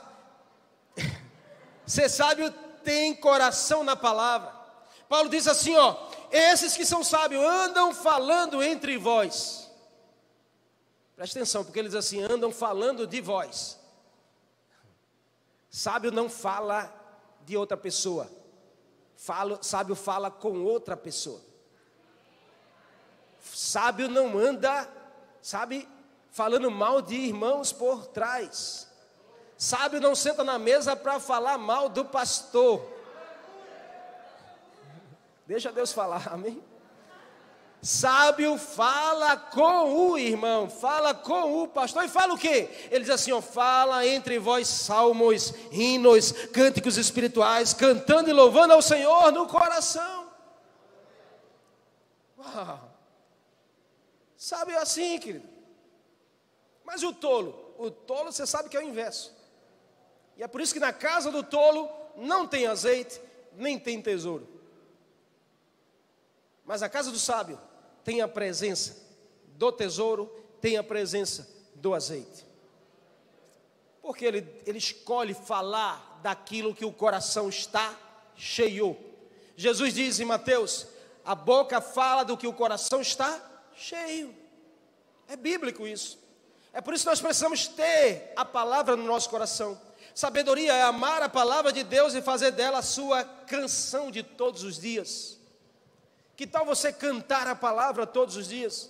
ser 1.83 2.09
sábio 2.09 2.51
tem 2.83 3.15
coração 3.15 3.83
na 3.83 3.95
palavra. 3.95 4.53
Paulo 5.09 5.27
diz 5.27 5.47
assim, 5.47 5.75
ó, 5.75 5.97
esses 6.31 6.77
que 6.77 6.85
são 6.85 7.03
sábios 7.03 7.43
andam 7.43 7.91
falando 7.91 8.61
entre 8.61 8.99
vós. 8.99 9.67
Preste 11.15 11.39
atenção, 11.39 11.63
porque 11.63 11.79
eles 11.79 11.95
assim 11.95 12.21
andam 12.21 12.51
falando 12.51 13.07
de 13.07 13.19
vós. 13.19 13.79
Sábio 15.67 16.11
não 16.11 16.29
fala 16.29 16.93
de 17.47 17.57
outra 17.57 17.77
pessoa. 17.77 18.31
Falo, 19.15 19.57
sábio 19.63 19.95
fala 19.95 20.29
com 20.29 20.63
outra 20.65 20.95
pessoa. 20.95 21.41
Sábio 23.41 24.07
não 24.07 24.37
anda, 24.37 24.87
sabe, 25.41 25.89
falando 26.31 26.71
mal 26.71 27.01
de 27.01 27.15
irmãos 27.15 27.71
por 27.71 28.07
trás. 28.07 28.87
Sábio 29.57 30.01
não 30.01 30.15
senta 30.15 30.43
na 30.43 30.57
mesa 30.57 30.95
para 30.95 31.19
falar 31.19 31.57
mal 31.57 31.87
do 31.87 32.05
pastor. 32.05 32.81
Deixa 35.45 35.71
Deus 35.71 35.91
falar, 35.91 36.29
amém? 36.33 36.63
Sábio 37.83 38.59
fala 38.59 39.35
com 39.35 40.11
o 40.11 40.17
irmão, 40.17 40.69
fala 40.69 41.15
com 41.15 41.63
o 41.63 41.67
pastor, 41.67 42.05
e 42.05 42.07
fala 42.07 42.35
o 42.35 42.37
quê? 42.37 42.69
Ele 42.91 43.01
diz 43.01 43.09
assim: 43.09 43.31
ó, 43.31 43.41
fala 43.41 44.05
entre 44.05 44.37
vós 44.37 44.67
salmos, 44.67 45.51
hinos, 45.71 46.31
cânticos 46.31 46.95
espirituais, 46.97 47.73
cantando 47.73 48.29
e 48.29 48.33
louvando 48.33 48.73
ao 48.73 48.83
Senhor 48.83 49.31
no 49.31 49.47
coração. 49.47 50.29
Uau. 52.37 52.91
Sábio 54.37 54.75
é 54.75 54.79
assim, 54.79 55.17
querido. 55.17 55.50
Mas 56.91 57.03
o 57.03 57.13
tolo, 57.13 57.73
o 57.77 57.89
tolo 57.89 58.33
você 58.33 58.45
sabe 58.45 58.67
que 58.67 58.75
é 58.75 58.81
o 58.81 58.83
inverso. 58.83 59.33
E 60.35 60.43
é 60.43 60.47
por 60.47 60.59
isso 60.59 60.73
que 60.73 60.79
na 60.79 60.91
casa 60.91 61.31
do 61.31 61.41
tolo 61.41 61.89
não 62.17 62.45
tem 62.45 62.67
azeite, 62.67 63.21
nem 63.53 63.79
tem 63.79 64.01
tesouro. 64.01 64.45
Mas 66.65 66.83
a 66.83 66.89
casa 66.89 67.09
do 67.09 67.17
sábio 67.17 67.57
tem 68.03 68.19
a 68.19 68.27
presença 68.27 69.01
do 69.55 69.71
tesouro, 69.71 70.25
tem 70.59 70.75
a 70.75 70.83
presença 70.83 71.47
do 71.75 71.93
azeite. 71.93 72.45
Porque 74.01 74.25
ele, 74.25 74.61
ele 74.65 74.77
escolhe 74.77 75.33
falar 75.33 76.19
daquilo 76.21 76.75
que 76.75 76.83
o 76.83 76.91
coração 76.91 77.47
está 77.47 77.97
cheio. 78.35 78.97
Jesus 79.55 79.93
diz 79.93 80.19
em 80.19 80.25
Mateus: 80.25 80.87
a 81.23 81.35
boca 81.35 81.79
fala 81.79 82.25
do 82.25 82.35
que 82.35 82.47
o 82.47 82.53
coração 82.53 82.99
está 82.99 83.41
cheio. 83.77 84.35
É 85.29 85.37
bíblico 85.37 85.87
isso. 85.87 86.19
É 86.73 86.79
por 86.79 86.93
isso 86.93 87.03
que 87.03 87.09
nós 87.09 87.21
precisamos 87.21 87.67
ter 87.67 88.31
a 88.35 88.45
palavra 88.45 88.95
no 88.95 89.03
nosso 89.03 89.29
coração. 89.29 89.79
Sabedoria 90.15 90.73
é 90.73 90.81
amar 90.81 91.21
a 91.21 91.29
palavra 91.29 91.71
de 91.71 91.83
Deus 91.83 92.13
e 92.13 92.21
fazer 92.21 92.51
dela 92.51 92.79
a 92.79 92.83
sua 92.83 93.23
canção 93.23 94.11
de 94.11 94.23
todos 94.23 94.63
os 94.63 94.79
dias. 94.79 95.37
Que 96.35 96.47
tal 96.47 96.65
você 96.65 96.91
cantar 96.91 97.47
a 97.47 97.55
palavra 97.55 98.07
todos 98.07 98.35
os 98.35 98.47
dias? 98.47 98.89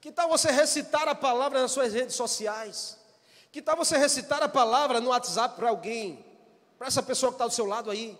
Que 0.00 0.10
tal 0.10 0.28
você 0.28 0.50
recitar 0.50 1.08
a 1.08 1.14
palavra 1.14 1.60
nas 1.60 1.72
suas 1.72 1.92
redes 1.92 2.14
sociais? 2.14 2.98
Que 3.52 3.62
tal 3.62 3.76
você 3.76 3.96
recitar 3.96 4.42
a 4.42 4.48
palavra 4.48 5.00
no 5.00 5.10
WhatsApp 5.10 5.56
para 5.56 5.68
alguém? 5.68 6.24
Para 6.78 6.88
essa 6.88 7.02
pessoa 7.02 7.30
que 7.30 7.36
está 7.36 7.46
do 7.46 7.52
seu 7.52 7.66
lado 7.66 7.90
aí? 7.90 8.18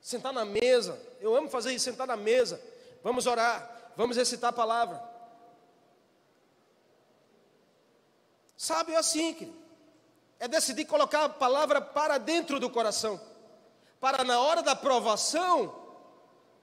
Sentar 0.00 0.32
na 0.32 0.44
mesa, 0.44 1.00
eu 1.20 1.34
amo 1.34 1.48
fazer 1.48 1.72
isso, 1.72 1.86
sentar 1.86 2.06
na 2.06 2.16
mesa. 2.16 2.60
Vamos 3.02 3.26
orar, 3.26 3.92
vamos 3.96 4.16
recitar 4.16 4.50
a 4.50 4.52
palavra. 4.52 5.13
Sabe, 8.56 8.92
é 8.92 8.96
assim, 8.96 9.34
querido. 9.34 9.64
É 10.38 10.48
decidir 10.48 10.84
colocar 10.84 11.24
a 11.24 11.28
palavra 11.28 11.80
para 11.80 12.18
dentro 12.18 12.60
do 12.60 12.68
coração. 12.68 13.20
Para 14.00 14.24
na 14.24 14.40
hora 14.40 14.62
da 14.62 14.76
provação, 14.76 15.74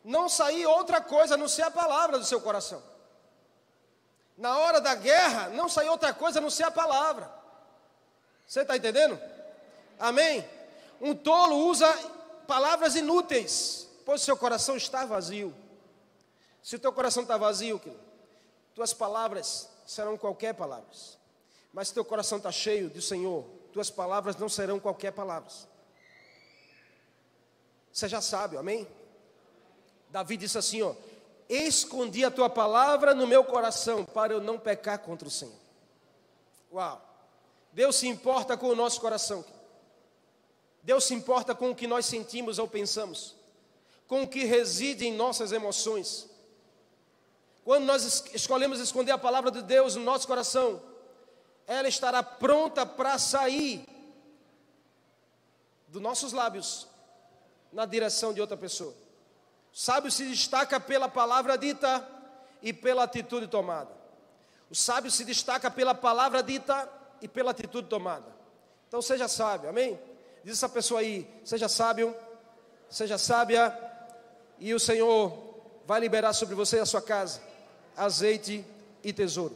não 0.03 0.29
sair 0.29 0.65
outra 0.65 1.01
coisa 1.01 1.35
a 1.35 1.37
não 1.37 1.47
ser 1.47 1.63
a 1.63 1.71
palavra 1.71 2.19
do 2.19 2.25
seu 2.25 2.39
coração. 2.41 2.81
Na 4.37 4.57
hora 4.57 4.81
da 4.81 4.95
guerra, 4.95 5.49
não 5.49 5.69
sair 5.69 5.89
outra 5.89 6.13
coisa 6.13 6.39
a 6.39 6.41
não 6.41 6.49
ser 6.49 6.63
a 6.63 6.71
palavra. 6.71 7.31
Você 8.47 8.61
está 8.61 8.75
entendendo? 8.75 9.19
Amém? 9.99 10.47
Um 10.99 11.15
tolo 11.15 11.67
usa 11.67 11.87
palavras 12.47 12.95
inúteis, 12.95 13.87
pois 14.05 14.21
seu 14.21 14.35
coração 14.35 14.75
está 14.75 15.05
vazio. 15.05 15.55
Se 16.61 16.75
o 16.75 16.79
teu 16.79 16.91
coração 16.93 17.23
está 17.23 17.37
vazio, 17.37 17.79
querido, 17.79 18.01
tuas 18.75 18.93
palavras 18.93 19.69
serão 19.85 20.17
qualquer 20.17 20.53
palavras. 20.53 21.17
Mas 21.73 21.87
se 21.87 21.93
teu 21.93 22.03
coração 22.03 22.37
está 22.37 22.51
cheio 22.51 22.89
do 22.89 23.01
Senhor, 23.01 23.45
tuas 23.71 23.89
palavras 23.89 24.35
não 24.35 24.49
serão 24.49 24.79
qualquer 24.79 25.11
palavras. 25.11 25.67
Seja 27.91 28.21
sábio, 28.21 28.59
amém? 28.59 28.87
Davi 30.09 30.37
disse 30.37 30.57
assim: 30.57 30.81
ó, 30.81 30.93
escondi 31.49 32.23
a 32.23 32.31
tua 32.31 32.49
palavra 32.49 33.13
no 33.13 33.25
meu 33.25 33.43
coração 33.43 34.05
para 34.05 34.33
eu 34.33 34.41
não 34.41 34.59
pecar 34.59 34.99
contra 34.99 35.27
o 35.27 35.31
Senhor. 35.31 35.55
Uau! 36.71 37.09
Deus 37.73 37.95
se 37.95 38.07
importa 38.07 38.57
com 38.57 38.67
o 38.67 38.75
nosso 38.75 38.99
coração. 38.99 39.43
Deus 40.83 41.05
se 41.05 41.13
importa 41.13 41.53
com 41.53 41.71
o 41.71 41.75
que 41.75 41.87
nós 41.87 42.05
sentimos 42.05 42.59
ou 42.59 42.67
pensamos, 42.67 43.35
com 44.07 44.23
o 44.23 44.27
que 44.27 44.43
reside 44.43 45.05
em 45.05 45.13
nossas 45.13 45.51
emoções. 45.51 46.29
Quando 47.63 47.85
nós 47.85 48.25
escolhemos 48.33 48.79
esconder 48.79 49.11
a 49.11 49.17
palavra 49.17 49.51
de 49.51 49.61
Deus 49.61 49.95
no 49.95 50.03
nosso 50.03 50.27
coração, 50.27 50.81
ela 51.77 51.87
estará 51.87 52.21
pronta 52.21 52.85
para 52.85 53.17
sair 53.17 53.85
dos 55.87 56.01
nossos 56.01 56.33
lábios 56.33 56.87
na 57.71 57.85
direção 57.85 58.33
de 58.33 58.41
outra 58.41 58.57
pessoa. 58.57 58.93
O 59.73 59.77
sábio 59.77 60.11
se 60.11 60.25
destaca 60.25 60.79
pela 60.79 61.07
palavra 61.07 61.57
dita 61.57 62.07
e 62.61 62.73
pela 62.73 63.03
atitude 63.03 63.47
tomada. 63.47 63.91
O 64.69 64.75
sábio 64.75 65.11
se 65.11 65.23
destaca 65.23 65.69
pela 65.71 65.93
palavra 65.93 66.41
dita 66.41 66.89
e 67.21 67.27
pela 67.27 67.51
atitude 67.51 67.87
tomada. 67.87 68.27
Então 68.87 69.01
seja 69.01 69.27
sábio, 69.27 69.69
amém? 69.69 69.99
Diz 70.43 70.53
essa 70.53 70.69
pessoa 70.69 70.99
aí, 70.99 71.29
seja 71.43 71.69
sábio 71.69 72.15
seja 72.91 73.17
sábia, 73.17 73.73
e 74.59 74.73
o 74.73 74.79
Senhor 74.79 75.33
vai 75.87 75.99
liberar 75.99 76.33
sobre 76.33 76.53
você 76.53 76.75
e 76.75 76.81
a 76.81 76.85
sua 76.85 77.01
casa 77.01 77.41
azeite 77.95 78.65
e 79.03 79.11
tesouro. 79.13 79.55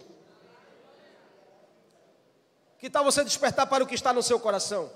Que 2.79 2.89
tal 2.89 3.03
você 3.03 3.23
despertar 3.23 3.67
para 3.67 3.83
o 3.83 3.87
que 3.87 3.95
está 3.95 4.13
no 4.13 4.21
seu 4.21 4.39
coração? 4.39 4.91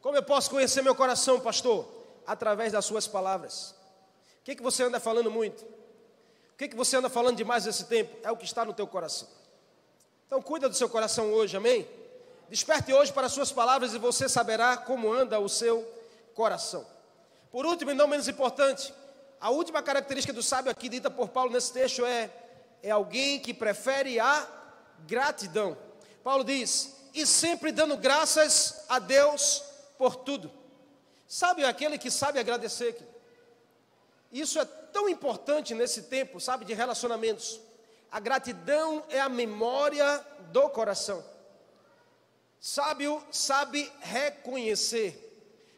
Como 0.00 0.16
eu 0.16 0.22
posso 0.22 0.50
conhecer 0.50 0.82
meu 0.82 0.94
coração, 0.94 1.40
pastor? 1.40 1.86
Através 2.26 2.72
das 2.72 2.84
suas 2.84 3.06
palavras. 3.06 3.74
O 4.40 4.44
que, 4.44 4.54
que 4.54 4.62
você 4.62 4.84
anda 4.84 5.00
falando 5.00 5.30
muito? 5.30 5.62
O 5.62 6.56
que, 6.56 6.68
que 6.68 6.76
você 6.76 6.96
anda 6.96 7.08
falando 7.08 7.36
demais 7.36 7.66
nesse 7.66 7.84
tempo? 7.84 8.16
É 8.22 8.30
o 8.30 8.36
que 8.36 8.44
está 8.44 8.64
no 8.64 8.72
teu 8.72 8.86
coração. 8.86 9.28
Então 10.26 10.40
cuida 10.40 10.68
do 10.68 10.74
seu 10.74 10.88
coração 10.88 11.32
hoje, 11.32 11.56
amém? 11.56 11.86
Desperte 12.48 12.92
hoje 12.92 13.12
para 13.12 13.26
as 13.26 13.32
suas 13.32 13.52
palavras 13.52 13.94
e 13.94 13.98
você 13.98 14.28
saberá 14.28 14.76
como 14.76 15.12
anda 15.12 15.38
o 15.38 15.48
seu 15.48 15.86
coração. 16.34 16.86
Por 17.50 17.66
último, 17.66 17.90
e 17.90 17.94
não 17.94 18.06
menos 18.06 18.28
importante, 18.28 18.92
a 19.40 19.50
última 19.50 19.82
característica 19.82 20.32
do 20.32 20.42
sábio 20.42 20.70
aqui 20.70 20.88
dita 20.88 21.10
por 21.10 21.28
Paulo 21.28 21.52
nesse 21.52 21.72
texto 21.72 22.04
é 22.04 22.30
é 22.82 22.90
alguém 22.90 23.40
que 23.40 23.52
prefere 23.52 24.20
a 24.20 24.46
gratidão. 25.06 25.76
Paulo 26.26 26.42
diz: 26.42 26.92
"E 27.14 27.24
sempre 27.24 27.70
dando 27.70 27.96
graças 27.96 28.84
a 28.88 28.98
Deus 28.98 29.62
por 29.96 30.16
tudo". 30.16 30.50
Sabe 31.28 31.64
aquele 31.64 31.98
que 31.98 32.10
sabe 32.10 32.40
agradecer? 32.40 32.98
Isso 34.32 34.58
é 34.58 34.64
tão 34.64 35.08
importante 35.08 35.72
nesse 35.72 36.02
tempo, 36.02 36.40
sabe, 36.40 36.64
de 36.64 36.74
relacionamentos. 36.74 37.60
A 38.10 38.18
gratidão 38.18 39.04
é 39.08 39.20
a 39.20 39.28
memória 39.28 40.18
do 40.50 40.68
coração. 40.70 41.24
Sábio 42.58 43.24
sabe 43.30 43.88
reconhecer. 44.00 45.12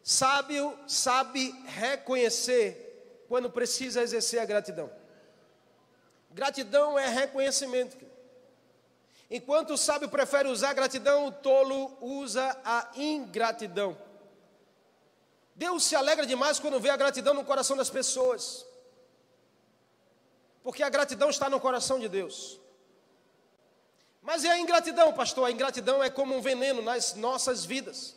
Sábio 0.03 0.79
sabe 0.87 1.51
reconhecer 1.67 3.27
quando 3.29 3.51
precisa 3.51 4.01
exercer 4.01 4.41
a 4.41 4.47
gratidão. 4.47 4.91
Gratidão 6.31 6.99
é 6.99 7.07
reconhecimento. 7.07 8.08
Enquanto 9.31 9.75
o 9.75 9.79
sábio 9.79 10.09
prefere 10.09 10.49
usar 10.49 10.71
a 10.71 10.75
gratidão, 10.75 11.27
o 11.27 11.33
tolo 11.33 11.97
usa 12.01 12.59
a 12.65 12.91
ingratidão. 12.97 13.97
Deus 15.55 15.85
se 15.85 15.95
alegra 15.95 16.25
demais 16.25 16.59
quando 16.59 16.81
vê 16.81 16.89
a 16.89 16.97
gratidão 16.97 17.35
no 17.35 17.45
coração 17.45 17.77
das 17.77 17.91
pessoas. 17.91 18.65
Porque 20.63 20.83
a 20.83 20.89
gratidão 20.89 21.29
está 21.29 21.51
no 21.51 21.61
coração 21.61 21.99
de 21.99 22.09
Deus. 22.09 22.61
Mas 24.23 24.45
e 24.45 24.49
a 24.49 24.59
ingratidão, 24.59 25.13
pastor? 25.13 25.47
A 25.47 25.51
ingratidão 25.51 26.03
é 26.03 26.11
como 26.11 26.37
um 26.37 26.41
veneno 26.41 26.81
nas 26.83 27.15
nossas 27.15 27.65
vidas 27.65 28.17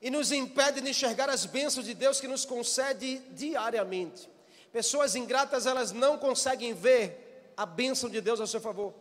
e 0.00 0.10
nos 0.10 0.32
impede 0.32 0.80
de 0.80 0.90
enxergar 0.90 1.28
as 1.28 1.44
bênçãos 1.44 1.84
de 1.84 1.94
Deus 1.94 2.20
que 2.20 2.28
nos 2.28 2.44
concede 2.44 3.18
diariamente. 3.30 4.28
Pessoas 4.72 5.14
ingratas, 5.14 5.66
elas 5.66 5.92
não 5.92 6.16
conseguem 6.16 6.72
ver 6.72 7.52
a 7.56 7.66
bênção 7.66 8.08
de 8.08 8.20
Deus 8.20 8.40
ao 8.40 8.46
seu 8.46 8.60
favor, 8.60 8.94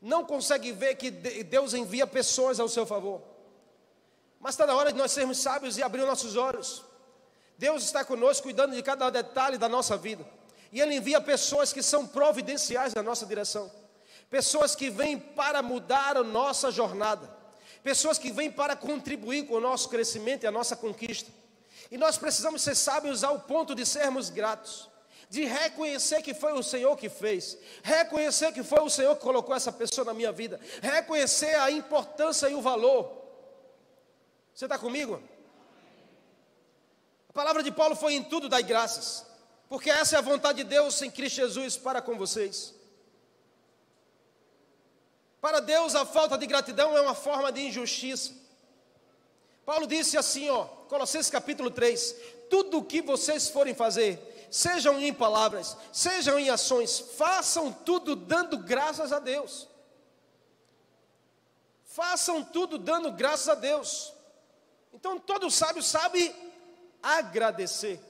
não 0.00 0.24
conseguem 0.24 0.72
ver 0.72 0.94
que 0.94 1.10
Deus 1.10 1.74
envia 1.74 2.06
pessoas 2.06 2.60
ao 2.60 2.68
seu 2.68 2.86
favor. 2.86 3.20
Mas 4.40 4.54
está 4.54 4.66
na 4.66 4.74
hora 4.74 4.92
de 4.92 4.98
nós 4.98 5.10
sermos 5.10 5.38
sábios 5.38 5.76
e 5.76 5.82
abrir 5.82 6.04
nossos 6.04 6.36
olhos. 6.36 6.84
Deus 7.56 7.82
está 7.82 8.04
conosco, 8.04 8.44
cuidando 8.44 8.74
de 8.74 8.82
cada 8.82 9.10
detalhe 9.10 9.58
da 9.58 9.68
nossa 9.68 9.96
vida, 9.96 10.24
e 10.70 10.80
Ele 10.80 10.94
envia 10.94 11.20
pessoas 11.20 11.72
que 11.72 11.82
são 11.82 12.06
providenciais 12.06 12.94
na 12.94 13.02
nossa 13.02 13.26
direção 13.26 13.70
pessoas 14.30 14.74
que 14.74 14.90
vêm 14.90 15.18
para 15.18 15.62
mudar 15.62 16.16
a 16.16 16.22
nossa 16.22 16.70
jornada, 16.70 17.28
pessoas 17.82 18.18
que 18.18 18.30
vêm 18.30 18.50
para 18.50 18.76
contribuir 18.76 19.46
com 19.46 19.54
o 19.54 19.60
nosso 19.60 19.88
crescimento 19.88 20.44
e 20.44 20.46
a 20.46 20.52
nossa 20.52 20.76
conquista. 20.76 21.30
E 21.90 21.96
nós 21.96 22.18
precisamos 22.18 22.62
ser 22.62 22.74
sábios 22.74 23.24
ao 23.24 23.40
ponto 23.40 23.74
de 23.74 23.86
sermos 23.86 24.28
gratos, 24.28 24.87
de 25.28 25.44
reconhecer 25.44 26.22
que 26.22 26.32
foi 26.32 26.52
o 26.52 26.62
Senhor 26.62 26.96
que 26.96 27.08
fez, 27.08 27.58
reconhecer 27.82 28.52
que 28.52 28.62
foi 28.62 28.80
o 28.80 28.88
Senhor 28.88 29.14
que 29.14 29.22
colocou 29.22 29.54
essa 29.54 29.70
pessoa 29.70 30.04
na 30.04 30.14
minha 30.14 30.32
vida, 30.32 30.58
reconhecer 30.82 31.54
a 31.56 31.70
importância 31.70 32.48
e 32.48 32.54
o 32.54 32.62
valor. 32.62 33.12
Você 34.54 34.64
está 34.64 34.78
comigo? 34.78 35.22
A 37.28 37.32
palavra 37.32 37.62
de 37.62 37.70
Paulo 37.70 37.94
foi 37.94 38.14
em 38.14 38.24
tudo 38.24 38.48
dai 38.48 38.62
graças, 38.62 39.24
porque 39.68 39.90
essa 39.90 40.16
é 40.16 40.18
a 40.18 40.22
vontade 40.22 40.58
de 40.58 40.64
Deus 40.64 41.00
em 41.02 41.10
Cristo 41.10 41.36
Jesus 41.36 41.76
para 41.76 42.00
com 42.00 42.16
vocês. 42.16 42.74
Para 45.40 45.60
Deus, 45.60 45.94
a 45.94 46.04
falta 46.04 46.36
de 46.36 46.46
gratidão 46.46 46.96
é 46.96 47.00
uma 47.00 47.14
forma 47.14 47.52
de 47.52 47.60
injustiça. 47.60 48.32
Paulo 49.64 49.86
disse 49.86 50.16
assim, 50.16 50.48
ó, 50.48 50.64
Colossenses 50.64 51.30
capítulo 51.30 51.70
3: 51.70 52.16
Tudo 52.48 52.78
o 52.78 52.84
que 52.84 53.02
vocês 53.02 53.48
forem 53.48 53.74
fazer, 53.74 54.18
sejam 54.50 55.00
em 55.00 55.12
palavras, 55.12 55.76
sejam 55.92 56.38
em 56.38 56.50
ações, 56.50 56.98
façam 56.98 57.72
tudo 57.72 58.16
dando 58.16 58.58
graças 58.58 59.12
a 59.12 59.18
Deus. 59.18 59.68
Façam 61.84 62.44
tudo 62.44 62.78
dando 62.78 63.10
graças 63.12 63.48
a 63.48 63.54
Deus. 63.54 64.12
Então 64.92 65.18
todo 65.18 65.50
sábio 65.50 65.82
sabe 65.82 66.34
agradecer. 67.02 68.00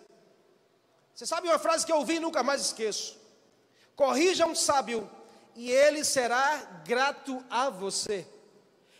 Você 1.14 1.26
sabe 1.26 1.48
uma 1.48 1.58
frase 1.58 1.84
que 1.84 1.90
eu 1.90 1.96
ouvi 1.96 2.16
e 2.16 2.20
nunca 2.20 2.42
mais 2.42 2.60
esqueço: 2.60 3.18
Corrija 3.96 4.46
um 4.46 4.54
sábio 4.54 5.10
e 5.56 5.70
ele 5.70 6.04
será 6.04 6.82
grato 6.84 7.44
a 7.50 7.68
você. 7.68 8.26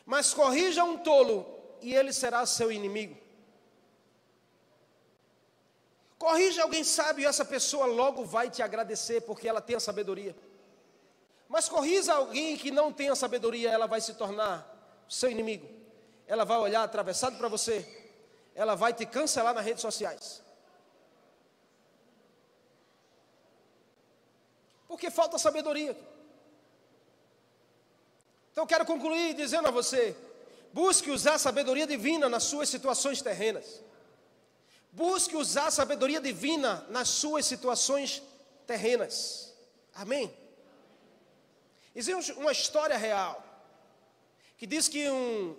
Mas 0.04 0.32
corrija 0.32 0.82
um 0.82 0.96
tolo 0.98 1.46
e 1.80 1.94
ele 1.94 2.12
será 2.12 2.44
seu 2.46 2.72
inimigo. 2.72 3.16
Corrija 6.18 6.62
alguém 6.62 6.82
sábio 6.82 7.22
e 7.22 7.26
essa 7.26 7.44
pessoa 7.44 7.86
logo 7.86 8.24
vai 8.24 8.50
te 8.50 8.60
agradecer 8.60 9.20
porque 9.20 9.48
ela 9.48 9.60
tem 9.60 9.76
a 9.76 9.80
sabedoria. 9.80 10.34
Mas 11.48 11.68
corrija 11.68 12.12
alguém 12.12 12.56
que 12.56 12.70
não 12.70 12.92
tem 12.92 13.08
a 13.08 13.14
sabedoria, 13.14 13.70
ela 13.70 13.86
vai 13.86 14.00
se 14.00 14.14
tornar 14.14 15.06
seu 15.08 15.30
inimigo. 15.30 15.68
Ela 16.26 16.44
vai 16.44 16.58
olhar 16.58 16.82
atravessado 16.82 17.38
para 17.38 17.48
você. 17.48 17.86
Ela 18.54 18.74
vai 18.74 18.92
te 18.92 19.06
cancelar 19.06 19.54
nas 19.54 19.64
redes 19.64 19.80
sociais. 19.80 20.42
Porque 24.88 25.10
falta 25.10 25.38
sabedoria. 25.38 25.96
Então 28.50 28.64
eu 28.64 28.68
quero 28.68 28.84
concluir 28.84 29.34
dizendo 29.34 29.68
a 29.68 29.70
você: 29.70 30.16
busque 30.72 31.10
usar 31.10 31.34
a 31.34 31.38
sabedoria 31.38 31.86
divina 31.86 32.28
nas 32.28 32.42
suas 32.42 32.68
situações 32.68 33.22
terrenas. 33.22 33.82
Busque 34.90 35.36
usar 35.36 35.66
a 35.66 35.70
sabedoria 35.70 36.20
divina 36.20 36.86
nas 36.88 37.08
suas 37.08 37.46
situações 37.46 38.22
terrenas. 38.66 39.54
Amém? 39.94 40.34
Existe 41.94 42.32
uma 42.32 42.52
história 42.52 42.96
real 42.96 43.44
que 44.56 44.66
diz 44.66 44.88
que 44.88 45.08
um, 45.08 45.56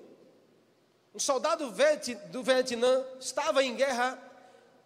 um 1.14 1.20
soldado 1.20 1.74
do 2.32 2.44
Vietnã 2.44 3.06
estava 3.20 3.64
em 3.64 3.76
guerra 3.76 4.18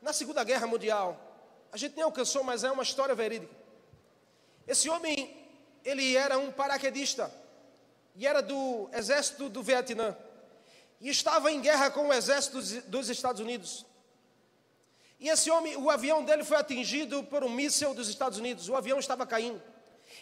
na 0.02 0.14
Segunda 0.14 0.44
Guerra 0.44 0.68
Mundial. 0.68 1.20
A 1.72 1.78
gente 1.78 1.96
nem 1.96 2.04
alcançou, 2.04 2.44
mas 2.44 2.64
é 2.64 2.72
uma 2.72 2.84
história 2.84 3.16
verídica. 3.16 3.54
Esse 4.68 4.90
homem, 4.90 5.36
ele 5.84 6.16
era 6.16 6.38
um 6.38 6.52
paraquedista 6.52 7.32
e 8.16 8.28
era 8.28 8.42
do 8.42 8.90
exército 8.94 9.50
do 9.50 9.64
Vietnã, 9.64 10.16
e 11.02 11.10
estava 11.10 11.52
em 11.52 11.60
guerra 11.60 11.90
com 11.90 12.08
o 12.08 12.14
exército 12.14 12.62
dos 12.88 13.10
Estados 13.10 13.42
Unidos. 13.42 13.86
E 15.24 15.30
esse 15.30 15.50
homem, 15.50 15.78
o 15.78 15.90
avião 15.90 16.22
dele 16.22 16.44
foi 16.44 16.58
atingido 16.58 17.24
por 17.24 17.46
um 17.46 17.50
míssil 17.50 17.94
dos 17.94 18.10
Estados 18.10 18.38
Unidos, 18.38 18.68
o 18.68 18.76
avião 18.76 19.00
estava 19.00 19.26
caindo. 19.26 19.64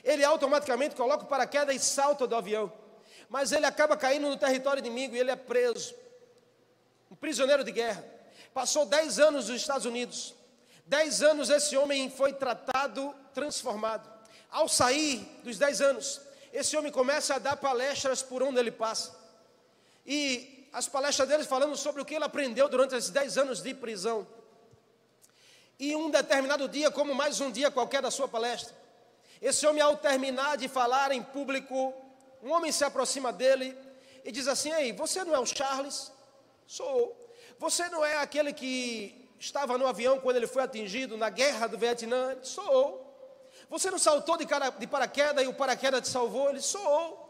Ele 0.03 0.23
automaticamente 0.23 0.95
coloca 0.95 1.23
o 1.23 1.27
paraquedas 1.27 1.75
e 1.75 1.79
salta 1.79 2.27
do 2.27 2.35
avião, 2.35 2.71
mas 3.27 3.51
ele 3.51 3.65
acaba 3.65 3.97
caindo 3.97 4.29
no 4.29 4.37
território 4.37 4.79
inimigo 4.79 5.15
e 5.15 5.19
ele 5.19 5.31
é 5.31 5.35
preso. 5.35 5.95
Um 7.09 7.15
prisioneiro 7.15 7.63
de 7.63 7.71
guerra. 7.71 8.05
Passou 8.53 8.85
10 8.85 9.17
anos 9.17 9.49
nos 9.49 9.59
Estados 9.59 9.87
Unidos. 9.87 10.35
10 10.85 11.23
anos 11.23 11.49
esse 11.49 11.75
homem 11.75 12.07
foi 12.11 12.33
tratado, 12.33 13.11
transformado. 13.33 14.07
Ao 14.51 14.69
sair 14.69 15.27
dos 15.43 15.57
10 15.57 15.81
anos, 15.81 16.21
esse 16.53 16.77
homem 16.77 16.91
começa 16.91 17.33
a 17.33 17.39
dar 17.39 17.57
palestras 17.57 18.21
por 18.21 18.43
onde 18.43 18.59
ele 18.59 18.71
passa. 18.71 19.17
E 20.05 20.69
as 20.71 20.87
palestras 20.87 21.27
dele 21.27 21.43
falando 21.43 21.75
sobre 21.75 22.03
o 22.03 22.05
que 22.05 22.13
ele 22.13 22.25
aprendeu 22.25 22.69
durante 22.69 22.93
esses 22.93 23.09
10 23.09 23.39
anos 23.39 23.63
de 23.63 23.73
prisão. 23.73 24.27
E 25.81 25.95
um 25.95 26.11
determinado 26.11 26.69
dia, 26.69 26.91
como 26.91 27.15
mais 27.15 27.41
um 27.41 27.49
dia 27.49 27.71
qualquer 27.71 28.03
da 28.03 28.11
sua 28.11 28.27
palestra, 28.27 28.75
esse 29.41 29.65
homem, 29.65 29.81
ao 29.81 29.97
terminar 29.97 30.55
de 30.55 30.67
falar 30.67 31.11
em 31.11 31.23
público, 31.23 31.91
um 32.43 32.51
homem 32.51 32.71
se 32.71 32.83
aproxima 32.83 33.33
dele 33.33 33.75
e 34.23 34.31
diz 34.31 34.47
assim: 34.47 34.71
Ei, 34.71 34.93
você 34.93 35.23
não 35.23 35.33
é 35.33 35.39
o 35.39 35.45
Charles? 35.47 36.11
Sou. 36.67 37.17
Você 37.57 37.89
não 37.89 38.05
é 38.05 38.17
aquele 38.17 38.53
que 38.53 39.27
estava 39.39 39.75
no 39.75 39.87
avião 39.87 40.19
quando 40.19 40.35
ele 40.35 40.45
foi 40.45 40.61
atingido 40.61 41.17
na 41.17 41.31
guerra 41.31 41.65
do 41.65 41.79
Vietnã? 41.79 42.37
Sou. 42.43 43.03
Você 43.67 43.89
não 43.89 43.97
saltou 43.97 44.37
de, 44.37 44.45
cara, 44.45 44.69
de 44.69 44.85
paraquedas 44.85 45.43
e 45.43 45.47
o 45.47 45.53
paraquedas 45.55 46.01
te 46.01 46.09
salvou? 46.09 46.51
Ele 46.51 46.61
sou. 46.61 47.27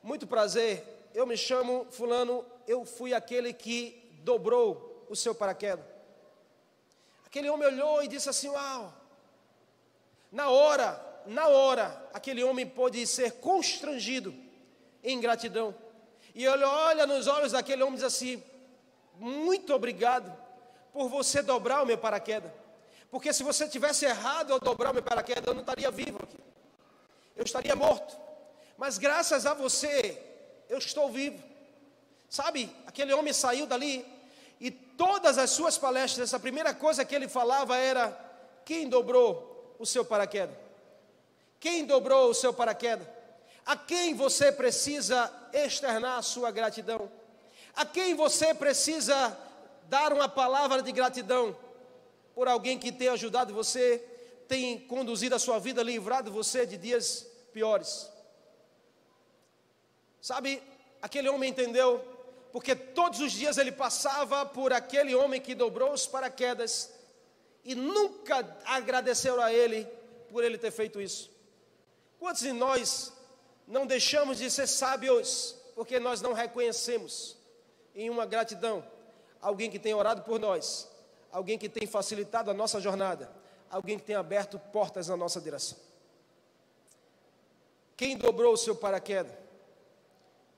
Muito 0.00 0.28
prazer. 0.28 0.86
Eu 1.12 1.26
me 1.26 1.36
chamo 1.36 1.88
Fulano. 1.90 2.46
Eu 2.68 2.84
fui 2.84 3.12
aquele 3.12 3.52
que 3.52 4.20
dobrou 4.22 5.04
o 5.08 5.16
seu 5.16 5.34
paraquedas. 5.34 5.89
Aquele 7.30 7.48
homem 7.48 7.68
olhou 7.68 8.02
e 8.02 8.08
disse 8.08 8.28
assim: 8.28 8.48
Uau! 8.48 8.92
Na 10.32 10.50
hora, 10.50 11.00
na 11.26 11.46
hora, 11.46 12.10
aquele 12.12 12.42
homem 12.42 12.66
pôde 12.66 13.06
ser 13.06 13.34
constrangido 13.34 14.34
em 15.02 15.20
gratidão. 15.20 15.72
E 16.34 16.44
ele 16.44 16.64
olha 16.64 17.06
nos 17.06 17.28
olhos 17.28 17.52
daquele 17.52 17.84
homem 17.84 17.94
e 17.94 17.98
diz 17.98 18.04
assim: 18.04 18.42
Muito 19.14 19.72
obrigado 19.72 20.36
por 20.92 21.08
você 21.08 21.40
dobrar 21.40 21.84
o 21.84 21.86
meu 21.86 21.96
paraquedas. 21.96 22.50
Porque 23.12 23.32
se 23.32 23.44
você 23.44 23.68
tivesse 23.68 24.06
errado 24.06 24.52
ao 24.52 24.58
dobrar 24.58 24.90
o 24.90 24.94
meu 24.94 25.02
paraquedas, 25.02 25.46
eu 25.46 25.54
não 25.54 25.60
estaria 25.60 25.90
vivo 25.90 26.18
aqui. 26.20 26.38
Eu 27.36 27.44
estaria 27.44 27.76
morto. 27.76 28.16
Mas 28.76 28.98
graças 28.98 29.46
a 29.46 29.54
você, 29.54 30.20
eu 30.68 30.78
estou 30.78 31.08
vivo. 31.08 31.40
Sabe, 32.28 32.74
aquele 32.88 33.12
homem 33.12 33.32
saiu 33.32 33.66
dali 33.66 34.04
todas 35.00 35.38
as 35.38 35.48
suas 35.48 35.78
palestras, 35.78 36.34
a 36.34 36.38
primeira 36.38 36.74
coisa 36.74 37.06
que 37.06 37.14
ele 37.14 37.26
falava 37.26 37.74
era: 37.74 38.14
quem 38.66 38.86
dobrou 38.86 39.74
o 39.78 39.86
seu 39.86 40.04
paraquedas? 40.04 40.54
Quem 41.58 41.86
dobrou 41.86 42.28
o 42.28 42.34
seu 42.34 42.52
paraquedas? 42.52 43.08
A 43.64 43.74
quem 43.74 44.12
você 44.12 44.52
precisa 44.52 45.32
externar 45.54 46.18
a 46.18 46.22
sua 46.22 46.50
gratidão? 46.50 47.10
A 47.74 47.86
quem 47.86 48.14
você 48.14 48.52
precisa 48.52 49.34
dar 49.88 50.12
uma 50.12 50.28
palavra 50.28 50.82
de 50.82 50.92
gratidão 50.92 51.56
por 52.34 52.46
alguém 52.46 52.78
que 52.78 52.92
tem 52.92 53.08
ajudado 53.08 53.54
você, 53.54 54.04
tem 54.46 54.80
conduzido 54.80 55.34
a 55.34 55.38
sua 55.38 55.58
vida, 55.58 55.82
livrado 55.82 56.30
você 56.30 56.66
de 56.66 56.76
dias 56.76 57.26
piores? 57.54 58.10
Sabe, 60.20 60.62
aquele 61.00 61.30
homem 61.30 61.48
entendeu, 61.48 62.04
porque 62.52 62.74
todos 62.74 63.20
os 63.20 63.32
dias 63.32 63.58
ele 63.58 63.72
passava 63.72 64.44
por 64.44 64.72
aquele 64.72 65.14
homem 65.14 65.40
que 65.40 65.54
dobrou 65.54 65.92
os 65.92 66.06
paraquedas 66.06 66.92
e 67.64 67.74
nunca 67.74 68.58
agradeceu 68.64 69.40
a 69.40 69.52
ele 69.52 69.86
por 70.30 70.42
ele 70.42 70.58
ter 70.58 70.70
feito 70.70 71.00
isso. 71.00 71.30
Quantos 72.18 72.42
de 72.42 72.52
nós 72.52 73.12
não 73.66 73.86
deixamos 73.86 74.38
de 74.38 74.50
ser 74.50 74.66
sábios 74.66 75.56
porque 75.74 76.00
nós 76.00 76.20
não 76.20 76.32
reconhecemos 76.32 77.36
em 77.94 78.10
uma 78.10 78.26
gratidão 78.26 78.84
alguém 79.40 79.70
que 79.70 79.78
tem 79.78 79.94
orado 79.94 80.22
por 80.22 80.38
nós, 80.38 80.88
alguém 81.32 81.58
que 81.58 81.68
tem 81.68 81.86
facilitado 81.86 82.50
a 82.50 82.54
nossa 82.54 82.80
jornada, 82.80 83.30
alguém 83.70 83.98
que 83.98 84.04
tem 84.04 84.16
aberto 84.16 84.58
portas 84.58 85.08
na 85.08 85.16
nossa 85.16 85.40
direção? 85.40 85.78
Quem 87.96 88.16
dobrou 88.16 88.54
o 88.54 88.56
seu 88.56 88.74
paraquedas? 88.74 89.39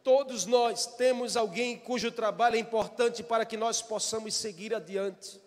Todos 0.02 0.46
nós 0.46 0.86
temos 0.86 1.36
alguém 1.36 1.78
cujo 1.78 2.10
trabalho 2.10 2.56
é 2.56 2.58
importante 2.58 3.22
para 3.22 3.44
que 3.44 3.56
nós 3.56 3.80
possamos 3.80 4.34
seguir 4.34 4.74
adiante. 4.74 5.40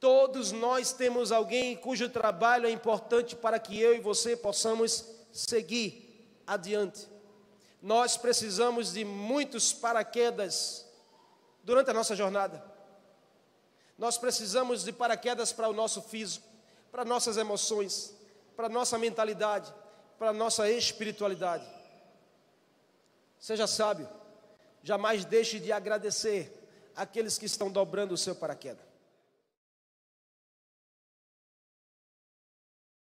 Todos 0.00 0.50
nós 0.50 0.92
temos 0.92 1.30
alguém 1.30 1.76
cujo 1.76 2.08
trabalho 2.08 2.66
é 2.66 2.70
importante 2.70 3.36
para 3.36 3.58
que 3.58 3.78
eu 3.78 3.94
e 3.94 4.00
você 4.00 4.36
possamos 4.36 5.04
seguir 5.30 6.34
adiante. 6.46 7.06
Nós 7.80 8.16
precisamos 8.16 8.92
de 8.92 9.04
muitos 9.04 9.72
paraquedas 9.72 10.86
durante 11.62 11.90
a 11.90 11.94
nossa 11.94 12.16
jornada. 12.16 12.64
Nós 13.96 14.18
precisamos 14.18 14.82
de 14.82 14.92
paraquedas 14.92 15.52
para 15.52 15.68
o 15.68 15.72
nosso 15.72 16.02
físico, 16.02 16.46
para 16.90 17.04
nossas 17.04 17.36
emoções, 17.36 18.16
para 18.56 18.68
nossa 18.68 18.98
mentalidade, 18.98 19.72
para 20.18 20.32
nossa 20.32 20.68
espiritualidade. 20.70 21.79
Seja 23.40 23.66
sábio, 23.66 24.06
jamais 24.82 25.24
deixe 25.24 25.58
de 25.58 25.72
agradecer 25.72 26.52
aqueles 26.94 27.38
que 27.38 27.46
estão 27.46 27.70
dobrando 27.70 28.12
o 28.12 28.18
seu 28.18 28.36
paraquedas. 28.36 28.89